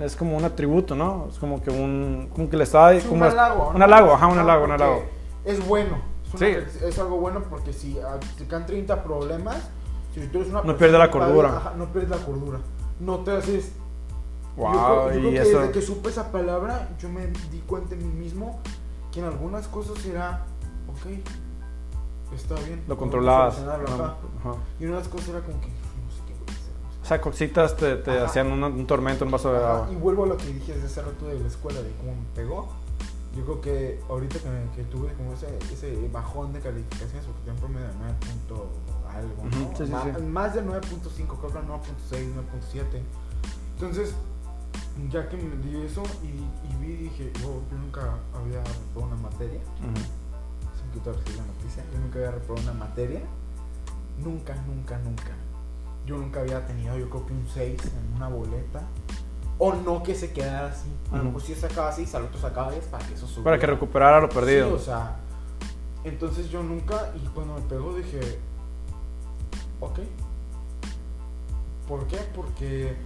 Es 0.00 0.16
como 0.16 0.36
un 0.36 0.44
atributo, 0.44 0.96
¿no? 0.96 1.28
Es 1.30 1.38
como 1.38 1.62
que 1.62 1.70
un... 1.70 2.28
Como 2.34 2.50
que 2.50 2.56
le 2.56 2.64
estaba... 2.64 2.92
Es 2.92 3.04
como 3.04 3.24
un 3.24 3.30
halago. 3.30 3.68
Un 3.68 3.82
halago, 3.82 4.12
ajá, 4.14 4.26
un 4.26 4.38
halago, 4.38 4.64
un 4.64 4.70
porque 4.70 4.82
halago. 4.82 5.04
Es 5.44 5.66
bueno. 5.66 6.13
Sí. 6.38 6.46
es 6.84 6.98
algo 6.98 7.16
bueno 7.18 7.42
porque 7.48 7.72
si 7.72 7.98
ah, 8.00 8.18
te 8.38 8.46
caen 8.46 8.66
30 8.66 9.02
problemas, 9.02 9.56
si 10.14 10.26
tú 10.28 10.38
eres 10.38 10.50
una 10.50 10.62
No 10.62 10.76
pierde 10.76 10.98
la 10.98 11.10
cordura. 11.10 11.56
ajá, 11.56 11.72
no 11.76 11.92
pierdes 11.92 12.10
la 12.10 12.24
cordura. 12.24 12.58
No 13.00 13.18
te 13.20 13.32
haces. 13.32 13.72
Wow, 14.56 14.72
yo 14.72 15.12
yo 15.14 15.18
creo 15.18 15.30
y 15.30 15.34
que 15.34 15.42
eso... 15.42 15.58
desde 15.60 15.72
que 15.72 15.82
supe 15.82 16.08
esa 16.10 16.30
palabra, 16.30 16.90
yo 17.00 17.08
me 17.08 17.26
di 17.50 17.58
cuenta 17.66 17.94
en 17.96 18.06
mí 18.06 18.24
mismo 18.24 18.60
que 19.10 19.20
en 19.20 19.26
algunas 19.26 19.66
cosas 19.66 20.04
era, 20.06 20.44
ok, 20.88 22.34
está 22.34 22.54
bien. 22.66 22.82
Lo 22.86 22.96
controlabas. 22.96 23.58
Ajá, 23.58 23.74
ajá. 23.86 24.16
ajá. 24.40 24.54
Y 24.78 24.84
en 24.84 24.92
otras 24.92 25.08
cosas 25.08 25.28
era 25.30 25.40
como 25.40 25.60
que, 25.60 25.66
no 25.68 25.74
no 25.74 27.02
O 27.02 27.06
sea, 27.06 27.20
cositas 27.20 27.76
te, 27.76 27.96
te 27.96 28.20
hacían 28.20 28.52
una- 28.52 28.68
un 28.68 28.86
tormento, 28.86 29.24
un 29.24 29.30
vaso 29.32 29.52
de 29.52 29.58
agua. 29.58 29.88
Y 29.90 29.96
vuelvo 29.96 30.24
a 30.24 30.26
lo 30.28 30.36
que 30.36 30.46
dije 30.46 30.72
desde 30.74 30.86
hace 30.86 31.02
rato 31.02 31.26
de 31.26 31.38
la 31.40 31.48
escuela, 31.48 31.82
de 31.82 31.90
cómo 31.96 32.12
me 32.14 32.26
pegó. 32.34 32.68
Yo 33.36 33.44
creo 33.44 33.60
que 33.60 34.00
ahorita 34.08 34.38
que, 34.38 34.70
que 34.76 34.84
tuve 34.84 35.12
como 35.14 35.32
ese, 35.32 35.58
ese 35.72 36.08
bajón 36.12 36.52
de 36.52 36.60
calificaciones, 36.60 37.24
porque 37.26 37.40
tengo 37.44 37.54
un 37.56 37.60
promedio 37.60 37.88
de 37.88 37.94
9 37.98 38.14
punto 38.20 38.70
algo, 39.08 39.44
¿no? 39.44 39.64
Ujú, 39.66 39.76
sí, 39.76 39.84
sí, 39.86 39.90
Ma- 39.90 40.02
sí. 40.16 40.22
Más 40.22 40.54
de 40.54 40.62
9.5, 40.64 41.38
creo 41.38 41.52
que 41.52 41.58
9.6, 41.58 42.32
9.7. 42.34 43.02
Entonces, 43.74 44.14
ya 45.10 45.28
que 45.28 45.36
me 45.36 45.56
di 45.56 45.84
eso 45.84 46.02
y, 46.22 46.28
y 46.72 46.76
vi, 46.80 46.94
dije, 46.96 47.32
yo 47.40 47.60
nunca 47.76 48.18
había 48.34 48.62
reprobado 48.62 49.14
una 49.14 49.22
materia. 49.28 49.60
Que 50.92 51.00
te 51.00 51.12
recibí 51.12 51.36
la 51.36 51.46
noticia, 51.46 51.84
yo 51.92 51.98
nunca 51.98 52.18
había 52.20 52.30
reprobado 52.30 52.70
una 52.70 52.84
materia. 52.84 53.20
Nunca, 54.22 54.54
nunca, 54.64 54.96
nunca. 54.98 55.32
Yo 56.06 56.18
nunca 56.18 56.38
había 56.40 56.64
tenido, 56.68 56.96
yo 56.96 57.10
creo 57.10 57.26
que 57.26 57.32
un 57.32 57.48
6 57.52 57.80
en 57.84 58.14
una 58.16 58.28
boleta. 58.28 58.82
O 59.58 59.72
no 59.72 60.02
que 60.02 60.14
se 60.14 60.32
quedara 60.32 60.68
así. 60.68 60.88
A 61.12 61.18
lo 61.18 61.24
mejor 61.24 61.42
si 61.42 61.54
sacaba 61.54 61.92
6, 61.92 62.14
al 62.16 62.24
otro 62.24 62.40
sacaba 62.40 62.70
10 62.72 62.84
para 62.86 63.06
que 63.06 63.14
eso 63.14 63.26
subiera. 63.26 63.44
Para 63.44 63.58
que 63.58 63.66
recuperara 63.66 64.20
lo 64.20 64.28
Sí, 64.28 64.34
perdido. 64.34 64.74
o 64.74 64.78
sea. 64.78 65.16
Entonces 66.02 66.50
yo 66.50 66.62
nunca, 66.62 67.12
y 67.14 67.26
cuando 67.28 67.54
me 67.54 67.60
pegó 67.62 67.94
dije, 67.94 68.20
ok. 69.80 70.00
¿Por 71.88 72.06
qué? 72.06 72.18
Porque 72.34 72.96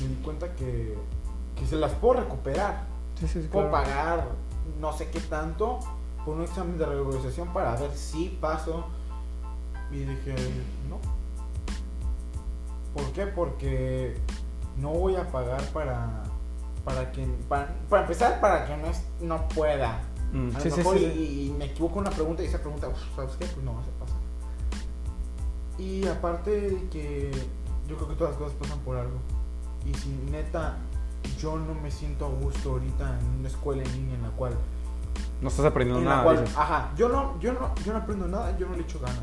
me 0.00 0.08
di 0.08 0.14
cuenta 0.16 0.52
que, 0.54 0.96
que 1.56 1.66
se 1.66 1.76
las 1.76 1.92
puedo 1.92 2.20
recuperar. 2.20 2.86
Sí, 3.18 3.26
sí, 3.28 3.42
sí, 3.42 3.48
Puedo 3.48 3.70
claro. 3.70 3.84
pagar 3.84 4.28
no 4.80 4.92
sé 4.92 5.08
qué 5.10 5.20
tanto 5.20 5.78
por 6.24 6.34
un 6.36 6.42
examen 6.42 6.76
de 6.78 6.86
regularización 6.86 7.52
para 7.52 7.76
ver 7.76 7.92
si 7.94 8.28
paso. 8.40 8.84
Y 9.90 9.98
dije, 10.00 10.34
no. 10.88 10.98
¿Por 12.92 13.12
qué? 13.12 13.26
Porque 13.26 14.16
no 14.78 14.90
voy 14.90 15.16
a 15.16 15.30
pagar 15.30 15.62
para 15.72 16.22
para 16.84 17.10
que 17.12 17.24
para, 17.48 17.68
para 17.88 18.02
empezar 18.02 18.40
para 18.40 18.66
que 18.66 18.76
no 18.76 18.86
es, 18.88 19.02
no 19.20 19.48
pueda. 19.48 20.00
Mm, 20.32 20.56
A 20.56 20.60
sí, 20.60 20.68
lo 20.70 20.76
mejor 20.76 20.98
sí, 20.98 21.04
y, 21.04 21.10
sí. 21.12 21.46
y 21.46 21.50
me 21.58 21.64
equivoco 21.66 21.94
en 21.94 22.00
una 22.06 22.10
pregunta 22.10 22.42
y 22.42 22.46
esa 22.46 22.58
pregunta, 22.60 22.88
uf, 22.88 22.98
¿sabes 23.16 23.32
qué? 23.38 23.46
Pues 23.46 23.64
no 23.64 23.74
va 23.74 23.80
a 23.80 23.84
pasar. 24.04 24.16
Y 25.78 26.06
aparte 26.06 26.50
de 26.50 26.88
que 26.88 27.30
yo 27.88 27.96
creo 27.96 28.08
que 28.08 28.14
todas 28.14 28.32
las 28.32 28.38
cosas 28.38 28.56
pasan 28.58 28.78
por 28.80 28.96
algo. 28.96 29.18
Y 29.86 29.94
si 29.94 30.08
neta 30.30 30.76
yo 31.38 31.56
no 31.58 31.74
me 31.74 31.90
siento 31.90 32.26
a 32.26 32.28
gusto 32.28 32.72
ahorita 32.72 33.18
en 33.18 33.26
una 33.40 33.48
escuela 33.48 33.82
en 33.82 33.92
línea 33.92 34.14
en 34.16 34.22
la 34.22 34.30
cual, 34.30 34.54
No 35.40 35.48
estás 35.48 35.64
aprendiendo 35.66 36.00
en 36.02 36.08
la 36.08 36.22
nada. 36.22 36.24
cual 36.24 36.44
ajá, 36.56 36.90
yo 36.96 37.08
no, 37.08 37.38
yo 37.40 37.52
no, 37.52 37.74
yo 37.84 37.92
no 37.92 37.98
aprendo 37.98 38.28
nada, 38.28 38.56
yo 38.58 38.66
no 38.68 38.76
le 38.76 38.82
echo 38.82 38.98
ganas. 39.00 39.18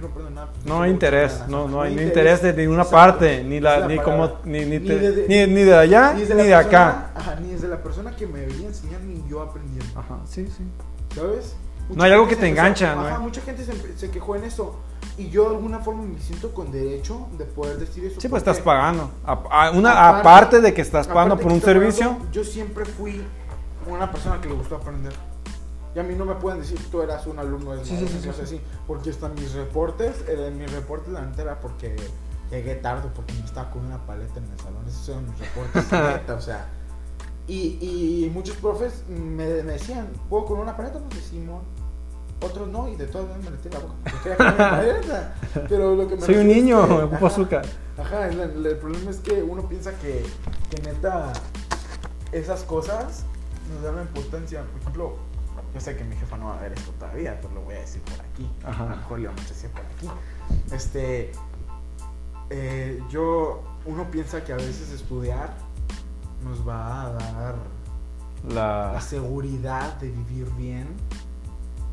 Si 0.00 0.18
no 0.18 0.30
nada, 0.30 0.50
pues 0.64 0.74
hay 0.82 0.90
interés, 0.90 1.32
ganas. 1.34 1.48
no, 1.48 1.68
no 1.68 1.82
hay 1.82 1.94
no 1.94 2.02
interés 2.02 2.42
de 2.42 2.52
ninguna 2.52 2.82
Exacto. 2.82 2.96
parte, 2.96 3.44
ni 3.44 3.60
la, 3.60 3.86
ni 3.86 3.98
como, 3.98 4.32
ni, 4.44 4.64
ni, 4.64 4.78
Ni 4.78 4.80
te- 4.86 4.98
de- 4.98 5.28
ni, 5.46 5.52
ni 5.54 5.62
de 5.62 5.76
allá, 5.76 6.12
Ni 6.14 6.20
ni 6.22 6.26
de, 6.26 6.54
acá. 6.54 7.10
Ajá, 7.14 7.36
ni 7.36 7.50
desde 7.52 7.68
la 7.68 7.82
persona 7.82 8.14
que 8.16 8.26
me 8.26 8.40
debería 8.40 8.66
enseñar 8.66 9.00
ni 9.02 9.22
yo 9.28 9.40
aprendiendo. 9.42 9.98
Ajá, 9.98 10.18
sí, 10.26 10.46
sí. 10.56 10.64
¿Sabes? 11.14 11.56
No 11.90 12.02
hay 12.02 12.12
algo 12.12 12.26
que 12.26 12.36
te 12.36 12.46
empezó- 12.48 12.60
engancha, 12.62 12.94
¿no? 12.94 13.02
Ajá, 13.06 13.18
mucha 13.18 13.40
gente 13.42 13.64
se, 13.64 13.98
se 13.98 14.10
quejó 14.10 14.36
en 14.36 14.44
eso. 14.44 14.80
Y 15.18 15.28
yo 15.28 15.48
de 15.50 15.56
alguna 15.56 15.78
forma 15.80 16.02
me 16.02 16.18
siento 16.18 16.52
con 16.52 16.72
derecho 16.72 17.28
de 17.38 17.44
poder 17.44 17.76
decir 17.78 18.04
eso. 18.06 18.20
Sí, 18.20 18.28
pues 18.28 18.40
estás 18.40 18.58
pagando. 18.60 19.10
A- 19.24 19.32
a- 19.50 19.70
una, 19.70 19.92
aparte- 19.92 20.20
aparte, 20.20 20.60
de 20.60 20.74
que 20.74 20.80
estás 20.82 21.06
pagando 21.06 21.38
por 21.38 21.52
un 21.52 21.60
servicio. 21.60 22.08
pagando, 22.08 22.30
yo 22.32 22.42
siempre 22.42 22.84
fui 22.84 23.22
una 23.86 24.10
persona 24.10 24.40
que 24.40 24.48
le 24.48 24.54
gustó 24.54 24.76
aprender. 24.76 25.12
Y 25.94 25.98
a 26.00 26.02
mí 26.02 26.14
no 26.14 26.24
me 26.24 26.34
pueden 26.34 26.60
decir 26.60 26.78
tú 26.90 27.02
eras 27.02 27.26
un 27.26 27.38
alumno 27.38 27.72
de 27.76 27.84
Sí, 27.84 27.96
sí, 27.96 28.08
sí, 28.08 28.30
sí, 28.32 28.40
así. 28.42 28.60
Porque 28.86 29.10
están 29.10 29.34
mis 29.34 29.52
reportes. 29.54 30.24
eh, 30.26 30.52
mis 30.56 30.70
reportes 30.72 31.12
la 31.12 31.20
neta 31.22 31.42
era 31.42 31.60
porque 31.60 31.94
llegué 32.50 32.74
tarde 32.76 33.08
porque 33.14 33.32
me 33.34 33.44
estaba 33.44 33.70
con 33.70 33.84
una 33.86 34.04
paleta 34.04 34.38
en 34.38 34.50
el 34.50 34.58
salón. 34.58 34.84
Esos 34.88 35.08
eran 35.10 35.26
mis 35.30 35.38
reportes, 35.38 35.92
neta, 35.92 36.34
o 36.34 36.40
sea. 36.40 36.66
Y, 37.46 37.78
y 38.26 38.30
muchos 38.32 38.56
profes 38.56 39.04
me, 39.08 39.62
me 39.62 39.72
decían, 39.74 40.08
¿puedo 40.30 40.46
con 40.46 40.58
una 40.60 40.76
paleta? 40.76 40.98
Pues 41.10 41.24
Simón. 41.24 41.60
Otros 42.40 42.68
no, 42.68 42.88
y 42.88 42.96
de 42.96 43.06
todas 43.06 43.28
maneras 43.28 43.44
me 43.44 43.56
metí 43.56 43.68
en 43.68 43.74
la 43.74 43.80
boca. 43.80 43.94
porque 44.10 44.30
paleta. 44.34 45.34
Pero 45.68 45.94
lo 45.94 46.08
que 46.08 46.16
me 46.16 46.22
Soy 46.22 46.34
un 46.36 46.50
es 46.50 46.56
niño, 46.56 46.82
que- 46.88 46.94
me 46.94 47.02
ocupo 47.04 47.26
azúcar. 47.26 47.64
Ajá, 47.96 48.28
el, 48.28 48.40
el- 48.40 48.66
el 48.66 48.76
problema 48.78 49.10
es 49.10 49.18
que 49.18 49.42
uno 49.42 49.68
piensa 49.68 49.92
que, 50.00 50.26
que 50.70 50.82
neta 50.82 51.32
esas 52.32 52.64
cosas 52.64 53.24
nos 53.72 53.82
dan 53.82 53.96
la 53.96 54.02
importancia. 54.02 54.62
Por 54.72 54.80
ejemplo, 54.80 55.16
yo 55.74 55.80
sé 55.80 55.96
que 55.96 56.04
mi 56.04 56.14
jefa 56.14 56.38
no 56.38 56.46
va 56.46 56.58
a 56.58 56.60
ver 56.60 56.72
esto 56.72 56.92
todavía, 56.92 57.36
pero 57.40 57.52
lo 57.54 57.62
voy 57.62 57.74
a 57.74 57.80
decir 57.80 58.00
por 58.02 58.24
aquí. 58.24 58.48
Ajá. 58.64 58.84
A 58.84 58.90
lo 58.90 58.96
mejor 58.96 59.18
le 59.18 59.26
vamos 59.26 59.44
a 59.44 59.48
decir 59.48 59.70
por 59.70 59.80
aquí. 59.80 60.08
Este, 60.72 61.32
eh, 62.50 63.02
yo, 63.10 63.64
uno 63.84 64.08
piensa 64.08 64.44
que 64.44 64.52
a 64.52 64.56
veces 64.56 64.92
estudiar 64.92 65.52
nos 66.44 66.66
va 66.66 67.02
a 67.02 67.12
dar 67.12 67.56
la 68.48 68.92
La, 68.92 69.00
seguridad 69.00 69.96
de 69.96 70.10
vivir 70.10 70.48
bien. 70.52 70.86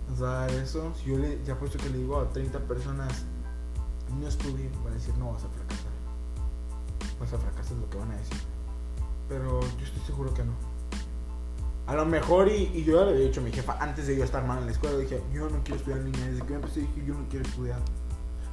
Nos 0.09 0.21
va 0.21 0.43
a 0.43 0.47
dar 0.47 0.51
eso. 0.51 0.93
Si 0.95 1.09
yo 1.09 1.17
le, 1.17 1.43
ya 1.43 1.57
puesto 1.57 1.79
que 1.79 1.89
le 1.89 1.97
digo 1.97 2.19
a 2.19 2.29
30 2.29 2.59
personas, 2.59 3.25
no 4.19 4.27
estudien, 4.27 4.71
van 4.83 4.93
a 4.93 4.95
decir, 4.95 5.17
no 5.17 5.31
vas 5.31 5.43
a 5.43 5.49
fracasar. 5.49 5.91
Vas 7.19 7.33
a 7.33 7.37
fracasar, 7.39 7.73
es 7.73 7.79
lo 7.79 7.89
que 7.89 7.97
van 7.97 8.11
a 8.11 8.17
decir. 8.17 8.37
Pero 9.27 9.61
yo 9.61 9.85
estoy 9.85 10.01
seguro 10.05 10.33
que 10.35 10.43
no. 10.43 10.70
A 11.87 11.95
lo 11.95 12.05
mejor, 12.05 12.47
y, 12.47 12.71
y 12.73 12.83
yo 12.83 12.99
ya 12.99 13.05
le 13.05 13.11
había 13.13 13.25
dicho 13.25 13.41
a 13.41 13.43
mi 13.43 13.51
jefa, 13.51 13.75
antes 13.79 14.07
de 14.07 14.15
yo 14.15 14.23
estar 14.23 14.45
mal 14.45 14.59
en 14.59 14.65
la 14.67 14.71
escuela, 14.71 14.97
dije, 14.97 15.21
yo 15.33 15.49
no 15.49 15.61
quiero 15.63 15.77
estudiar 15.77 15.99
niña. 16.01 16.25
Desde 16.27 16.45
que 16.45 16.53
empecé 16.53 16.79
dije, 16.81 17.03
yo 17.05 17.13
no 17.15 17.25
quiero 17.29 17.45
estudiar. 17.45 17.79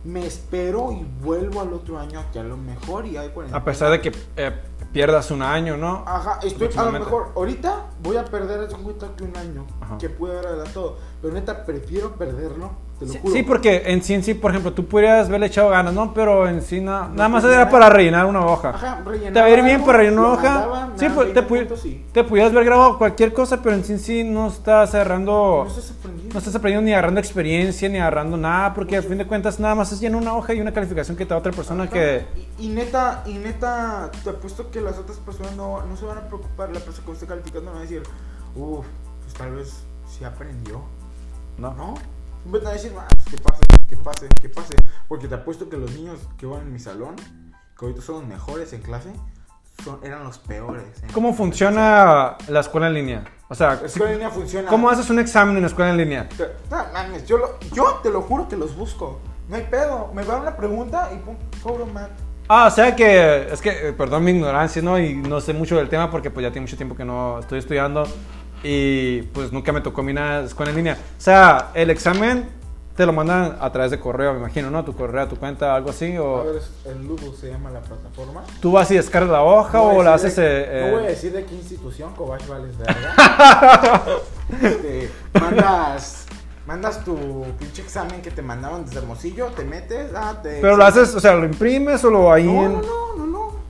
Me 0.04 0.24
espero 0.26 0.92
y 0.92 1.04
vuelvo 1.22 1.60
al 1.60 1.72
otro 1.72 1.98
año 1.98 2.24
que 2.32 2.38
a 2.38 2.44
lo 2.44 2.56
mejor 2.56 3.04
y 3.04 3.16
hay 3.16 3.30
cuarentena. 3.30 3.60
a 3.60 3.64
pesar 3.64 3.90
de 3.90 4.00
que 4.00 4.12
eh, 4.36 4.52
pierdas 4.92 5.30
un 5.30 5.42
año, 5.42 5.76
¿no? 5.76 6.04
Ajá, 6.06 6.38
estoy 6.42 6.70
a 6.76 6.84
lo 6.84 6.92
mejor 6.92 7.32
ahorita 7.34 7.86
voy 8.02 8.16
a 8.16 8.24
perder 8.24 8.68
cuenta 8.68 9.08
que 9.16 9.24
un 9.24 9.36
año, 9.36 9.66
Ajá. 9.80 9.98
que 9.98 10.08
pude 10.08 10.32
haber 10.32 10.46
adelantado. 10.46 10.98
Pero 11.20 11.34
neta, 11.34 11.64
prefiero 11.64 12.14
perderlo, 12.14 12.70
te 12.98 13.06
lo 13.06 13.12
Sí, 13.12 13.18
juro. 13.22 13.34
sí, 13.34 13.42
porque 13.44 13.82
en 13.86 14.02
sí, 14.02 14.14
en 14.14 14.24
sí, 14.24 14.34
por 14.34 14.50
ejemplo, 14.50 14.72
tú 14.72 14.86
podrías 14.86 15.28
haberle 15.28 15.46
echado 15.46 15.68
ganas, 15.70 15.94
¿no? 15.94 16.12
Pero 16.14 16.48
en 16.48 16.60
sí, 16.62 16.80
na- 16.80 17.08
nada 17.08 17.28
más 17.28 17.44
era 17.44 17.70
para 17.70 17.88
rellenar 17.88 18.26
una 18.26 18.44
hoja. 18.44 18.70
Ajá, 18.70 19.02
rellenaba 19.04 19.32
Te 19.34 19.40
va 19.40 19.46
a 19.46 19.50
ir 19.50 19.62
bien 19.62 19.84
para 19.84 19.98
rellenar 19.98 20.18
una 20.18 20.28
hoja. 20.32 20.50
mandaba, 20.50 20.92
sí, 20.96 21.06
pues, 21.14 21.32
te, 21.32 21.40
20 21.40 21.42
pu- 21.42 21.58
puntos 21.60 21.86
y- 21.86 22.04
te 22.12 22.24
pudieras 22.24 22.52
haber 22.52 22.64
grabado 22.64 22.98
cualquier 22.98 23.32
cosa, 23.32 23.62
pero 23.62 23.76
en 23.76 23.84
sí, 23.84 23.92
en 23.92 23.98
sí 24.00 24.24
no 24.24 24.48
estás 24.48 24.94
agarrando. 24.94 25.62
No 25.64 25.70
estás 25.70 25.92
aprendiendo. 25.92 26.32
No 26.34 26.38
estás 26.38 26.54
aprendiendo 26.56 26.86
ni 26.86 26.92
agarrando 26.92 27.20
experiencia, 27.20 27.88
ni 27.88 27.98
agarrando 27.98 28.36
nada, 28.36 28.74
porque 28.74 28.96
al 28.96 29.02
fin 29.04 29.18
de 29.18 29.26
cuentas 29.26 29.60
nada 29.60 29.74
más 29.76 29.92
es 29.92 30.00
llenar 30.00 30.20
una 30.20 30.34
hoja 30.34 30.52
y 30.54 30.60
una 30.60 30.72
calificación 30.72 31.16
que 31.16 31.24
te 31.24 31.30
da 31.34 31.38
otra 31.38 31.52
persona 31.52 31.84
Ajá. 31.84 31.92
que... 31.92 32.24
Y, 32.58 32.66
y 32.66 32.68
neta, 32.70 33.22
y 33.26 33.34
neta, 33.34 34.10
te 34.24 34.30
apuesto 34.30 34.70
que 34.70 34.80
las 34.80 34.98
otras 34.98 35.18
personas 35.18 35.54
no, 35.56 35.82
no 35.86 35.96
se 35.96 36.04
van 36.04 36.18
a 36.18 36.22
preocupar. 36.22 36.70
La 36.70 36.80
persona 36.80 37.06
que 37.06 37.12
esté 37.12 37.26
calificando 37.26 37.70
no 37.70 37.74
va 37.74 37.78
a 37.78 37.82
decir, 37.82 38.02
uff, 38.56 38.84
pues 39.22 39.34
tal 39.34 39.52
vez 39.52 39.72
sí 40.10 40.24
aprendió. 40.24 40.82
No. 41.58 41.74
No. 41.74 41.94
Van 42.50 42.66
a 42.66 42.70
decir, 42.70 42.92
ah, 42.98 43.06
que 43.30 43.36
pase, 43.38 43.62
que 43.88 43.96
pase, 43.96 44.28
que 44.40 44.48
pase. 44.48 44.74
Porque 45.06 45.28
te 45.28 45.34
apuesto 45.34 45.68
que 45.68 45.76
los 45.76 45.90
niños 45.92 46.18
que 46.38 46.46
van 46.46 46.62
en 46.62 46.72
mi 46.72 46.78
salón, 46.78 47.14
que 47.78 47.84
ahorita 47.86 48.00
son 48.02 48.16
los 48.20 48.26
mejores 48.26 48.72
en 48.72 48.80
clase, 48.82 49.12
son, 49.84 50.00
eran 50.02 50.24
los 50.24 50.38
peores. 50.38 50.82
en- 51.02 51.10
¿Cómo 51.12 51.34
funciona 51.34 52.36
la 52.48 52.60
escuela 52.60 52.88
en 52.88 52.94
línea? 52.94 53.24
O 53.48 53.54
sea, 53.54 53.76
La 53.76 53.86
escuela 53.86 54.12
en 54.12 54.18
línea 54.18 54.30
funciona. 54.30 54.68
¿cómo 54.68 54.88
haces 54.90 55.08
un 55.10 55.18
examen 55.18 55.56
en 55.56 55.62
la 55.62 55.68
escuela 55.68 55.90
en 55.90 55.96
línea? 55.98 56.28
Te- 56.30 56.48
No 56.70 56.84
mames, 56.92 57.26
yo, 57.26 57.38
lo- 57.38 57.58
yo 57.72 58.00
te 58.02 58.10
lo 58.10 58.22
juro 58.22 58.48
que 58.48 58.56
los 58.56 58.74
busco. 58.76 59.20
No 59.48 59.56
hay 59.56 59.62
pedo. 59.70 60.10
Me 60.14 60.24
dan 60.24 60.42
una 60.42 60.56
pregunta 60.56 61.10
y 61.14 61.18
pum, 61.18 61.36
cobro 61.62 61.86
mat. 61.86 62.10
Ah, 62.50 62.66
o 62.66 62.70
sea 62.70 62.96
que, 62.96 63.52
es 63.52 63.60
que, 63.60 63.88
eh, 63.88 63.92
perdón 63.92 64.24
mi 64.24 64.30
ignorancia, 64.32 64.80
¿no? 64.82 64.98
Y 64.98 65.14
no 65.14 65.40
sé 65.40 65.52
mucho 65.52 65.76
del 65.76 65.88
tema 65.90 66.10
porque 66.10 66.30
pues 66.30 66.44
ya 66.44 66.50
tiene 66.50 66.62
mucho 66.66 66.76
tiempo 66.78 66.96
que 66.96 67.04
no 67.04 67.38
estoy 67.40 67.58
estudiando 67.58 68.04
y 68.62 69.22
pues 69.22 69.52
nunca 69.52 69.72
me 69.72 69.80
tocó 69.80 70.02
mi 70.02 70.12
nada 70.12 70.40
de 70.40 70.46
escuela 70.46 70.70
en 70.70 70.76
línea. 70.76 70.94
O 70.94 71.20
sea, 71.20 71.70
el 71.74 71.90
examen 71.90 72.48
te 72.96 73.06
lo 73.06 73.12
mandan 73.12 73.56
a 73.60 73.70
través 73.70 73.92
de 73.92 74.00
correo, 74.00 74.32
me 74.32 74.40
imagino, 74.40 74.70
¿no? 74.72 74.84
Tu 74.84 74.92
correo, 74.92 75.28
tu 75.28 75.36
cuenta, 75.36 75.72
algo 75.76 75.90
así, 75.90 76.16
A 76.16 76.22
o 76.22 76.44
ver, 76.44 76.56
es- 76.56 76.70
el 76.86 77.06
Ludo 77.06 77.32
se 77.32 77.48
llama 77.48 77.70
la 77.70 77.78
plataforma. 77.80 78.42
tú 78.60 78.72
vas 78.72 78.90
y 78.90 78.96
descargas 78.96 79.30
la 79.30 79.42
hoja 79.44 79.78
No 79.78 79.90
a 79.90 79.92
o 79.94 80.02
la 80.02 80.14
haces... 80.14 80.34
de- 80.34 80.62
eh, 80.66 80.84
no 80.90 80.96
voy 80.96 81.04
a 81.04 81.06
eh, 81.06 81.10
decir 81.10 81.32
de 81.32 81.44
qué 81.44 81.54
institución, 81.54 82.12
Cobach 82.16 82.44
Vales 82.48 82.76
verga. 82.76 84.04
Este, 84.62 85.10
mandas, 85.38 86.24
mandas 86.66 87.04
tu 87.04 87.44
pinche 87.58 87.82
examen 87.82 88.20
que 88.22 88.30
te 88.30 88.42
mandaban 88.42 88.84
desde 88.84 88.98
Hermosillo, 88.98 89.46
te 89.48 89.62
metes, 89.64 90.10
ah, 90.16 90.40
te. 90.42 90.58
pero 90.60 90.76
lo 90.76 90.84
haces, 90.84 91.14
o 91.14 91.20
sea, 91.20 91.34
lo 91.34 91.44
imprimes 91.44 92.02
o 92.04 92.10
lo 92.10 92.32
ahí, 92.32 92.46
no, 92.46 92.68
no, 92.68 92.80
no, 93.16 93.26
no. 93.26 93.27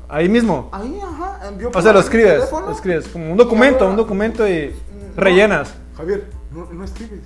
Ahí 0.08 0.28
mismo. 0.28 0.68
Ahí, 0.72 0.98
ajá. 1.02 1.38
O 1.74 1.82
sea, 1.82 1.92
lo 1.92 2.00
escribes, 2.00 2.50
lo 2.50 2.70
escribes, 2.72 3.08
como 3.08 3.30
un 3.32 3.36
documento, 3.36 3.80
ahora- 3.80 3.90
un 3.90 3.96
documento 3.96 4.48
y 4.48 4.74
No, 5.16 5.22
rellenas. 5.22 5.74
Javier, 5.96 6.28
no, 6.52 6.66
no 6.72 6.84
escribes. 6.84 7.20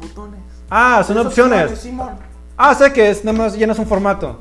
Botones. 0.00 0.40
Ah, 0.70 1.02
son 1.06 1.18
Es 1.18 1.26
opciones. 1.26 1.78
Simón. 1.78 2.10
Ah, 2.56 2.74
sea 2.74 2.92
que 2.92 3.10
es 3.10 3.24
nada 3.24 3.36
más 3.36 3.56
llenas 3.56 3.78
un 3.78 3.86
formato. 3.86 4.40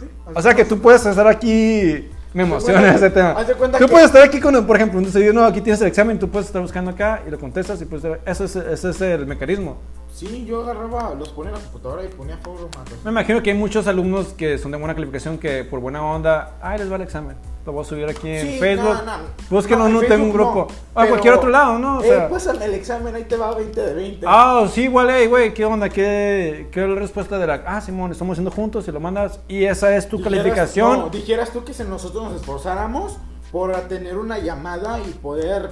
Sí, 0.00 0.06
O 0.34 0.40
sea 0.42 0.54
que 0.54 0.64
tú 0.64 0.78
puedes 0.80 1.04
estar 1.04 1.26
aquí. 1.26 2.08
Me 2.34 2.44
emociona 2.44 2.94
ese 2.94 3.10
tema. 3.10 3.36
Tú 3.44 3.78
que- 3.78 3.88
puedes 3.88 4.06
estar 4.06 4.22
aquí 4.22 4.40
con, 4.40 4.66
por 4.66 4.76
ejemplo, 4.76 4.98
un 4.98 5.04
desayuno, 5.04 5.44
aquí 5.44 5.60
tienes 5.60 5.82
el 5.82 5.88
examen, 5.88 6.18
tú 6.18 6.30
puedes 6.30 6.46
estar 6.46 6.62
buscando 6.62 6.90
acá 6.90 7.20
y 7.26 7.30
lo 7.30 7.38
contestas 7.38 7.82
y 7.82 7.84
pues 7.84 8.02
eso 8.24 8.44
es, 8.44 8.56
ese 8.56 8.88
es 8.90 9.00
el 9.02 9.26
mecanismo. 9.26 9.76
Sí, 10.22 10.44
yo 10.46 10.62
agarraba, 10.62 11.14
los 11.18 11.30
ponía 11.30 11.50
en 11.50 11.56
la 11.56 11.62
computadora 11.64 12.04
y 12.04 12.08
ponía 12.08 12.36
formatos. 12.38 12.94
Me 13.04 13.10
imagino 13.10 13.42
que 13.42 13.50
hay 13.50 13.56
muchos 13.58 13.88
alumnos 13.88 14.28
que 14.28 14.56
son 14.56 14.70
de 14.70 14.78
buena 14.78 14.94
calificación 14.94 15.36
que 15.36 15.64
por 15.64 15.80
buena 15.80 16.00
onda, 16.04 16.52
ay, 16.62 16.78
les 16.78 16.90
va 16.90 16.94
el 16.96 17.02
examen. 17.02 17.36
Lo 17.66 17.72
voy 17.72 17.82
a 17.82 17.84
subir 17.88 18.08
aquí 18.08 18.28
en 18.28 18.46
Sí, 18.46 18.58
Facebook. 18.60 18.94
no, 19.04 19.18
no. 19.18 19.24
Búsquenlo, 19.50 19.86
en 19.88 19.92
no, 19.94 20.00
tengo 20.00 20.24
un 20.26 20.32
grupo. 20.32 20.68
no, 20.68 20.74
o 20.94 21.00
a 21.00 21.06
cualquier 21.08 21.34
otro 21.34 21.48
lado, 21.50 21.76
¿no? 21.78 21.98
O 21.98 22.02
eh, 22.04 22.08
sea, 22.08 22.28
pásame 22.28 22.64
el 22.66 22.74
examen, 22.74 23.14
ahí 23.16 23.24
te 23.24 23.36
va 23.36 23.52
20 23.54 23.80
de 23.80 23.94
20. 23.94 24.26
Ah, 24.28 24.64
sí, 24.72 24.82
igual, 24.82 25.08
hey, 25.10 25.26
güey, 25.26 25.52
¿qué 25.54 25.64
onda? 25.64 25.88
¿Qué, 25.88 26.68
¿Qué 26.70 26.82
es 26.84 26.88
la 26.88 26.94
respuesta 26.96 27.38
de 27.38 27.46
la... 27.48 27.62
Ah, 27.66 27.80
Simón, 27.80 28.12
estamos 28.12 28.34
haciendo 28.34 28.50
juntos 28.52 28.86
y 28.86 28.92
lo 28.92 29.00
mandas 29.00 29.40
y 29.48 29.64
esa 29.64 29.94
es 29.96 30.08
tu 30.08 30.18
Dijeras- 30.18 30.38
calificación. 30.38 30.98
no, 31.00 31.08
dijeras 31.10 31.50
tú 31.50 31.64
que 31.64 31.74
si 31.74 31.82
nosotros 31.82 32.22
nos 32.24 32.34
esforzáramos 32.40 33.16
por 33.50 33.72
tener 33.88 34.18
una 34.18 34.38
llamada 34.38 34.98
y 35.00 35.10
poder 35.14 35.70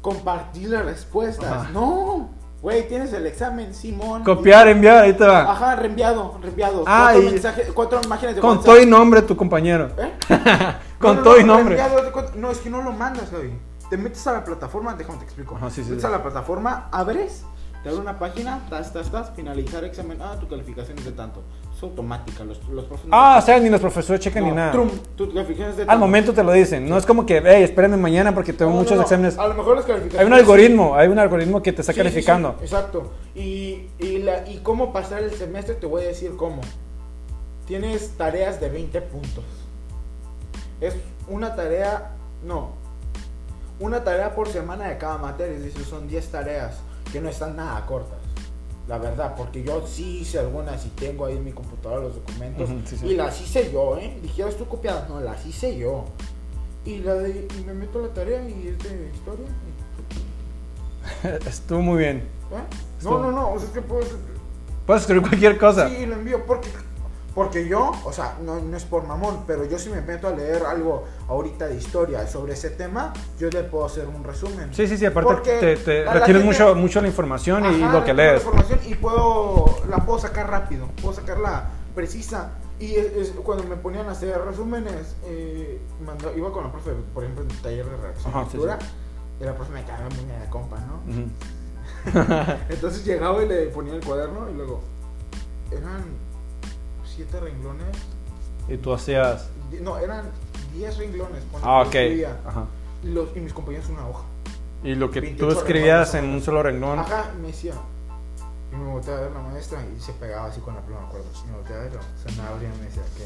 compartir 0.00 0.70
las 0.70 0.84
respuestas. 0.84 1.50
Ajá. 1.50 1.70
No, 1.72 2.30
güey, 2.62 2.88
tienes 2.88 3.12
el 3.12 3.26
examen, 3.26 3.74
Simón. 3.74 4.24
Copiar, 4.24 4.68
enviar, 4.68 5.04
ahí 5.04 5.12
te 5.12 5.24
va. 5.26 5.50
Ajá, 5.52 5.76
reenviado, 5.76 6.38
reenviado. 6.42 6.84
Ah, 6.86 7.10
cuatro 7.12 7.22
y- 7.28 7.32
mensajes, 7.32 7.68
cuatro 7.72 8.00
imágenes 8.04 8.34
de 8.36 8.40
Con 8.40 8.62
todo 8.62 8.80
y 8.80 8.86
nombre 8.86 9.22
tu 9.22 9.36
compañero. 9.36 9.90
¿Eh? 9.98 10.12
Con 10.98 11.16
No, 11.16 11.22
todo 11.22 11.34
no, 11.34 11.40
y 11.40 11.44
nombre. 11.44 11.76
reenviado 11.76 12.12
No, 12.36 12.50
es 12.50 12.58
que 12.58 12.70
no 12.70 12.82
lo 12.82 12.92
mandas, 12.92 13.30
Javi. 13.30 13.52
Te 13.90 13.96
metes 13.96 14.26
a 14.26 14.32
la 14.32 14.44
plataforma, 14.44 14.94
déjame 14.94 15.18
te 15.18 15.24
explico. 15.24 15.56
Ajá, 15.56 15.70
sí, 15.70 15.82
sí, 15.82 15.90
metes 15.90 16.02
sí. 16.02 16.06
a 16.06 16.10
la 16.10 16.22
plataforma, 16.22 16.88
abres, 16.92 17.44
te 17.82 17.88
abre 17.90 18.00
una 18.00 18.18
página, 18.18 18.60
tas, 18.68 18.92
tas, 18.92 19.10
tas, 19.10 19.30
finalizar 19.36 19.84
examen. 19.84 20.18
Ah, 20.20 20.36
tu 20.40 20.48
calificación 20.48 20.98
es 20.98 21.04
de 21.04 21.12
tanto. 21.12 21.42
Es 21.76 21.82
automática, 21.82 22.42
los, 22.44 22.58
los 22.68 22.84
profes 22.86 23.06
no- 23.06 23.10
Ah, 23.16 23.38
o 23.38 23.42
sea, 23.44 23.60
ni 23.60 23.68
los 23.70 23.80
profesores 23.80 24.20
checan 24.20 24.42
ni 24.44 24.50
nada. 24.50 24.72
trum, 24.72 24.90
tu 25.16 25.32
calificación 25.32 25.70
es 25.70 25.76
de 25.76 25.82
Al 25.82 25.88
tanto. 25.88 26.00
momento 26.06 26.32
te 26.32 26.42
lo 26.42 26.52
dicen. 26.52 26.88
No 26.88 26.96
es 26.98 27.06
como 27.06 27.24
que, 27.24 27.40
hey, 27.44 27.62
espérenme 27.62 27.96
mañana 27.96 28.34
porque 28.34 28.52
tengo 28.52 28.72
No, 28.72 28.78
muchos 28.78 29.00
exámenes. 29.00 29.38
A 29.38 29.46
lo 29.46 29.54
mejor 29.54 29.76
las 29.76 29.84
calificaciones. 29.84 30.20
Hay 30.20 30.26
un 30.26 30.32
algoritmo, 30.32 30.96
hay 30.96 31.08
un 31.08 31.18
algoritmo 31.20 31.62
que 31.62 31.72
te 31.72 31.82
está 31.82 31.92
Sí, 31.92 32.00
sí, 32.00 32.02
sí, 32.08 32.10
calificando. 32.12 32.56
exacto. 32.60 33.12
Y, 33.36 33.86
y, 34.00 34.18
la, 34.24 34.48
y 34.48 34.58
cómo 34.64 34.92
pasar 34.92 35.22
el 35.22 35.30
semestre, 35.32 35.74
te 35.76 35.86
voy 35.86 36.02
a 36.02 36.08
decir 36.08 36.34
cómo. 36.36 36.60
Tienes 37.66 38.16
tareas 38.16 38.60
de 38.60 38.70
20 38.70 39.00
puntos. 39.02 39.44
Es 40.80 40.96
una 41.28 41.54
tarea, 41.54 42.12
no, 42.44 42.70
una 43.80 44.02
tarea 44.02 44.34
por 44.34 44.48
semana 44.48 44.88
de 44.88 44.98
cada 44.98 45.18
materia, 45.18 45.56
es 45.56 45.62
decir, 45.64 45.84
son 45.84 46.08
10 46.08 46.28
tareas 46.30 46.78
que 47.12 47.20
no 47.20 47.28
están 47.28 47.56
nada 47.56 47.84
cortas. 47.86 48.18
La 48.86 48.96
verdad, 48.98 49.34
porque 49.36 49.62
yo 49.62 49.86
sí 49.86 50.20
hice 50.20 50.38
algunas 50.38 50.84
y 50.86 50.88
tengo 50.90 51.26
ahí 51.26 51.36
en 51.36 51.44
mi 51.44 51.52
computadora 51.52 52.00
los 52.04 52.14
documentos. 52.14 52.70
Ujú, 52.70 52.80
sí, 52.86 52.96
sí. 52.96 53.06
Y 53.08 53.16
las 53.16 53.38
hice 53.40 53.70
yo, 53.70 53.98
¿eh? 53.98 54.18
Dijeras 54.22 54.56
tú 54.56 54.66
copiadas, 54.66 55.08
no, 55.10 55.20
las 55.20 55.44
hice 55.44 55.76
yo. 55.76 56.06
Y, 56.86 56.98
la 57.00 57.14
de, 57.14 57.46
y 57.58 57.64
me 57.64 57.74
meto 57.74 57.98
a 57.98 58.02
la 58.02 58.14
tarea 58.14 58.42
y 58.48 58.68
es 58.68 58.78
de 58.82 59.10
historia. 59.14 59.46
Estuvo 61.46 61.82
muy 61.82 61.98
bien. 61.98 62.18
¿Eh? 62.50 62.76
Estuvo- 62.98 63.18
No, 63.18 63.30
no, 63.30 63.32
no, 63.32 63.52
o 63.52 63.58
sea, 63.58 63.68
es 63.68 63.74
que 63.74 63.82
puedo... 63.82 64.02
Puedes 64.86 65.02
escribir 65.02 65.22
cualquier 65.28 65.58
cosa. 65.58 65.88
Sí, 65.90 66.06
lo 66.06 66.14
envío 66.14 66.46
porque, 66.46 66.70
porque 67.38 67.68
yo, 67.68 67.92
o 68.04 68.12
sea, 68.12 68.36
no, 68.42 68.58
no 68.58 68.76
es 68.76 68.84
por 68.84 69.06
mamón, 69.06 69.44
pero 69.46 69.64
yo 69.64 69.78
si 69.78 69.90
me 69.90 70.00
meto 70.00 70.26
a 70.26 70.32
leer 70.32 70.64
algo 70.64 71.04
ahorita 71.28 71.68
de 71.68 71.76
historia 71.76 72.26
sobre 72.26 72.54
ese 72.54 72.70
tema, 72.70 73.12
yo 73.38 73.48
le 73.48 73.62
puedo 73.62 73.86
hacer 73.86 74.08
un 74.08 74.24
resumen. 74.24 74.74
Sí, 74.74 74.88
sí, 74.88 74.96
sí, 74.98 75.06
aparte 75.06 75.32
Porque 75.34 75.52
te, 75.60 75.76
te 75.76 76.04
la 76.04 76.14
retienes 76.14 76.42
gente- 76.42 76.64
mucho, 76.64 76.74
mucho 76.74 77.00
la 77.00 77.06
información 77.06 77.64
y 77.66 77.78
lo 77.78 78.00
que 78.04 78.06
tengo 78.06 78.16
la 78.16 78.32
lees. 78.32 78.42
información 78.42 78.80
y 78.88 78.94
puedo, 78.96 79.66
la 79.88 79.98
puedo 80.04 80.18
sacar 80.18 80.50
rápido, 80.50 80.88
puedo 81.00 81.14
sacarla 81.14 81.68
precisa. 81.94 82.50
Y 82.80 82.96
es, 82.96 83.12
es 83.16 83.30
cuando 83.44 83.62
me 83.62 83.76
ponían 83.76 84.08
a 84.08 84.12
hacer 84.12 84.36
resúmenes, 84.44 85.14
eh, 85.24 85.80
iba 86.36 86.50
con 86.52 86.64
la 86.64 86.72
profe, 86.72 86.90
por 87.14 87.22
ejemplo, 87.22 87.44
en 87.44 87.50
el 87.52 87.62
taller 87.62 87.84
de 87.88 87.96
redacción 87.98 88.30
Ajá, 88.34 88.42
lectura, 88.42 88.78
sí. 88.80 88.86
y 89.40 89.44
la 89.44 89.54
profe 89.54 89.72
me 89.74 89.84
quedaba 89.84 90.08
muy 90.08 90.24
de 90.24 90.50
compa, 90.50 90.76
¿no? 90.80 91.02
Entonces 92.68 93.04
llegaba 93.04 93.44
y 93.44 93.48
le 93.48 93.66
ponía 93.66 93.94
el 93.94 94.04
cuaderno 94.04 94.50
y 94.50 94.54
luego 94.54 94.80
eran 95.70 96.02
siete 97.18 97.40
renglones. 97.40 97.96
Y 98.68 98.76
tú 98.76 98.92
hacías. 98.94 99.48
No, 99.80 99.98
eran 99.98 100.30
diez 100.72 100.96
renglones. 100.98 101.42
ponle 101.50 101.66
Ah, 101.68 101.80
ok. 101.80 101.86
escribía. 101.86 102.36
Ajá. 102.46 102.66
Y, 103.02 103.08
los, 103.08 103.36
y 103.36 103.40
mis 103.40 103.52
compañeros 103.52 103.88
una 103.88 104.06
hoja. 104.06 104.22
Y 104.84 104.94
lo 104.94 105.10
que 105.10 105.20
tú 105.20 105.26
28 105.26 105.58
escribías 105.58 106.14
en 106.14 106.26
un 106.26 106.40
solo 106.40 106.62
renglón. 106.62 107.00
Ajá, 107.00 107.32
me 107.40 107.48
decía. 107.48 107.74
Y 108.72 108.76
me 108.76 108.84
volteaba 108.92 109.18
a 109.18 109.22
ver 109.22 109.32
la 109.32 109.40
maestra 109.40 109.80
y 109.84 110.00
se 110.00 110.12
pegaba 110.12 110.46
así 110.46 110.60
con 110.60 110.76
la 110.76 110.80
pluma, 110.82 111.00
me 111.00 111.06
acuerdo. 111.08 111.26
Y 111.44 111.50
me 111.50 111.56
volteaba 111.56 111.80
a 111.82 111.84
ver, 111.88 111.98
se 112.24 112.40
me 112.40 112.48
abría 112.48 112.68
y 112.72 112.78
me 112.78 112.84
decía 112.84 113.02
que. 113.16 113.24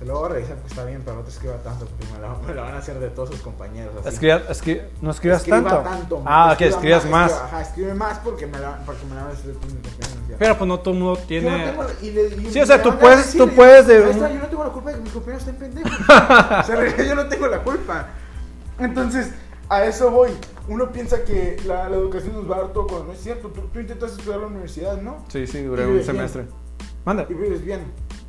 Se 0.00 0.06
lo 0.06 0.14
voy 0.18 0.30
a 0.30 0.32
revisar 0.32 0.54
porque 0.56 0.68
está 0.70 0.84
bien, 0.86 1.02
pero 1.04 1.16
no 1.18 1.22
te 1.22 1.28
escriba 1.30 1.54
tanto 1.56 1.84
porque 1.86 2.06
me 2.12 2.18
la, 2.20 2.34
me 2.48 2.54
la 2.54 2.62
van 2.62 2.74
a 2.74 2.78
hacer 2.78 2.98
de 2.98 3.08
todos 3.10 3.28
sus 3.30 3.40
compañeros. 3.42 3.92
Así. 4.00 4.08
Escribías- 4.08 4.48
escri- 4.48 4.82
¿No 5.02 5.10
escribías 5.10 5.38
Escriba 5.40 5.82
tanto? 5.84 6.20
ma- 6.20 6.30
Ah, 6.30 6.46
ok, 6.54 6.60
escriba 6.62 6.70
escribías 6.74 7.06
más. 7.10 7.30
escriba- 7.32 7.44
ajá, 7.46 7.60
escribe 7.62 7.94
más 7.94 8.18
porque 8.20 8.46
me 8.46 8.58
la, 8.58 8.78
porque 8.86 9.04
me 9.06 9.14
la 9.14 9.22
van 9.22 9.30
a 9.30 9.34
hacer 9.34 9.46
de 9.48 9.52
todos 9.52 9.66
mis 9.74 9.82
compañeros. 9.82 10.36
Pero 10.38 10.56
pues 10.58 10.68
no 10.68 10.80
todo 10.80 10.94
el 10.94 11.00
mundo 11.00 11.14
Yo 11.16 11.20
no 11.20 11.26
tiene. 11.28 11.66
tengo 11.70 11.84
y 12.00 12.10
le- 12.12 12.28
y 12.28 12.50
Sí, 12.50 12.60
o 12.60 12.66
sea, 12.66 12.82
tú 12.82 12.98
puedes- 12.98 13.18
decir, 13.18 13.40
tú 13.42 13.48
yo- 13.48 13.54
puedes 13.54 13.86
de- 13.86 14.00
maestra, 14.00 14.32
yo 14.32 14.38
no 14.40 14.46
tengo 14.46 14.64
la 14.64 14.70
culpa 14.70 14.90
de 14.90 14.96
que 14.96 15.02
mis 15.02 15.12
compañeros 15.12 15.46
estén 15.46 15.56
pendejos. 15.56 15.92
o 16.00 16.62
sea, 16.64 17.04
yo 17.06 17.14
no 17.14 17.26
tengo 17.28 17.46
la 17.46 17.58
culpa. 17.62 18.06
Entonces, 18.78 19.30
a 19.68 19.84
eso 19.84 20.10
voy. 20.10 20.30
Uno 20.68 20.90
piensa 20.90 21.24
que 21.24 21.56
la, 21.66 21.88
la 21.90 21.96
educación 21.96 22.32
nos 22.34 22.50
va 22.50 22.56
a 22.56 22.60
dar 22.60 22.72
todo 22.72 22.86
cuando 22.86 23.08
no 23.08 23.12
es 23.12 23.20
cierto. 23.20 23.48
Tú, 23.48 23.62
tú 23.72 23.80
intentas 23.80 24.12
estudiar 24.12 24.36
en 24.36 24.40
la 24.42 24.46
universidad, 24.46 24.96
¿no? 25.02 25.24
Sí, 25.28 25.46
sí, 25.46 25.62
duré 25.62 25.82
Y 25.82 25.86
un 25.86 25.92
bien. 25.94 26.04
semestre. 26.06 26.46
Manda. 27.04 27.26
Y 27.28 27.34
vives 27.34 27.62
bien. 27.62 27.80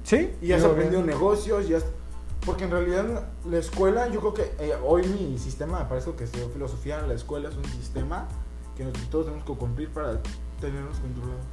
Sí. 0.03 0.31
Y 0.41 0.51
has 0.51 0.63
aprendido 0.63 1.01
bien. 1.03 1.15
negocios, 1.15 1.69
y 1.69 1.73
has... 1.73 1.85
Porque 2.45 2.63
en 2.63 2.71
realidad 2.71 3.27
la 3.45 3.57
escuela, 3.57 4.07
yo 4.09 4.19
creo 4.19 4.33
que 4.33 4.51
eh, 4.59 4.73
hoy 4.83 5.05
mi 5.07 5.37
sistema, 5.37 5.79
me 5.79 5.85
parece 5.85 6.11
que 6.13 6.23
estudio 6.23 6.49
filosofía, 6.49 7.01
la 7.01 7.13
escuela 7.13 7.49
es 7.49 7.55
un 7.55 7.65
sistema 7.65 8.27
que 8.75 8.83
nosotros 8.83 9.09
todos 9.09 9.25
tenemos 9.25 9.45
que 9.45 9.53
cumplir 9.53 9.89
para 9.89 10.19
tenernos 10.59 10.97
controlados. 10.97 11.45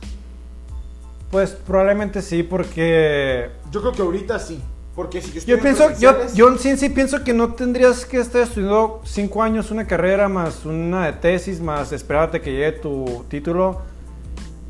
Pues 1.31 1.51
probablemente 1.51 2.23
sí, 2.23 2.43
porque. 2.43 3.51
Yo 3.71 3.81
creo 3.83 3.93
que 3.93 4.03
ahorita 4.03 4.39
sí. 4.39 4.63
Porque 4.99 5.23
si 5.23 5.39
yo 5.47 5.61
pienso, 5.61 5.97
yo, 6.01 6.13
yo 6.35 6.49
en 6.49 6.59
sí, 6.59 6.77
sí 6.77 6.89
pienso 6.89 7.23
que 7.23 7.33
no 7.33 7.55
tendrías 7.55 8.05
que 8.05 8.19
estar 8.19 8.43
estudiando 8.43 9.01
cinco 9.05 9.45
años 9.45 9.71
una 9.71 9.87
carrera 9.87 10.29
más 10.29 10.67
una 10.67 11.07
de 11.07 11.13
tesis 11.13 11.61
más 11.61 11.93
esperarte 11.93 12.41
que 12.41 12.51
llegue 12.51 12.73
tu 12.73 13.25
título. 13.29 13.81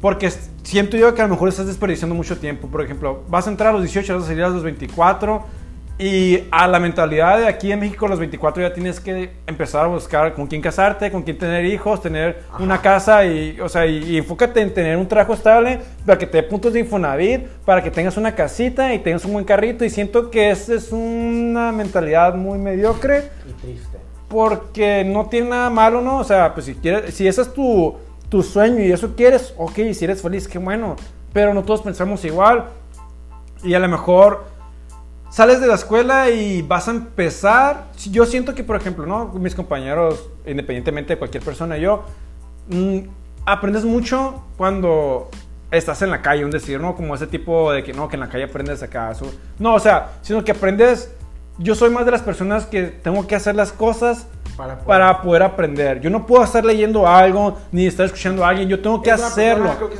Porque 0.01 0.31
siento 0.63 0.97
yo 0.97 1.15
que 1.15 1.23
a 1.23 1.25
lo 1.27 1.31
mejor 1.31 1.49
estás 1.49 1.67
desperdiciando 1.67 2.15
mucho 2.15 2.39
tiempo. 2.39 2.69
Por 2.69 2.83
ejemplo, 2.83 3.23
vas 3.29 3.47
a 3.47 3.51
entrar 3.51 3.71
a 3.71 3.73
los 3.73 3.83
18, 3.83 4.15
vas 4.15 4.25
a 4.25 4.27
salir 4.29 4.45
a 4.45 4.49
los 4.49 4.63
24. 4.63 5.43
Y 6.01 6.45
a 6.53 6.69
la 6.69 6.79
mentalidad 6.79 7.39
de 7.41 7.49
aquí 7.49 7.73
en 7.73 7.81
México, 7.81 8.07
a 8.07 8.09
los 8.11 8.21
24 8.21 8.63
ya 8.63 8.73
tienes 8.73 9.01
que 9.01 9.33
empezar 9.49 9.85
a 9.85 9.89
buscar 9.89 10.33
con 10.33 10.47
quién 10.47 10.63
casarte, 10.63 11.11
con 11.11 11.25
quién 11.25 11.37
tener 11.37 11.65
hijos, 11.65 12.01
tener 12.01 12.45
Ajá. 12.53 12.63
una 12.63 12.81
casa 12.81 13.27
y, 13.27 13.59
o 13.61 13.69
sea, 13.69 13.85
y, 13.85 14.05
y 14.05 14.17
enfócate 14.19 14.61
en 14.61 14.73
tener 14.73 14.97
un 14.97 15.09
trabajo 15.09 15.35
estable 15.35 15.81
para 16.07 16.17
que 16.17 16.27
te 16.29 16.37
dé 16.41 16.43
puntos 16.45 16.73
de 16.73 16.79
Infonavit, 16.79 17.45
para 17.65 17.83
que 17.83 17.91
tengas 17.91 18.17
una 18.17 18.33
casita 18.33 18.95
y 18.95 19.01
tengas 19.01 19.25
un 19.25 19.33
buen 19.33 19.45
carrito. 19.45 19.85
Y 19.85 19.91
siento 19.91 20.31
que 20.31 20.51
esa 20.53 20.75
es 20.75 20.93
una 20.93 21.73
mentalidad 21.73 22.37
muy 22.37 22.59
mediocre 22.61 23.25
Y 23.49 23.53
triste. 23.61 23.99
porque 24.29 25.03
no 25.05 25.27
tiene 25.27 25.49
nada 25.49 25.69
malo, 25.69 26.01
¿no? 26.01 26.19
O 26.19 26.25
sea, 26.25 26.55
pues 26.55 26.67
si 26.67 26.75
quieres, 26.77 27.13
si 27.13 27.27
ese 27.27 27.43
es 27.43 27.53
tu, 27.53 27.97
tu 28.29 28.43
sueño 28.43 28.81
y 28.81 28.93
eso 28.93 29.15
quieres, 29.17 29.55
ok, 29.57 29.75
si 29.93 30.05
eres 30.05 30.23
feliz, 30.23 30.49
qué 30.49 30.59
bueno. 30.59 30.97
Pero 31.33 31.55
no 31.55 31.63
todos 31.63 31.83
pensamos 31.83 32.25
igual. 32.25 32.67
Y 33.63 33.75
a 33.75 33.79
lo 33.79 33.89
mejor 33.89 34.45
sales 35.31 35.61
de 35.61 35.67
la 35.67 35.75
escuela 35.75 36.31
y 36.31 36.63
vas 36.63 36.89
a 36.89 36.93
empezar. 36.93 37.87
Yo 38.11 38.27
siento 38.27 38.55
que, 38.55 38.65
por 38.65 38.77
ejemplo, 38.77 39.07
¿no? 39.07 39.27
Mis 39.35 39.55
compañeros, 39.55 40.31
independientemente 40.47 41.15
de 41.15 41.19
cualquier 41.19 41.43
persona, 41.43 41.77
yo, 41.77 42.05
mm, 42.69 42.99
aprendes 43.45 43.85
mucho 43.85 44.45
cuando 44.57 45.31
estás 45.71 46.03
en 46.03 46.11
la 46.11 46.23
calle, 46.23 46.45
un 46.45 46.51
decir, 46.51 46.81
¿no? 46.81 46.97
Como 46.97 47.15
ese 47.15 47.27
tipo 47.27 47.73
de 47.73 47.83
que 47.83 47.93
no, 47.93 48.09
que 48.09 48.17
en 48.17 48.21
la 48.21 48.29
calle 48.29 48.45
aprendes 48.45 48.83
acá. 48.83 49.13
No, 49.59 49.75
o 49.75 49.81
sea, 49.81 50.19
sino 50.23 50.45
que 50.45 50.53
aprendes. 50.53 51.13
Yo 51.59 51.75
soy 51.75 51.91
más 51.91 52.05
de 52.05 52.13
las 52.13 52.23
personas 52.23 52.67
que 52.67 52.85
tengo 52.85 53.27
que 53.27 53.35
hacer 53.35 53.57
las 53.57 53.73
cosas 53.73 54.29
Para 54.59 54.75
poder- 54.75 54.87
para 54.87 55.23
poder 55.23 55.43
aprender. 55.45 56.01
Yo 56.01 56.11
no 56.11 56.27
puedo 56.27 56.43
estar 56.45 56.65
leyendo 56.65 57.07
algo 57.07 57.57
ni 57.73 57.87
estar 57.87 58.05
escuchando 58.05 58.45
a 58.45 58.49
alguien. 58.51 58.69
Yo 58.69 58.81
tengo 58.81 59.01
que 59.01 59.11
Es 59.11 59.23
hacerlo. 59.23 59.73
creo 59.77 59.89
que 59.89 59.95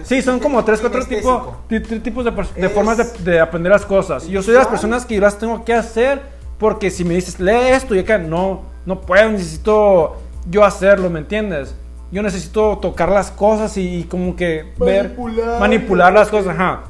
es 0.00 0.06
Sí, 0.08 0.22
son 0.22 0.38
como 0.38 0.64
tres, 0.64 0.80
cuatro 0.80 1.00
tipos, 1.04 1.18
kinestésico. 1.20 1.56
ti- 1.68 1.80
ti- 1.80 1.98
tipos 2.00 2.24
de, 2.24 2.30
de 2.30 2.68
formas 2.68 2.96
de, 2.96 3.30
de 3.32 3.40
aprender 3.40 3.72
las 3.72 3.84
cosas. 3.84 4.24
Y 4.26 4.30
yo 4.30 4.40
soy 4.42 4.52
de 4.54 4.60
las 4.60 4.68
personas 4.68 5.04
que 5.04 5.16
yo 5.16 5.20
las 5.20 5.36
tengo 5.36 5.64
que 5.64 5.74
hacer 5.74 6.22
porque 6.58 6.90
si 6.92 7.04
me 7.04 7.14
dices, 7.14 7.40
lee 7.40 7.70
esto, 7.72 7.94
y 7.96 7.98
acá 7.98 8.16
no, 8.16 8.62
no 8.86 9.00
puedo, 9.00 9.28
necesito 9.30 10.16
yo 10.48 10.64
hacerlo, 10.64 11.10
¿me 11.10 11.18
entiendes? 11.18 11.74
Yo 12.12 12.22
necesito 12.22 12.78
tocar 12.78 13.08
las 13.08 13.32
cosas 13.32 13.76
y, 13.76 13.96
y 13.98 14.04
como 14.04 14.36
que 14.36 14.72
ver, 14.78 15.06
Manipular. 15.08 15.58
manipular 15.60 16.12
las 16.12 16.28
cosas, 16.28 16.54
ajá. 16.54 16.82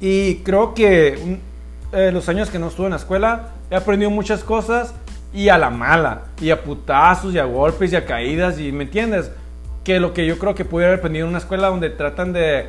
Y 0.00 0.36
creo 0.36 0.74
que 0.74 1.38
mm, 1.92 1.96
eh, 1.96 2.10
los 2.12 2.28
años 2.28 2.50
que 2.50 2.58
no 2.58 2.66
estuve 2.68 2.86
en 2.86 2.90
la 2.90 2.96
escuela 2.96 3.50
he 3.70 3.76
aprendido 3.76 4.10
muchas 4.10 4.42
cosas 4.42 4.92
y 5.32 5.48
a 5.48 5.58
la 5.58 5.70
mala, 5.70 6.22
y 6.40 6.50
a 6.50 6.62
putazos, 6.62 7.34
y 7.34 7.38
a 7.38 7.44
golpes, 7.44 7.92
y 7.92 7.96
a 7.96 8.04
caídas, 8.04 8.58
y 8.58 8.72
¿me 8.72 8.84
entiendes? 8.84 9.30
Que 9.84 10.00
lo 10.00 10.12
que 10.12 10.26
yo 10.26 10.38
creo 10.38 10.54
que 10.54 10.64
pude 10.64 10.84
haber 10.84 10.98
aprendido 10.98 11.26
en 11.26 11.30
una 11.30 11.38
escuela 11.38 11.68
donde 11.68 11.90
tratan 11.90 12.32
de 12.32 12.68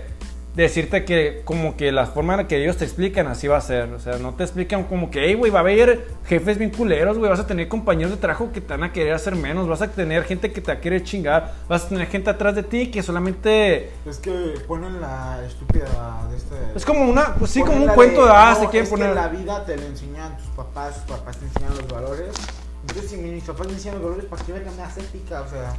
decirte 0.55 1.05
que 1.05 1.41
como 1.45 1.77
que 1.77 1.91
la 1.91 2.05
forma 2.07 2.33
en 2.33 2.37
la 2.41 2.47
que 2.47 2.61
ellos 2.61 2.77
te 2.77 2.83
explican 2.83 3.27
así 3.27 3.47
va 3.47 3.57
a 3.57 3.61
ser. 3.61 3.91
O 3.93 3.99
sea, 3.99 4.17
no 4.17 4.33
te 4.33 4.43
explican 4.43 4.83
como 4.83 5.09
que, 5.09 5.25
hey, 5.25 5.35
güey, 5.35 5.51
va 5.51 5.59
a 5.59 5.61
haber 5.61 6.07
jefes 6.25 6.57
bien 6.57 6.71
culeros, 6.71 7.17
güey, 7.17 7.29
vas 7.29 7.39
a 7.39 7.47
tener 7.47 7.67
compañeros 7.67 8.11
de 8.11 8.17
trabajo 8.17 8.51
que 8.51 8.61
te 8.61 8.67
van 8.67 8.83
a 8.83 8.91
querer 8.91 9.13
hacer 9.13 9.35
menos, 9.35 9.67
vas 9.67 9.81
a 9.81 9.87
tener 9.87 10.23
gente 10.23 10.51
que 10.51 10.61
te 10.61 10.71
va 10.71 10.77
a 10.77 10.81
querer 10.81 11.03
chingar, 11.03 11.53
vas 11.67 11.85
a 11.85 11.89
tener 11.89 12.07
gente 12.07 12.29
atrás 12.29 12.55
de 12.55 12.63
ti 12.63 12.91
que 12.91 13.01
solamente... 13.01 13.91
Es 14.05 14.17
que 14.17 14.55
ponen 14.67 14.99
la 14.99 15.41
estúpida 15.45 16.27
de 16.29 16.37
este. 16.37 16.55
Es 16.75 16.85
como 16.85 17.09
una, 17.09 17.35
pues 17.35 17.51
sí, 17.51 17.61
como 17.61 17.85
un 17.85 17.87
cuento 17.89 18.25
de, 18.25 18.31
ah, 18.33 18.55
se 18.59 18.67
quieren 18.67 18.83
es 18.83 18.89
poner... 18.89 19.09
Que 19.09 19.15
la 19.15 19.27
vida 19.29 19.65
te 19.65 19.77
lo 19.77 19.83
enseñan 19.83 20.37
tus 20.37 20.47
papás, 20.47 21.05
tus 21.05 21.17
papás 21.17 21.37
te 21.37 21.45
enseñan 21.45 21.77
los 21.77 21.87
valores. 21.87 22.33
Entonces, 22.81 23.11
si 23.11 23.17
mis 23.17 23.43
papás 23.43 23.67
me 23.67 23.73
enseñan 23.73 23.95
los 23.95 24.05
valores, 24.05 24.25
¿para 24.25 24.43
qué 24.43 24.53
verga 24.53 24.71
me 24.75 24.83
hace 24.83 25.01
ética? 25.01 25.41
O 25.41 25.49
sea, 25.49 25.73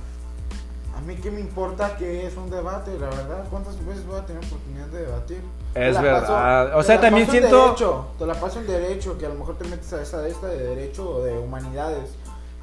a 0.97 1.01
mí 1.01 1.16
qué 1.16 1.30
me 1.30 1.40
importa 1.40 1.97
que 1.97 2.26
es 2.26 2.36
un 2.36 2.51
debate, 2.51 2.93
la 2.99 3.07
verdad. 3.09 3.45
¿Cuántas 3.51 3.84
veces 3.84 4.07
voy 4.07 4.18
a 4.18 4.26
tener 4.26 4.45
oportunidad 4.45 4.86
de 4.88 5.01
debatir? 5.07 5.40
Es 5.74 6.01
verdad. 6.01 6.74
O 6.76 6.80
te 6.80 6.84
sea, 6.86 7.01
también 7.01 7.26
paso 7.26 7.36
en 7.36 7.43
siento- 7.43 7.64
Derecho, 7.64 8.07
te 8.18 8.26
la 8.26 8.34
paso 8.34 8.59
en 8.61 8.66
derecho, 8.66 9.18
que 9.18 9.26
a 9.26 9.28
lo 9.30 9.34
mejor 9.36 9.57
te 9.59 9.64
metes 9.68 9.93
a 9.93 10.03
esa 10.03 10.20
de 10.20 10.30
esta 10.30 10.47
de 10.49 10.59
derecho 10.59 11.09
o 11.16 11.22
de 11.22 11.38
humanidades. 11.38 12.11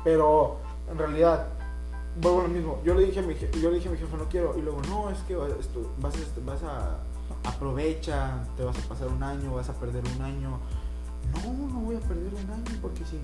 Pero, 0.04 0.58
en 0.92 0.98
realidad, 0.98 1.48
vuelvo 2.22 2.40
a 2.40 2.44
lo 2.44 2.50
mismo. 2.50 2.80
Yo 2.86 2.94
le 2.94 3.06
dije 3.06 3.20
a 3.20 3.24
mi, 3.24 3.34
je- 3.36 3.52
yo 3.62 3.70
le 3.70 3.76
dije 3.78 3.90
a 3.90 3.92
mi 3.92 3.98
jefe, 3.98 4.16
no 4.18 4.26
quiero. 4.30 4.58
Y 4.58 4.62
luego, 4.62 4.82
no, 4.90 5.10
es 5.10 5.18
que 5.28 5.34
esto- 5.60 5.92
vas, 6.00 6.14
a- 6.16 6.46
vas 6.46 6.64
a. 6.64 7.50
Aprovecha, 7.50 8.44
te 8.58 8.64
vas 8.64 8.78
a 8.78 8.82
pasar 8.90 9.08
un 9.08 9.22
año, 9.24 9.54
vas 9.56 9.70
a 9.70 9.74
perder 9.74 10.04
un 10.18 10.22
año. 10.22 10.60
No, 11.34 11.68
no 11.68 11.80
voy 11.82 11.96
a 11.96 12.00
perder 12.00 12.34
un 12.34 12.52
año 12.52 12.78
porque 12.82 13.04
si, 13.06 13.20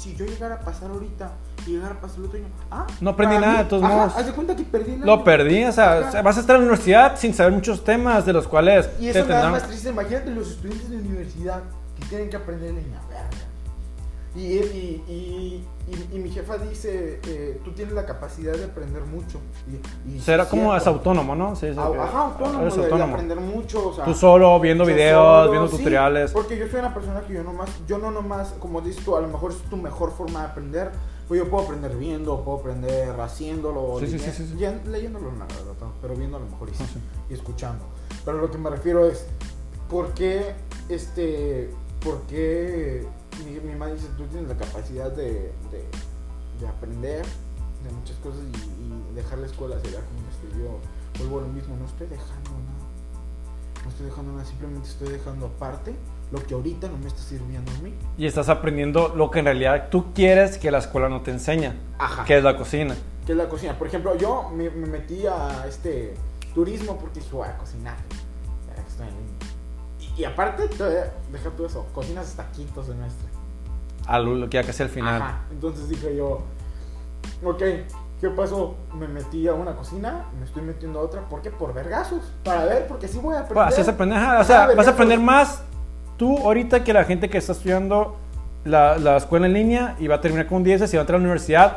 si 0.00 0.16
yo 0.16 0.24
llegara 0.24 0.54
a 0.56 0.60
pasar 0.60 0.90
ahorita 0.90 1.30
y 1.66 1.72
llegara 1.72 1.94
a 1.94 2.00
pasar 2.00 2.18
el 2.20 2.24
otro 2.24 2.38
año, 2.38 2.48
ah, 2.70 2.86
No 3.00 3.10
aprendí 3.10 3.34
nada, 3.36 3.52
mí- 3.52 3.58
de 3.58 3.64
todos 3.64 3.82
ajá, 3.84 3.94
modos. 3.96 4.16
Haz 4.16 4.26
de 4.26 4.32
cuenta 4.32 4.56
que 4.56 4.62
perdí 4.64 4.92
el 4.94 5.00
Lo 5.00 5.22
perdí, 5.24 5.64
o 5.64 5.72
sea, 5.72 5.98
Ajá. 5.98 6.22
vas 6.22 6.36
a 6.36 6.40
estar 6.40 6.56
en 6.56 6.62
la 6.62 6.68
universidad 6.68 7.16
sin 7.18 7.34
saber 7.34 7.52
muchos 7.52 7.84
temas 7.84 8.24
de 8.24 8.32
los 8.32 8.48
cuales 8.48 8.88
Y 8.98 9.02
te 9.04 9.10
eso 9.10 9.18
me 9.26 9.34
da 9.34 9.40
tendrán- 9.42 9.52
más 9.52 9.66
triste. 9.68 9.88
Imagínate 9.90 10.30
los 10.30 10.48
estudiantes 10.52 10.88
de 10.90 10.96
universidad 10.96 11.62
que 11.98 12.04
tienen 12.06 12.30
que 12.30 12.36
aprender 12.36 12.72
leña 12.72 12.98
verga. 13.08 13.28
Y, 14.36 14.40
y, 14.42 15.04
y, 15.08 15.64
y- 15.88 16.16
y 16.16 16.18
mi 16.20 16.30
jefa 16.30 16.56
dice, 16.58 17.18
eh, 17.26 17.60
tú 17.64 17.72
tienes 17.72 17.94
la 17.94 18.06
capacidad 18.06 18.52
de 18.52 18.64
aprender 18.64 19.02
mucho. 19.02 19.40
Y, 20.08 20.20
Será 20.20 20.48
como 20.48 20.74
es 20.76 20.86
autónomo, 20.86 21.34
¿no? 21.34 21.56
Sí, 21.56 21.66
sí, 21.72 21.76
Ah, 21.76 21.90
Ajá, 22.04 22.20
autónomo, 22.26 22.60
eres 22.62 22.74
de- 22.76 22.80
de 22.82 22.86
autónomo. 22.86 23.12
aprender 23.14 23.40
mucho. 23.40 23.88
O 23.88 23.92
sea, 23.92 24.04
Tú 24.04 24.14
solo, 24.14 24.60
viendo 24.60 24.86
videos, 24.86 25.20
solo, 25.46 25.50
viendo 25.50 25.68
sí, 25.68 25.78
tutoriales. 25.78 26.30
Porque 26.30 26.56
yo 26.56 26.68
soy 26.68 26.78
una 26.78 26.94
persona 26.94 27.22
que 27.22 27.32
yo 27.34 27.42
no 27.42 27.52
más, 27.52 27.70
yo 27.88 27.98
no 27.98 28.12
nomás, 28.12 28.54
como 28.60 28.80
dices 28.80 29.04
tú, 29.04 29.16
a 29.16 29.20
lo 29.20 29.26
mejor 29.26 29.50
es 29.50 29.58
tu 29.68 29.76
mejor 29.76 30.12
forma 30.12 30.40
de 30.42 30.46
aprender. 30.46 30.90
Pues 31.26 31.38
yo 31.40 31.48
puedo 31.50 31.64
aprender 31.64 31.96
viendo, 31.96 32.44
puedo 32.44 32.58
aprender 32.58 33.08
haciéndolo, 33.20 33.96
Sí, 34.00 34.06
sí, 34.06 34.18
sí, 34.18 34.54
leyéndolo 34.86 35.30
la 35.32 35.44
verdad, 35.46 35.88
pero 36.02 36.14
viendo 36.14 36.36
a 36.36 36.40
lo 36.40 36.46
mejor 36.46 36.68
y, 36.68 36.72
Ah, 36.80 36.86
y 37.30 37.34
escuchando. 37.34 37.84
Pero 38.24 38.38
lo 38.38 38.50
que 38.50 38.58
me 38.58 38.68
refiero 38.70 39.06
es, 39.06 39.26
¿por 39.88 40.08
qué, 40.14 40.54
este, 40.88 41.70
por 42.04 42.22
qué 42.22 43.06
dice, 43.94 44.08
tú 44.16 44.24
tienes 44.26 44.48
la 44.48 44.56
capacidad 44.56 45.10
de, 45.10 45.52
de, 45.70 45.84
de 46.60 46.68
aprender 46.68 47.24
de 47.84 47.90
muchas 47.92 48.16
cosas 48.18 48.40
y, 48.42 48.56
y 48.84 49.14
dejar 49.14 49.38
la 49.38 49.46
escuela 49.46 49.76
sería 49.80 50.00
como 50.00 50.20
este, 50.30 50.58
yo 50.58 50.78
vuelvo 51.18 51.38
a 51.38 51.42
lo 51.42 51.48
mismo, 51.48 51.76
no 51.76 51.86
estoy 51.86 52.06
dejando 52.08 52.50
nada. 52.50 52.80
No 53.84 53.88
estoy 53.90 54.06
dejando 54.06 54.32
nada, 54.32 54.44
simplemente 54.44 54.88
estoy 54.88 55.08
dejando 55.08 55.46
aparte 55.46 55.94
lo 56.30 56.44
que 56.46 56.54
ahorita 56.54 56.88
no 56.88 56.98
me 56.98 57.08
está 57.08 57.20
sirviendo 57.22 57.70
a 57.72 57.78
mí. 57.78 57.94
Y 58.18 58.26
estás 58.26 58.48
aprendiendo 58.48 59.08
lo 59.16 59.30
que 59.30 59.40
en 59.40 59.46
realidad 59.46 59.88
tú 59.90 60.12
quieres 60.14 60.58
que 60.58 60.70
la 60.70 60.78
escuela 60.78 61.08
no 61.08 61.22
te 61.22 61.30
enseña, 61.30 61.74
Ajá. 61.98 62.24
que 62.24 62.36
es 62.38 62.44
la 62.44 62.56
cocina. 62.56 62.94
que 63.26 63.32
es 63.32 63.38
la 63.38 63.48
cocina. 63.48 63.76
Por 63.78 63.88
ejemplo, 63.88 64.16
yo 64.16 64.50
me, 64.50 64.70
me 64.70 64.86
metí 64.86 65.26
a 65.26 65.66
este 65.66 66.14
turismo 66.54 66.98
porque 66.98 67.20
dije, 67.20 67.32
voy 67.32 67.48
a 67.48 67.56
cocinar. 67.56 67.96
Estoy 68.86 69.08
en. 69.08 69.40
Y, 70.16 70.24
aparte, 70.24 70.68
deja 70.68 71.50
todo 71.56 71.66
eso, 71.66 71.86
cocinas 71.94 72.26
hasta 72.26 72.50
quinto 72.52 72.84
semestre. 72.84 73.26
A 73.34 73.39
que 74.48 74.56
ya 74.56 74.64
casi 74.64 74.82
al 74.82 74.88
final. 74.88 75.22
Ajá. 75.22 75.40
Entonces 75.50 75.88
dije 75.88 76.16
yo, 76.16 76.42
ok, 77.44 77.62
¿qué 78.20 78.30
pasó? 78.36 78.76
Me 78.94 79.08
metí 79.08 79.46
a 79.48 79.54
una 79.54 79.74
cocina, 79.74 80.26
me 80.38 80.44
estoy 80.44 80.62
metiendo 80.62 81.00
a 81.00 81.02
otra. 81.02 81.22
¿Por 81.28 81.42
qué? 81.42 81.50
Por 81.50 81.74
vergazos. 81.74 82.32
Para 82.44 82.64
ver, 82.64 82.86
porque 82.86 83.08
sí 83.08 83.18
voy 83.18 83.34
a 83.34 83.40
aprender. 83.40 83.64
Así 83.64 83.80
o 83.82 84.44
sea, 84.44 84.66
vas 84.74 84.86
a 84.86 84.90
aprender 84.90 85.20
más 85.20 85.62
tú 86.16 86.38
ahorita 86.38 86.84
que 86.84 86.92
la 86.92 87.04
gente 87.04 87.30
que 87.30 87.38
está 87.38 87.52
estudiando 87.52 88.16
la, 88.64 88.98
la 88.98 89.16
escuela 89.16 89.46
en 89.46 89.54
línea 89.54 89.96
y 89.98 90.06
va 90.06 90.16
a 90.16 90.20
terminar 90.20 90.46
con 90.46 90.62
10 90.62 90.92
y 90.92 90.96
va 90.96 91.00
a 91.00 91.02
entrar 91.02 91.16
a 91.16 91.18
la 91.18 91.24
universidad 91.24 91.76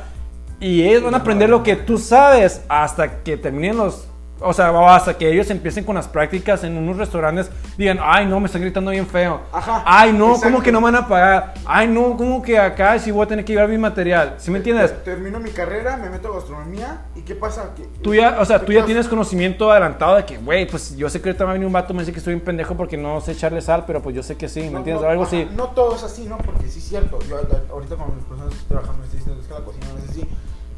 y 0.59 0.83
ellos 0.83 1.03
van 1.03 1.13
a 1.13 1.17
aprender 1.17 1.49
lo 1.49 1.61
que 1.61 1.75
tú 1.75 1.97
sabes 1.97 2.61
hasta 2.69 3.21
que 3.23 3.37
terminen 3.37 3.77
los 3.77 4.07
o 4.43 4.53
sea, 4.53 4.69
hasta 4.95 5.17
que 5.17 5.31
ellos 5.31 5.49
empiecen 5.49 5.83
con 5.83 5.95
las 5.95 6.07
prácticas 6.07 6.63
en 6.63 6.77
unos 6.77 6.97
restaurantes, 6.97 7.49
digan, 7.77 7.99
ay, 8.01 8.25
no, 8.25 8.39
me 8.39 8.47
están 8.47 8.61
gritando 8.61 8.91
bien 8.91 9.07
feo. 9.07 9.41
Ajá, 9.51 9.83
Ay, 9.85 10.11
no, 10.13 10.25
¿cómo 10.25 10.35
exacto. 10.35 10.61
que 10.63 10.71
no 10.71 10.79
me 10.81 10.85
van 10.85 10.95
a 10.97 11.07
pagar? 11.07 11.53
Ay, 11.65 11.87
no, 11.87 12.15
¿cómo 12.17 12.41
que 12.41 12.59
acá 12.59 12.99
sí 12.99 13.11
voy 13.11 13.23
a 13.25 13.27
tener 13.27 13.45
que 13.45 13.53
llevar 13.53 13.69
mi 13.69 13.77
material? 13.77 14.35
¿Sí 14.37 14.51
me 14.51 14.57
entiendes? 14.57 15.03
Termino 15.03 15.39
mi 15.39 15.49
carrera, 15.51 15.97
me 15.97 16.09
meto 16.09 16.31
a 16.31 16.35
gastronomía. 16.35 17.01
¿Y 17.15 17.21
qué 17.21 17.35
pasa? 17.35 17.73
Que, 17.75 17.83
Tú 18.01 18.13
ya, 18.13 18.37
o 18.39 18.45
sea, 18.45 18.59
tú 18.63 18.71
ya 18.71 18.85
tienes 18.85 19.07
conocimiento 19.07 19.71
adelantado 19.71 20.15
de 20.17 20.25
que, 20.25 20.37
güey, 20.37 20.67
pues 20.67 20.95
yo 20.95 21.09
sé 21.09 21.21
que 21.21 21.29
ahorita 21.29 21.45
va 21.45 21.51
a 21.51 21.53
venir 21.53 21.65
un 21.67 21.73
vato, 21.73 21.93
me 21.93 22.01
dice 22.01 22.11
que 22.11 22.19
estoy 22.19 22.33
un 22.33 22.41
pendejo 22.41 22.75
porque 22.75 22.97
no 22.97 23.21
sé 23.21 23.31
echarle 23.31 23.61
sal, 23.61 23.83
pero 23.87 24.01
pues 24.01 24.15
yo 24.15 24.23
sé 24.23 24.35
que 24.35 24.49
sí, 24.49 24.61
¿me 24.61 24.71
No, 24.71 24.77
entiendes? 24.79 25.01
no, 25.01 25.07
O 25.07 25.11
algo 25.11 25.23
ajá, 25.23 25.35
así. 25.35 25.47
No 25.55 25.67
todo 25.69 25.95
es 25.95 26.03
así, 26.03 26.25
¿no? 26.25 26.37
Porque 26.37 26.67
sí 26.67 26.79
es 26.79 26.85
cierto. 26.85 27.19
Yo 27.29 27.37
ahorita 27.71 27.95
con 27.95 28.07
las 28.15 28.25
personas 28.25 28.49
que 28.53 28.59
estoy 28.59 28.67
trabajando 28.69 28.99
me 28.99 29.05
estoy 29.05 29.19
diciendo 29.19 29.41
es 29.41 29.47
que 29.47 29.53
la 29.53 29.59
cocina 29.61 29.85
no 29.93 30.03
es 30.03 30.09
así. 30.09 30.27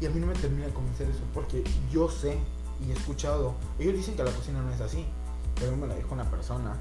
Y 0.00 0.06
a 0.06 0.10
mí 0.10 0.20
no 0.20 0.26
me 0.26 0.34
termina 0.34 0.66
de 0.66 0.72
convencer 0.72 1.08
eso 1.08 1.20
porque 1.32 1.64
yo 1.90 2.08
sé 2.10 2.36
y 2.84 2.90
he 2.90 2.94
escuchado. 2.94 3.54
Ellos 3.78 3.94
dicen 3.94 4.16
que 4.16 4.24
la 4.24 4.30
cocina 4.30 4.60
no 4.62 4.72
es 4.72 4.80
así. 4.80 5.06
Pero 5.58 5.76
me 5.76 5.86
lo 5.86 5.94
dijo 5.94 6.12
una 6.12 6.30
persona 6.30 6.76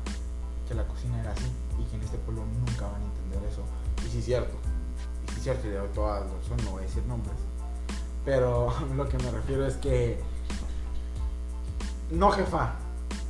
que 0.68 0.74
la 0.74 0.86
cocina 0.88 1.20
era 1.22 1.32
así 1.32 1.50
y 1.80 1.84
que 1.86 1.96
en 1.96 2.02
este 2.02 2.18
pueblo 2.18 2.44
nunca 2.46 2.88
van 2.88 3.02
a 3.02 3.06
entender 3.06 3.50
eso. 3.50 3.64
Y 4.06 4.10
sí 4.10 4.20
es 4.20 4.26
cierto. 4.26 4.56
Y 5.28 5.32
sí 5.32 5.38
es 5.38 5.44
cierto, 5.44 5.68
y 5.68 5.72
de 5.72 5.80
todas 5.90 6.24
razones 6.30 6.66
no 6.66 6.72
voy 6.72 6.84
a 6.84 6.86
decir 6.86 7.04
nombres. 7.06 7.38
Pero 8.26 8.74
lo 8.96 9.08
que 9.08 9.18
me 9.18 9.32
refiero 9.32 9.66
es 9.66 9.76
que. 9.78 10.20
No, 12.12 12.32
jefa. 12.32 12.74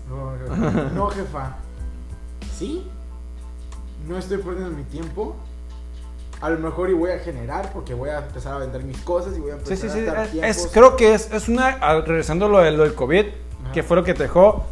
No, 0.09 0.31
jefa. 0.37 0.89
No, 0.89 1.09
jefa. 1.09 1.55
¿Sí? 2.57 2.89
no 4.07 4.17
estoy 4.17 4.37
perdiendo 4.37 4.71
mi 4.71 4.83
tiempo. 4.83 5.35
A 6.45 6.49
lo 6.51 6.59
mejor 6.59 6.91
y 6.91 6.93
voy 6.93 7.09
a 7.09 7.17
generar 7.17 7.71
porque 7.73 7.95
voy 7.95 8.09
a 8.11 8.19
empezar 8.19 8.53
a 8.53 8.59
vender 8.59 8.83
mis 8.83 8.99
cosas 8.99 9.35
y 9.35 9.39
voy 9.39 9.49
a 9.49 9.53
Sí, 9.55 9.59
empezar 9.73 9.89
sí, 9.89 9.99
sí. 9.99 10.07
a 10.07 10.13
dar 10.13 10.25
Es, 10.25 10.31
tiempos. 10.31 10.69
creo 10.71 10.95
que 10.95 11.13
es, 11.15 11.31
es 11.33 11.49
una. 11.49 11.77
ah, 11.81 12.01
Regresando 12.05 12.45
a 12.45 12.49
lo, 12.49 12.59
de- 12.59 12.71
lo 12.71 12.83
del 12.83 12.93
COVID, 12.93 13.25
Ajá. 13.63 13.71
que 13.73 13.81
fue 13.81 13.97
lo 13.97 14.03
que 14.03 14.13
te 14.13 14.23
dejó. 14.23 14.63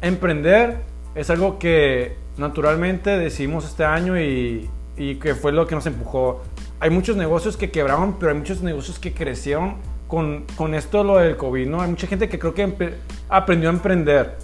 Emprender 0.00 0.78
es 1.14 1.28
algo 1.30 1.58
que 1.58 2.16
naturalmente 2.38 3.18
decidimos 3.18 3.64
este 3.66 3.84
año 3.84 4.18
y, 4.18 4.68
y 4.96 5.16
que 5.16 5.34
fue 5.34 5.52
lo 5.52 5.66
que 5.66 5.74
nos 5.74 5.86
empujó. 5.86 6.42
Hay 6.80 6.88
muchos 6.90 7.16
negocios 7.16 7.56
que 7.56 7.70
quebraron, 7.70 8.14
pero 8.18 8.32
hay 8.32 8.38
muchos 8.38 8.62
negocios 8.62 8.98
que 8.98 9.12
crecieron 9.12 9.76
con, 10.08 10.44
con 10.56 10.74
esto, 10.74 11.04
lo 11.04 11.18
del 11.18 11.36
COVID, 11.36 11.66
¿no? 11.68 11.80
Hay 11.82 11.90
mucha 11.90 12.06
gente 12.06 12.28
que 12.28 12.38
creo 12.38 12.54
que 12.54 12.94
aprendió 13.28 13.68
a 13.68 13.72
emprender. 13.72 14.36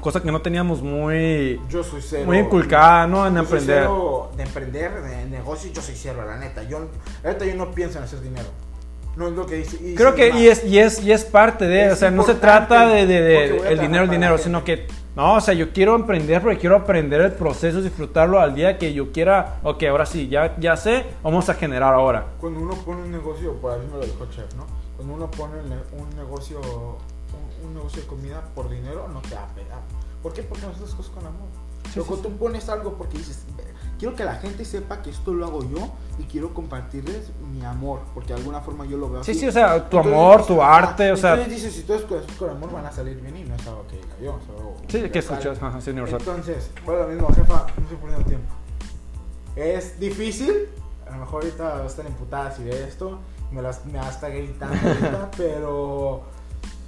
Cosa 0.00 0.22
que 0.22 0.30
no 0.30 0.40
teníamos 0.40 0.80
muy, 0.80 1.60
Yo 1.68 1.82
soy 1.82 2.00
cero. 2.00 2.24
muy 2.26 2.38
inculcada, 2.38 3.06
¿no? 3.06 3.26
En 3.26 3.34
Yo 3.34 3.44
soy 3.44 3.58
emprender. 3.58 3.76
cero 3.82 4.30
de 4.36 4.42
emprender, 4.44 5.02
de 5.02 5.24
negocios, 5.26 5.72
yo 5.74 5.82
soy 5.82 5.94
cero, 5.96 6.22
la 6.26 6.36
neta. 6.36 6.62
Yo, 6.62 6.78
la 7.24 7.30
neta, 7.32 7.44
yo 7.44 7.54
no 7.56 7.72
pienso 7.72 7.98
en 7.98 8.04
hacer 8.04 8.20
dinero. 8.20 8.46
No 9.16 9.26
es 9.26 9.32
lo 9.34 9.44
que 9.46 9.56
dice. 9.56 9.76
y 9.82 9.96
Creo 9.96 10.14
que 10.14 10.28
y 10.30 10.46
es, 10.46 10.64
y 10.64 10.78
es, 10.78 11.02
y 11.02 11.10
es 11.10 11.24
parte 11.24 11.66
de, 11.66 11.86
Es 11.86 11.92
o 11.94 11.96
sea, 11.96 12.10
no 12.12 12.22
se 12.22 12.34
trata 12.36 12.86
de, 12.86 13.04
de- 13.06 13.46
el 13.68 13.80
dinero, 13.80 14.04
el 14.04 14.10
dinero, 14.10 14.34
para 14.34 14.44
sino 14.44 14.62
que, 14.62 14.86
no, 15.16 15.34
o 15.34 15.40
sea, 15.40 15.54
yo 15.54 15.72
quiero 15.72 15.96
emprender 15.96 16.40
porque 16.40 16.58
quiero 16.58 16.76
aprender 16.76 17.20
el 17.22 17.32
proceso, 17.32 17.82
disfrutarlo 17.82 18.38
al 18.38 18.54
día 18.54 18.78
que 18.78 18.92
yo 18.94 19.10
quiera, 19.10 19.56
ok, 19.64 19.82
ahora 19.90 20.06
sí, 20.06 20.28
ya, 20.28 20.54
ya 20.60 20.76
sé, 20.76 21.04
vamos 21.24 21.48
a 21.48 21.54
generar 21.54 21.94
ahora. 21.94 22.26
Cuando 22.40 22.60
uno 22.60 22.74
pone 22.76 23.02
un 23.02 23.10
negocio, 23.10 23.54
por 23.54 23.72
ahí 23.72 23.80
me 23.92 23.98
lo 23.98 24.04
dijo 24.04 24.24
Chef, 24.30 24.54
¿no? 24.54 24.64
Cuando 24.96 25.14
uno 25.14 25.28
pone 25.32 25.54
un 25.62 25.68
ne- 25.70 26.00
un 26.00 26.16
negocio, 26.16 26.60
un, 27.64 27.74
negocio 27.74 28.02
de 28.02 28.08
comida 28.08 28.42
por 28.54 28.68
dinero, 28.68 29.08
no 29.08 29.20
te 29.22 29.34
va 29.34 29.44
a 29.44 29.54
pegar. 29.54 29.80
¿Por 30.22 30.32
qué? 30.32 30.42
Porque 30.42 30.62
no 30.66 30.70
haces 30.70 30.82
las 30.82 30.94
cosas 30.94 31.12
con 31.12 31.26
amor. 31.26 31.48
Sí, 31.92 32.00
Pero 32.00 32.16
sí, 32.16 32.22
tú 32.22 32.36
pones 32.36 32.68
algo 32.68 32.94
porque 32.98 33.16
dices, 33.18 33.44
"Ve, 33.56 33.64
quiero 33.98 34.14
que 34.14 34.24
la 34.24 34.34
gente 34.34 34.64
sepa 34.64 35.00
que 35.00 35.10
esto 35.10 35.32
lo 35.32 35.46
hago 35.46 35.62
yo 35.70 35.88
y 36.18 36.24
quiero 36.24 36.52
compartirles 36.52 37.30
mi 37.52 37.64
amor, 37.64 38.00
porque 38.14 38.34
de 38.34 38.40
alguna 38.40 38.60
forma 38.60 38.84
yo 38.84 38.96
lo 38.98 39.08
veo 39.10 39.24
Sí, 39.24 39.30
así. 39.30 39.40
sí, 39.40 39.48
o 39.48 39.52
sea, 39.52 39.88
tu 39.88 39.96
Entonces 39.96 40.12
amor, 40.12 40.46
tu 40.46 40.62
"Ah", 40.62 40.76
arte, 40.76 41.12
o 41.12 41.16
sea, 41.16 41.34
Entonces 41.34 41.54
dices, 41.62 41.74
si 41.74 41.82
tú 41.84 41.94
cosas 42.06 42.30
con 42.36 42.50
amor 42.50 42.72
van 42.72 42.86
a 42.86 42.92
salir 42.92 43.20
bien 43.20 43.36
y 43.36 43.44
no 43.44 43.54
es 43.54 43.66
algo 43.66 43.86
que 43.86 43.96
diga 43.96 44.16
yo, 44.22 44.38
sí, 44.88 45.08
que 45.10 45.18
escuchas, 45.20 45.62
ajá, 45.62 45.80
sí, 45.80 45.90
universal. 45.90 46.20
Entonces, 46.20 46.70
bueno, 46.84 47.02
lo 47.04 47.08
mismo, 47.08 47.28
jefa, 47.28 47.66
no 47.76 47.82
estoy 47.84 47.96
perdiendo 47.96 48.24
tiempo. 48.26 48.54
Es 49.56 49.98
difícil, 49.98 50.68
a 51.06 51.12
lo 51.12 51.18
mejor 51.20 51.42
ahorita 51.44 51.64
va 51.64 51.82
a 51.82 51.86
estar 51.86 52.06
emputada 52.06 52.50
si 52.52 52.64
ve 52.64 52.84
esto, 52.84 53.18
me, 53.50 53.62
las, 53.62 53.84
me 53.86 53.98
va 53.98 54.06
a 54.06 54.10
estar 54.10 54.30
gritando 54.30 54.76
ahorita, 54.88 55.30
pero... 55.36 56.22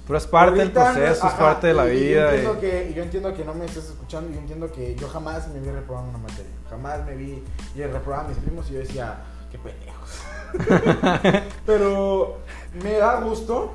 Pero 0.07 0.17
es 0.17 0.27
parte 0.27 0.57
del 0.59 0.71
proceso, 0.71 1.27
es 1.27 1.33
parte 1.33 1.67
de 1.67 1.73
la 1.73 1.91
y- 1.93 1.97
y 1.97 2.03
vida. 2.07 2.35
Yo 2.35 2.55
y- 2.55 2.57
que, 2.59 2.93
yo 2.95 3.03
entiendo 3.03 3.33
que 3.33 3.45
no 3.45 3.53
me 3.53 3.65
estás 3.65 3.85
escuchando, 3.85 4.29
y 4.29 4.33
yo 4.33 4.39
entiendo 4.39 4.71
que 4.71 4.95
yo 4.95 5.07
jamás 5.07 5.47
me 5.49 5.59
vi 5.59 5.69
reprobando 5.69 6.09
una 6.09 6.17
materia, 6.19 6.51
jamás 6.69 7.05
me 7.05 7.15
vi, 7.15 7.43
y 7.75 7.81
reprobaba 7.83 8.25
a 8.25 8.27
mis 8.27 8.37
primos 8.37 8.69
y 8.69 8.73
yo 8.73 8.79
decía, 8.79 9.21
qué 9.51 9.57
pendejos. 9.57 10.09
pero 11.65 12.37
me 12.83 12.93
da 12.97 13.21
gusto 13.21 13.71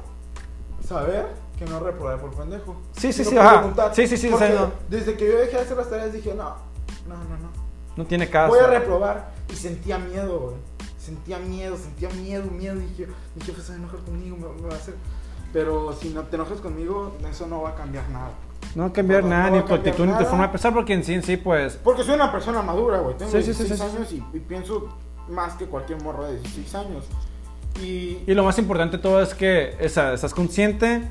saber 0.87 1.27
que 1.59 1.65
no 1.65 1.81
reprobé 1.81 2.19
por 2.19 2.35
pendejo. 2.35 2.77
Sí, 2.97 3.13
sí, 3.13 3.25
sí, 3.25 3.37
ajá. 3.39 3.93
Sí, 3.95 4.07
sí, 4.07 4.17
sí, 4.17 4.29
no. 4.31 4.73
Desde 4.89 5.17
que 5.17 5.27
yo 5.27 5.39
dejé 5.39 5.57
de 5.57 5.63
hacer 5.63 5.77
las 5.77 5.89
tareas 5.89 6.13
dije, 6.13 6.35
no, 6.35 6.57
no, 7.09 7.15
no, 7.17 7.39
no. 7.39 7.51
No 7.97 8.05
tiene 8.05 8.29
caso. 8.29 8.49
Voy 8.55 8.63
a 8.63 8.67
reprobar. 8.67 9.31
Y 9.51 9.57
sentía 9.57 9.99
miedo, 9.99 10.39
güey. 10.39 10.57
Sentía 10.99 11.39
miedo, 11.39 11.77
sentía 11.79 12.11
miedo, 12.11 12.51
miedo. 12.51 12.77
Y 12.77 12.87
dije, 12.87 13.07
mi 13.35 13.43
jefe 13.43 13.63
se 13.63 13.69
va 13.71 13.75
a 13.77 13.79
enojar 13.79 14.01
conmigo, 14.01 14.37
me, 14.37 14.49
me 14.61 14.69
va 14.69 14.75
a 14.75 14.79
hacer. 14.79 14.95
Pero 15.57 15.95
si 15.99 16.11
no 16.11 16.21
te 16.25 16.37
enojas 16.37 16.61
conmigo, 16.61 17.17
eso 17.31 17.47
no 17.47 17.63
va 17.63 17.71
a 17.71 17.75
cambiar 17.75 18.07
nada. 18.11 18.29
No 18.75 18.83
va 18.83 18.89
a 18.91 18.93
cambiar 18.93 19.23
No, 19.23 19.31
no 19.31 19.35
nada, 19.37 19.51
va 19.51 19.57
ni 19.57 19.63
tu 19.63 19.73
actitud, 19.73 20.05
ni 20.05 20.13
tu 20.13 20.25
forma 20.27 20.43
de 20.43 20.49
pensar, 20.51 20.75
porque 20.75 20.93
en 20.93 21.03
sí, 21.03 21.15
en 21.15 21.23
sí, 21.23 21.39
pues, 21.39 21.81
Porque 21.83 22.05
soy 22.05 22.17
una 22.17 22.31
persona 22.31 22.61
madura, 22.61 22.99
güey. 22.99 23.17
Tengo 23.17 23.31
Sí, 23.33 23.43
sí, 23.43 23.55
sí, 23.55 23.63
16 23.65 23.81
sí, 23.81 23.87
sí. 23.89 23.97
años 23.97 24.13
Y, 24.35 24.37
y 24.37 24.41
pienso 24.41 24.95
más 25.31 25.55
que 25.55 25.65
cualquier 25.65 26.03
morro 26.03 26.25
de 26.27 26.39
16 26.41 26.75
años. 26.75 27.05
Y, 27.83 28.19
Y 28.27 28.35
lo 28.35 28.45
más 28.45 28.59
importante 28.59 28.99
de 28.99 29.03
todo 29.03 29.23
es 29.23 29.33
que 29.33 29.75
o 29.83 29.89
sea, 29.89 30.13
estás 30.13 30.35
consciente 30.35 31.05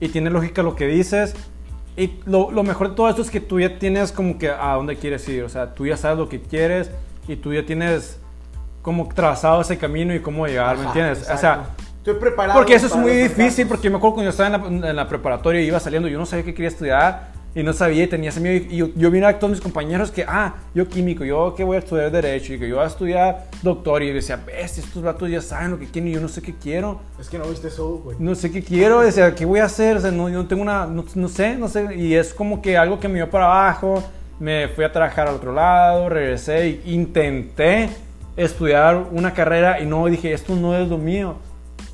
y 0.00 0.08
tiene 0.08 0.28
lógica 0.28 0.64
lo 0.64 0.74
que 0.74 0.88
dices. 0.88 1.36
Y 1.96 2.18
lo, 2.26 2.50
lo 2.50 2.64
mejor 2.64 2.88
de 2.90 2.96
todo 2.96 3.08
esto 3.08 3.22
es 3.22 3.30
que 3.30 3.38
tú 3.40 3.60
ya 3.60 3.78
tienes 3.78 4.10
como 4.10 4.38
que 4.38 4.50
a 4.50 4.72
dónde 4.72 4.96
quieres 4.96 5.28
ir. 5.28 5.44
O 5.44 5.48
sea, 5.48 5.72
tú 5.72 5.86
ya 5.86 5.96
sabes 5.96 6.18
lo 6.18 6.28
que 6.28 6.42
quieres 6.42 6.90
y 7.28 7.36
tú 7.36 7.54
ya 7.54 7.64
tienes 7.64 8.18
como 8.82 9.08
trazado 9.08 9.60
ese 9.60 9.78
camino 9.78 10.12
y 10.12 10.18
cómo 10.18 10.48
llegar, 10.48 10.74
¿me 10.78 10.80
Ajá, 10.82 10.88
entiendes? 10.88 11.18
O 11.28 11.32
exacto. 11.32 11.68
sea, 11.76 11.83
estoy 12.04 12.14
preparado. 12.20 12.58
porque 12.58 12.74
eso 12.74 12.86
es 12.86 12.96
muy 12.96 13.12
difícil, 13.12 13.66
porque 13.66 13.88
me 13.88 13.96
acuerdo 13.96 14.16
cuando 14.16 14.30
yo 14.30 14.36
estaba 14.36 14.66
en 14.68 14.80
la, 14.80 14.90
en 14.90 14.96
la 14.96 15.08
preparatoria 15.08 15.62
y 15.62 15.66
iba 15.66 15.80
saliendo, 15.80 16.06
yo 16.08 16.18
no 16.18 16.26
sabía 16.26 16.44
qué 16.44 16.52
quería 16.52 16.68
estudiar 16.68 17.32
y 17.54 17.62
no 17.62 17.72
sabía 17.72 18.04
y 18.04 18.06
tenía 18.08 18.30
ese 18.30 18.40
miedo. 18.40 18.66
Y 18.68 18.76
yo, 18.76 18.88
yo 18.94 19.10
vi 19.10 19.22
a 19.22 19.38
todos 19.38 19.52
mis 19.52 19.60
compañeros 19.60 20.10
que, 20.10 20.24
ah, 20.28 20.54
yo 20.74 20.88
químico, 20.88 21.24
yo 21.24 21.54
que 21.54 21.64
voy 21.64 21.76
a 21.76 21.78
estudiar 21.78 22.10
Derecho 22.10 22.52
y 22.52 22.58
que 22.58 22.68
yo 22.68 22.76
voy 22.76 22.84
a 22.84 22.88
estudiar 22.88 23.46
Doctor. 23.62 24.02
Y 24.02 24.08
yo 24.08 24.14
decía, 24.14 24.38
ves, 24.44 24.76
estos 24.76 25.02
vatos 25.02 25.30
ya 25.30 25.40
saben 25.40 25.70
lo 25.70 25.78
que 25.78 25.86
quieren 25.86 26.10
y 26.10 26.14
yo 26.14 26.20
no 26.20 26.28
sé 26.28 26.42
qué 26.42 26.54
quiero. 26.54 27.00
Es 27.18 27.28
que 27.28 27.38
no 27.38 27.44
viste 27.44 27.70
Soul, 27.70 28.02
güey. 28.02 28.16
No 28.18 28.34
sé 28.34 28.50
qué 28.50 28.62
quiero, 28.62 29.10
sea, 29.10 29.34
¿qué 29.34 29.44
voy 29.44 29.60
a 29.60 29.64
hacer? 29.64 29.96
O 29.96 30.00
sea, 30.00 30.10
no, 30.10 30.28
yo 30.28 30.42
no 30.42 30.48
tengo 30.48 30.62
una, 30.62 30.86
no, 30.86 31.04
no 31.14 31.28
sé, 31.28 31.56
no 31.56 31.68
sé. 31.68 31.94
Y 31.94 32.14
es 32.14 32.34
como 32.34 32.60
que 32.60 32.76
algo 32.76 32.98
que 32.98 33.08
me 33.08 33.14
dio 33.14 33.30
para 33.30 33.46
abajo. 33.46 34.02
Me 34.40 34.68
fui 34.68 34.84
a 34.84 34.90
trabajar 34.90 35.28
al 35.28 35.36
otro 35.36 35.52
lado, 35.52 36.08
regresé 36.08 36.66
e 36.66 36.82
intenté 36.86 37.88
estudiar 38.36 38.96
una 39.12 39.32
carrera 39.32 39.80
y 39.80 39.86
no, 39.86 40.04
dije, 40.06 40.32
esto 40.32 40.56
no 40.56 40.76
es 40.76 40.88
lo 40.88 40.98
mío. 40.98 41.36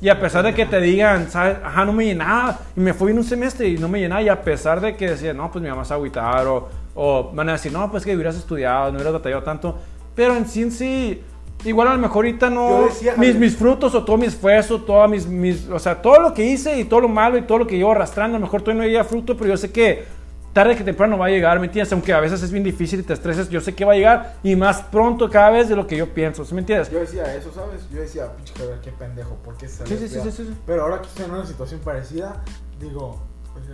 Y 0.01 0.09
a 0.09 0.19
pesar 0.19 0.43
de 0.43 0.53
que 0.55 0.65
te 0.65 0.81
digan, 0.81 1.29
¿sabes? 1.29 1.57
Ajá, 1.63 1.85
no 1.85 1.93
me 1.93 2.05
llenaba. 2.05 2.59
Y 2.75 2.79
me 2.79 2.93
fui 2.93 3.11
en 3.11 3.19
un 3.19 3.23
semestre 3.23 3.67
y 3.67 3.77
no 3.77 3.87
me 3.87 3.99
llenaba. 3.99 4.21
Y 4.23 4.29
a 4.29 4.41
pesar 4.41 4.81
de 4.81 4.95
que 4.95 5.11
decía, 5.11 5.33
no, 5.33 5.51
pues 5.51 5.61
mi 5.61 5.69
mamá 5.69 5.85
se 5.85 5.93
agüitar. 5.93 6.47
O, 6.47 6.69
o 6.95 7.31
van 7.33 7.49
a 7.49 7.51
decir, 7.53 7.71
no, 7.71 7.89
pues 7.91 8.03
que 8.03 8.15
hubieras 8.15 8.35
estudiado, 8.35 8.91
no 8.91 8.95
hubieras 8.95 9.13
batallado 9.13 9.43
tanto. 9.43 9.77
Pero 10.15 10.35
en 10.35 10.47
sí, 10.47 10.63
en 10.63 10.71
sí, 10.71 11.21
igual 11.63 11.87
a 11.87 11.93
lo 11.93 11.99
mejor 11.99 12.25
ahorita 12.25 12.49
no. 12.49 12.85
decía, 12.85 13.13
mis, 13.17 13.35
mis 13.35 13.55
frutos 13.55 13.93
o 13.95 14.03
todo 14.03 14.17
mi 14.17 14.25
esfuerzo, 14.25 14.81
todas 14.81 15.09
mis, 15.09 15.27
mis, 15.27 15.69
o 15.69 15.79
sea, 15.79 16.01
todo 16.01 16.19
lo 16.19 16.33
que 16.33 16.43
hice 16.43 16.79
y 16.79 16.85
todo 16.85 17.01
lo 17.01 17.07
malo 17.07 17.37
y 17.37 17.43
todo 17.43 17.59
lo 17.59 17.67
que 17.67 17.77
llevo 17.77 17.91
arrastrando, 17.91 18.37
a 18.37 18.39
lo 18.39 18.45
mejor 18.45 18.61
todavía 18.61 18.83
no 18.83 18.87
llega 18.89 19.03
fruto, 19.03 19.37
pero 19.37 19.51
yo 19.51 19.57
sé 19.57 19.71
que 19.71 20.05
tarde 20.53 20.75
que 20.75 20.83
temprano 20.83 21.17
va 21.17 21.27
a 21.27 21.29
llegar, 21.29 21.59
¿me 21.59 21.67
entiendes? 21.67 21.91
Aunque 21.93 22.13
a 22.13 22.19
veces 22.19 22.41
es 22.43 22.51
bien 22.51 22.63
difícil 22.63 22.99
y 22.99 23.03
te 23.03 23.13
estreses, 23.13 23.49
yo 23.49 23.61
sé 23.61 23.73
que 23.73 23.85
va 23.85 23.93
a 23.93 23.95
llegar 23.95 24.35
y 24.43 24.55
más 24.55 24.81
pronto 24.81 25.29
cada 25.29 25.49
vez 25.49 25.69
de 25.69 25.75
lo 25.75 25.87
que 25.87 25.95
yo 25.95 26.13
pienso, 26.13 26.43
¿sí 26.43 26.53
me 26.53 26.61
entiendes? 26.61 26.89
Yo 26.91 26.99
decía 26.99 27.33
eso, 27.35 27.51
¿sabes? 27.53 27.87
Yo 27.91 28.01
decía, 28.01 28.35
pinche 28.35 28.53
Javier, 28.57 28.79
qué 28.83 28.91
pendejo, 28.91 29.35
¿por 29.43 29.55
qué 29.57 29.67
se 29.67 29.85
Sí, 29.85 29.97
sí, 29.97 30.07
sí, 30.09 30.31
sí. 30.31 30.55
Pero 30.65 30.83
ahora 30.83 31.01
que 31.01 31.07
estoy 31.07 31.25
en 31.25 31.31
una 31.31 31.45
situación 31.45 31.79
parecida, 31.81 32.43
digo, 32.79 33.21
pues, 33.53 33.65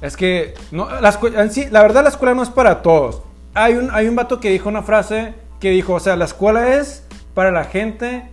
Es 0.00 0.16
que, 0.16 0.54
no, 0.70 0.88
la, 1.00 1.12
sí, 1.50 1.68
la 1.70 1.82
verdad 1.82 2.02
la 2.02 2.08
escuela 2.08 2.34
no 2.34 2.42
es 2.42 2.50
para 2.50 2.82
todos. 2.82 3.22
Hay 3.54 3.74
un, 3.74 3.90
hay 3.92 4.08
un 4.08 4.16
vato 4.16 4.40
que 4.40 4.50
dijo 4.50 4.68
una 4.68 4.82
frase 4.82 5.34
que 5.60 5.70
dijo, 5.70 5.94
o 5.94 6.00
sea, 6.00 6.16
la 6.16 6.24
escuela 6.24 6.74
es 6.74 7.04
para 7.34 7.52
la 7.52 7.64
gente 7.64 8.28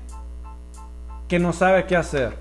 que 1.27 1.37
no 1.37 1.53
sabe 1.53 1.85
qué 1.85 1.95
hacer. 1.95 2.33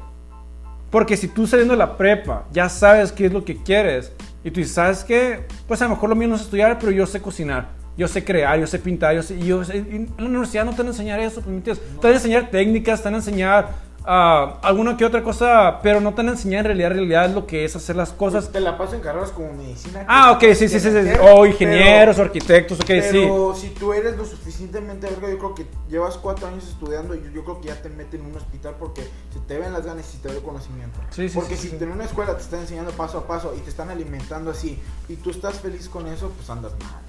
Porque 0.91 1.19
si 1.19 1.29
tú 1.29 1.47
saliendo 1.47 1.75
de 1.75 1.79
la 1.79 1.99
prepa 1.99 2.45
ya 2.51 2.71
sabes 2.71 3.13
qué 3.13 3.27
es 3.27 3.33
lo 3.33 3.45
que 3.45 3.63
quieres 3.63 4.13
y 4.45 4.51
tú 4.51 4.61
dices, 4.61 4.75
¿sabes 4.75 5.05
qué? 5.05 5.47
Pues 5.67 5.81
a 5.83 5.85
lo 5.85 5.91
mejor 5.91 6.11
lo 6.11 6.17
mío 6.17 6.29
no 6.29 6.37
es 6.37 6.43
estudiar, 6.43 6.79
pero 6.79 6.93
yo 6.93 7.07
sé 7.07 7.21
cocinar. 7.21 7.69
Yo 7.97 8.07
sé 8.07 8.25
crear, 8.25 8.59
yo 8.61 8.67
sé 8.67 8.79
pintar, 8.79 9.15
yo 9.15 9.23
sé... 9.25 9.35
En 9.35 10.09
la 10.17 10.27
universidad 10.27 10.65
no 10.65 10.71
te 10.71 10.79
van 10.79 10.87
a 10.87 10.91
enseñar 10.91 11.19
eso, 11.19 11.41
pues, 11.41 11.55
¿me? 11.55 11.61
Te 11.61 11.73
van 11.73 12.13
a 12.13 12.17
enseñar 12.17 12.51
técnicas, 12.51 13.01
te 13.01 13.05
van 13.07 13.15
a 13.15 13.19
enseñar 13.19 13.71
ah, 14.09 14.59
alguna 14.63 14.97
que 14.97 15.05
otra 15.05 15.23
cosa, 15.23 15.79
pero 15.83 16.01
no 16.01 16.11
te 16.11 16.17
van 16.17 16.29
a 16.29 16.33
enseñar 16.33 16.61
en 16.61 16.65
realidad, 16.65 16.91
en 16.93 16.97
realidad 16.97 17.31
lo 17.31 17.47
que 17.47 17.65
es 17.65 17.77
hacer 17.77 17.95
las 17.95 18.11
cosas. 18.11 18.51
te 18.51 18.61
la 18.61 18.79
paso 18.79 18.95
en 18.95 19.03
carreras 19.03 19.31
como 19.31 19.53
medicina. 19.53 20.05
Ah, 20.09 20.33
ok, 20.33 20.41
sí, 20.55 20.69
sí, 20.69 20.81
sí, 20.81 20.91
sí. 20.91 21.11
O 21.21 21.45
ingenieros, 21.45 22.17
pero- 22.17 22.27
arquitectos, 22.27 22.81
ok, 22.81 22.87
sí. 22.87 22.93
Pero 23.13 23.55
si 23.55 23.69
tú 23.69 23.93
eres 23.93 24.17
lo 24.17 24.25
suficientemente 24.25 25.07
verga, 25.07 25.29
yo 25.31 25.39
creo 25.39 25.55
que 25.55 25.67
llevas 25.91 26.17
cuatro 26.17 26.49
años 26.49 26.67
estudiando 26.67 27.15
y 27.15 27.23
yo, 27.23 27.31
yo 27.31 27.45
creo 27.45 27.61
que 27.61 27.69
ya 27.69 27.81
te 27.83 27.91
meten 27.91 28.23
en 28.23 28.27
un 28.27 28.37
hospital 28.37 28.75
porque 28.79 29.03
se 29.03 29.41
te 29.47 29.59
ven 29.59 29.73
las 29.73 29.85
ganas 29.85 30.09
y 30.09 30.17
se 30.17 30.23
te 30.23 30.29
ve 30.29 30.37
el 30.37 30.43
conocimiento. 30.43 30.99
Sí, 31.11 31.29
sí, 31.29 31.35
porque 31.39 31.57
sí, 31.57 31.69
si 31.69 31.77
en 31.77 31.93
una 31.93 32.05
escuela 32.05 32.35
te 32.35 32.43
están 32.43 32.61
enseñando 32.61 32.91
paso 32.93 33.19
a 33.19 33.27
paso 33.27 33.55
y 33.57 33.61
te 33.61 33.69
están 33.69 33.91
alimentando 33.91 34.51
así 34.51 34.81
y 35.09 35.17
tú 35.17 35.31
estás 35.31 35.61
feliz 35.61 35.89
con 35.89 36.07
eso, 36.07 36.33
pues 36.35 36.49
andas 36.49 36.73
mal. 36.81 37.03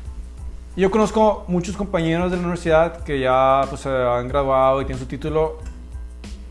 Yo 0.76 0.92
conozco 0.92 1.46
muchos 1.48 1.76
compañeros 1.76 2.30
de 2.30 2.38
la 2.38 2.44
universidad 2.44 3.04
que 3.04 3.20
ya 3.20 3.62
pues, 3.70 3.82
se 3.82 3.90
han 3.90 4.28
graduado 4.28 4.82
y 4.82 4.86
tienen 4.86 5.00
su 5.00 5.08
título 5.08 5.58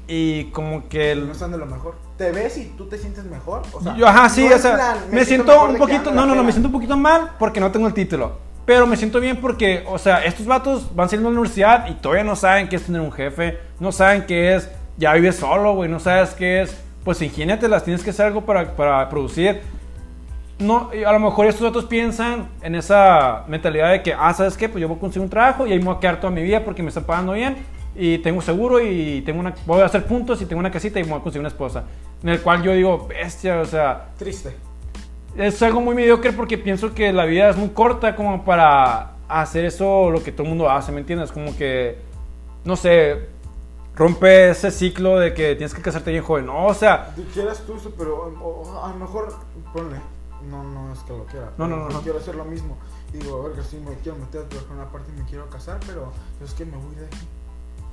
y 0.08 0.44
como 0.46 0.88
que... 0.88 1.14
No 1.14 1.24
El, 1.24 1.30
están 1.30 1.52
de 1.52 1.58
lo 1.58 1.66
mejor. 1.66 1.96
¿Te 2.16 2.32
ves 2.32 2.56
y 2.56 2.64
tú 2.76 2.86
te 2.86 2.96
sientes 2.96 3.24
mejor? 3.24 3.62
O 3.72 3.80
sea, 3.80 3.94
yo, 3.94 4.08
ajá, 4.08 4.28
sí, 4.30 4.48
no 4.48 4.56
o 4.56 4.58
sea, 4.58 4.74
plan, 4.74 4.96
me, 5.12 5.24
siento 5.24 5.52
mejor 5.52 5.70
un 5.70 5.76
poquito... 5.76 6.10
No, 6.10 6.24
no, 6.26 6.34
no, 6.34 6.42
me 6.42 6.50
siento 6.50 6.68
un 6.68 6.72
poquito 6.72 6.96
mal 6.96 7.32
porque 7.38 7.60
no 7.60 7.70
tengo 7.70 7.86
el 7.86 7.94
título. 7.94 8.38
Pero 8.64 8.86
me 8.86 8.96
siento 8.96 9.20
bien 9.20 9.36
porque, 9.36 9.84
o 9.86 9.98
sea, 9.98 10.24
estos 10.24 10.46
vatos 10.46 10.94
van 10.96 11.08
saliendo 11.08 11.28
de 11.28 11.34
la 11.34 11.40
universidad 11.40 11.88
y 11.88 11.94
todavía 11.94 12.24
no 12.24 12.36
saben 12.36 12.68
qué 12.68 12.76
es 12.76 12.84
tener 12.84 13.02
un 13.02 13.12
jefe, 13.12 13.58
no 13.78 13.92
saben 13.92 14.24
qué 14.26 14.56
es 14.56 14.68
ya 14.96 15.12
vives 15.12 15.36
solo, 15.36 15.74
güey, 15.74 15.88
no 15.88 16.00
sabes 16.00 16.30
qué 16.30 16.62
es, 16.62 16.76
pues 17.04 17.22
ingéniatelas, 17.22 17.84
tienes 17.84 18.02
que 18.02 18.10
hacer 18.10 18.26
algo 18.26 18.44
para, 18.44 18.74
para 18.74 19.08
producir. 19.08 19.60
No, 20.58 20.90
a 21.06 21.12
lo 21.12 21.20
mejor 21.20 21.46
estos 21.46 21.68
otros 21.68 21.84
piensan 21.84 22.48
en 22.62 22.74
esa 22.74 23.44
mentalidad 23.46 23.92
de 23.92 24.02
que, 24.02 24.12
ah, 24.12 24.34
¿sabes 24.34 24.56
qué? 24.56 24.68
Pues 24.68 24.82
yo 24.82 24.88
voy 24.88 24.96
a 24.96 25.00
conseguir 25.00 25.22
un 25.22 25.30
trabajo 25.30 25.66
y 25.66 25.72
ahí 25.72 25.78
me 25.78 25.84
voy 25.84 25.96
a 25.96 26.00
quedar 26.00 26.20
toda 26.20 26.32
mi 26.32 26.42
vida 26.42 26.64
porque 26.64 26.82
me 26.82 26.88
están 26.88 27.04
pagando 27.04 27.34
bien 27.34 27.56
y 27.96 28.18
tengo 28.18 28.40
seguro 28.42 28.80
y 28.80 29.22
tengo 29.22 29.40
una, 29.40 29.54
voy 29.66 29.80
a 29.80 29.86
hacer 29.86 30.04
puntos 30.06 30.40
y 30.42 30.46
tengo 30.46 30.60
una 30.60 30.70
casita 30.70 31.00
y 31.00 31.04
me 31.04 31.10
voy 31.10 31.18
a 31.20 31.22
conseguir 31.22 31.40
una 31.40 31.48
esposa. 31.48 31.84
En 32.22 32.28
el 32.30 32.40
cual 32.40 32.62
yo 32.62 32.72
digo, 32.72 33.06
bestia, 33.08 33.60
o 33.60 33.64
sea, 33.64 34.10
Triste. 34.18 34.54
es 35.36 35.62
algo 35.62 35.80
muy 35.80 35.94
mediocre 35.94 36.32
porque 36.32 36.58
pienso 36.58 36.94
que 36.94 37.12
la 37.12 37.24
vida 37.24 37.48
es 37.50 37.56
muy 37.56 37.70
corta 37.70 38.14
como 38.16 38.44
para 38.44 39.12
hacer 39.28 39.64
eso 39.64 40.10
lo 40.10 40.22
que 40.22 40.32
todo 40.32 40.44
el 40.44 40.48
mundo 40.50 40.70
hace, 40.70 40.90
¿me 40.92 41.00
entiendes? 41.00 41.30
Como 41.32 41.56
que, 41.56 41.98
no 42.64 42.76
sé, 42.76 43.28
rompe 43.94 44.50
ese 44.50 44.70
ciclo 44.70 45.18
de 45.18 45.34
que 45.34 45.54
tienes 45.56 45.74
que 45.74 45.82
casarte 45.82 46.10
bien 46.10 46.22
joven, 46.22 46.46
¿no? 46.46 46.66
O 46.66 46.74
sea, 46.74 47.10
Dijeras 47.16 47.62
tú 47.66 47.74
eso, 47.76 47.92
pero 47.98 48.32
o- 48.42 48.84
a 48.84 48.88
lo 48.90 48.94
mejor, 48.96 49.34
ponle, 49.72 49.96
no, 50.50 50.62
no 50.64 50.92
es 50.92 51.00
que 51.00 51.12
lo 51.12 51.24
quiera. 51.26 51.50
No, 51.58 51.66
no, 51.66 51.76
no, 51.76 51.88
no. 51.88 52.00
Quiero 52.02 52.18
hacer 52.18 52.34
lo 52.36 52.44
mismo. 52.44 52.78
Digo, 53.12 53.40
a 53.42 53.48
ver, 53.48 53.56
que 53.56 53.62
sí 53.62 53.76
me 53.78 53.94
quiero 54.02 54.18
meter 54.18 54.42
a 54.42 54.48
trabajar 54.48 54.72
en 54.72 54.78
una 54.82 54.90
parte 54.92 55.10
y 55.16 55.20
me 55.20 55.28
quiero 55.28 55.48
casar, 55.50 55.78
pero 55.86 56.12
es 56.44 56.52
que 56.54 56.64
me 56.64 56.76
voy 56.76 56.94
de 56.94 57.06
aquí. 57.06 57.26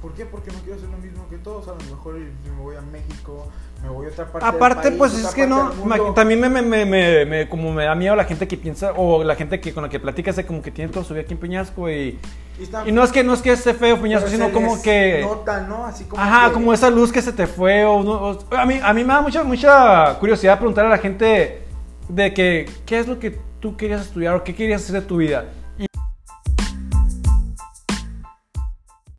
¿Por 0.05 0.13
qué? 0.13 0.23
Porque 0.23 0.51
no 0.51 0.59
quiero 0.59 0.75
hacer 0.75 0.87
lo 0.89 0.99
mismo 0.99 1.27
que 1.31 1.37
todos. 1.37 1.67
A 1.67 1.71
lo 1.71 1.79
mejor 1.79 2.13
me 2.13 2.61
voy 2.61 2.75
a 2.75 2.81
México, 2.81 3.47
me 3.81 3.89
voy 3.89 4.05
a 4.05 4.09
otra 4.09 4.25
parte 4.31 4.45
del 4.45 4.55
aparte, 4.55 4.89
país, 4.89 4.97
pues 4.99 5.13
otra 5.15 5.29
es 5.29 5.33
que 5.35 5.47
no, 5.47 5.69
del 5.71 6.13
también 6.13 6.39
me, 6.39 6.47
me, 6.61 6.85
me, 6.85 7.25
me- 7.25 7.49
como 7.49 7.73
me 7.73 7.85
da 7.85 7.95
miedo 7.95 8.15
la 8.15 8.25
gente 8.25 8.47
que 8.47 8.55
piensa, 8.55 8.91
o 8.95 9.23
la 9.23 9.35
gente 9.35 9.59
que 9.59 9.73
con 9.73 9.81
la 9.81 9.89
que 9.89 9.99
platicas 9.99 10.39
como 10.45 10.61
que 10.61 10.69
tiene 10.69 10.91
toda 10.91 11.03
su 11.03 11.15
vida 11.15 11.23
aquí 11.23 11.33
en 11.33 11.39
Peñasco 11.39 11.89
y, 11.89 12.19
Y, 12.59 12.63
está- 12.63 12.87
y 12.87 12.91
no 12.91 13.03
es 13.03 13.11
que 13.11 13.23
no 13.23 13.33
es 13.33 13.41
que 13.41 13.51
esté 13.53 13.73
feo 13.73 13.99
Peñasco, 13.99 14.29
sino 14.29 14.51
como 14.51 14.79
que... 14.79 15.21
Nota, 15.23 15.61
¿no? 15.61 15.85
Así 15.87 16.03
como. 16.03 16.21
Ajá, 16.21 16.49
que- 16.49 16.53
como 16.53 16.71
esa 16.71 16.91
luz 16.91 17.11
que 17.11 17.23
se 17.23 17.33
te 17.33 17.47
fue. 17.47 17.83
O, 17.85 17.95
o- 17.97 18.39
a, 18.55 18.65
mí, 18.67 18.79
a 18.83 18.93
mí 18.93 19.03
me 19.03 19.11
da 19.11 19.21
mucha, 19.21 19.43
mucha 19.43 20.19
curiosidad 20.19 20.59
preguntar 20.59 20.85
a 20.85 20.89
la 20.89 20.99
gente 20.99 21.63
de 22.09 22.31
que, 22.31 22.69
¿qué 22.85 22.99
es 22.99 23.07
lo 23.07 23.17
que 23.17 23.39
tú 23.59 23.75
querías 23.75 24.01
estudiar 24.01 24.35
o 24.35 24.43
qué 24.43 24.53
querías 24.53 24.83
hacer 24.83 25.01
de 25.01 25.07
tu 25.07 25.17
vida? 25.17 25.45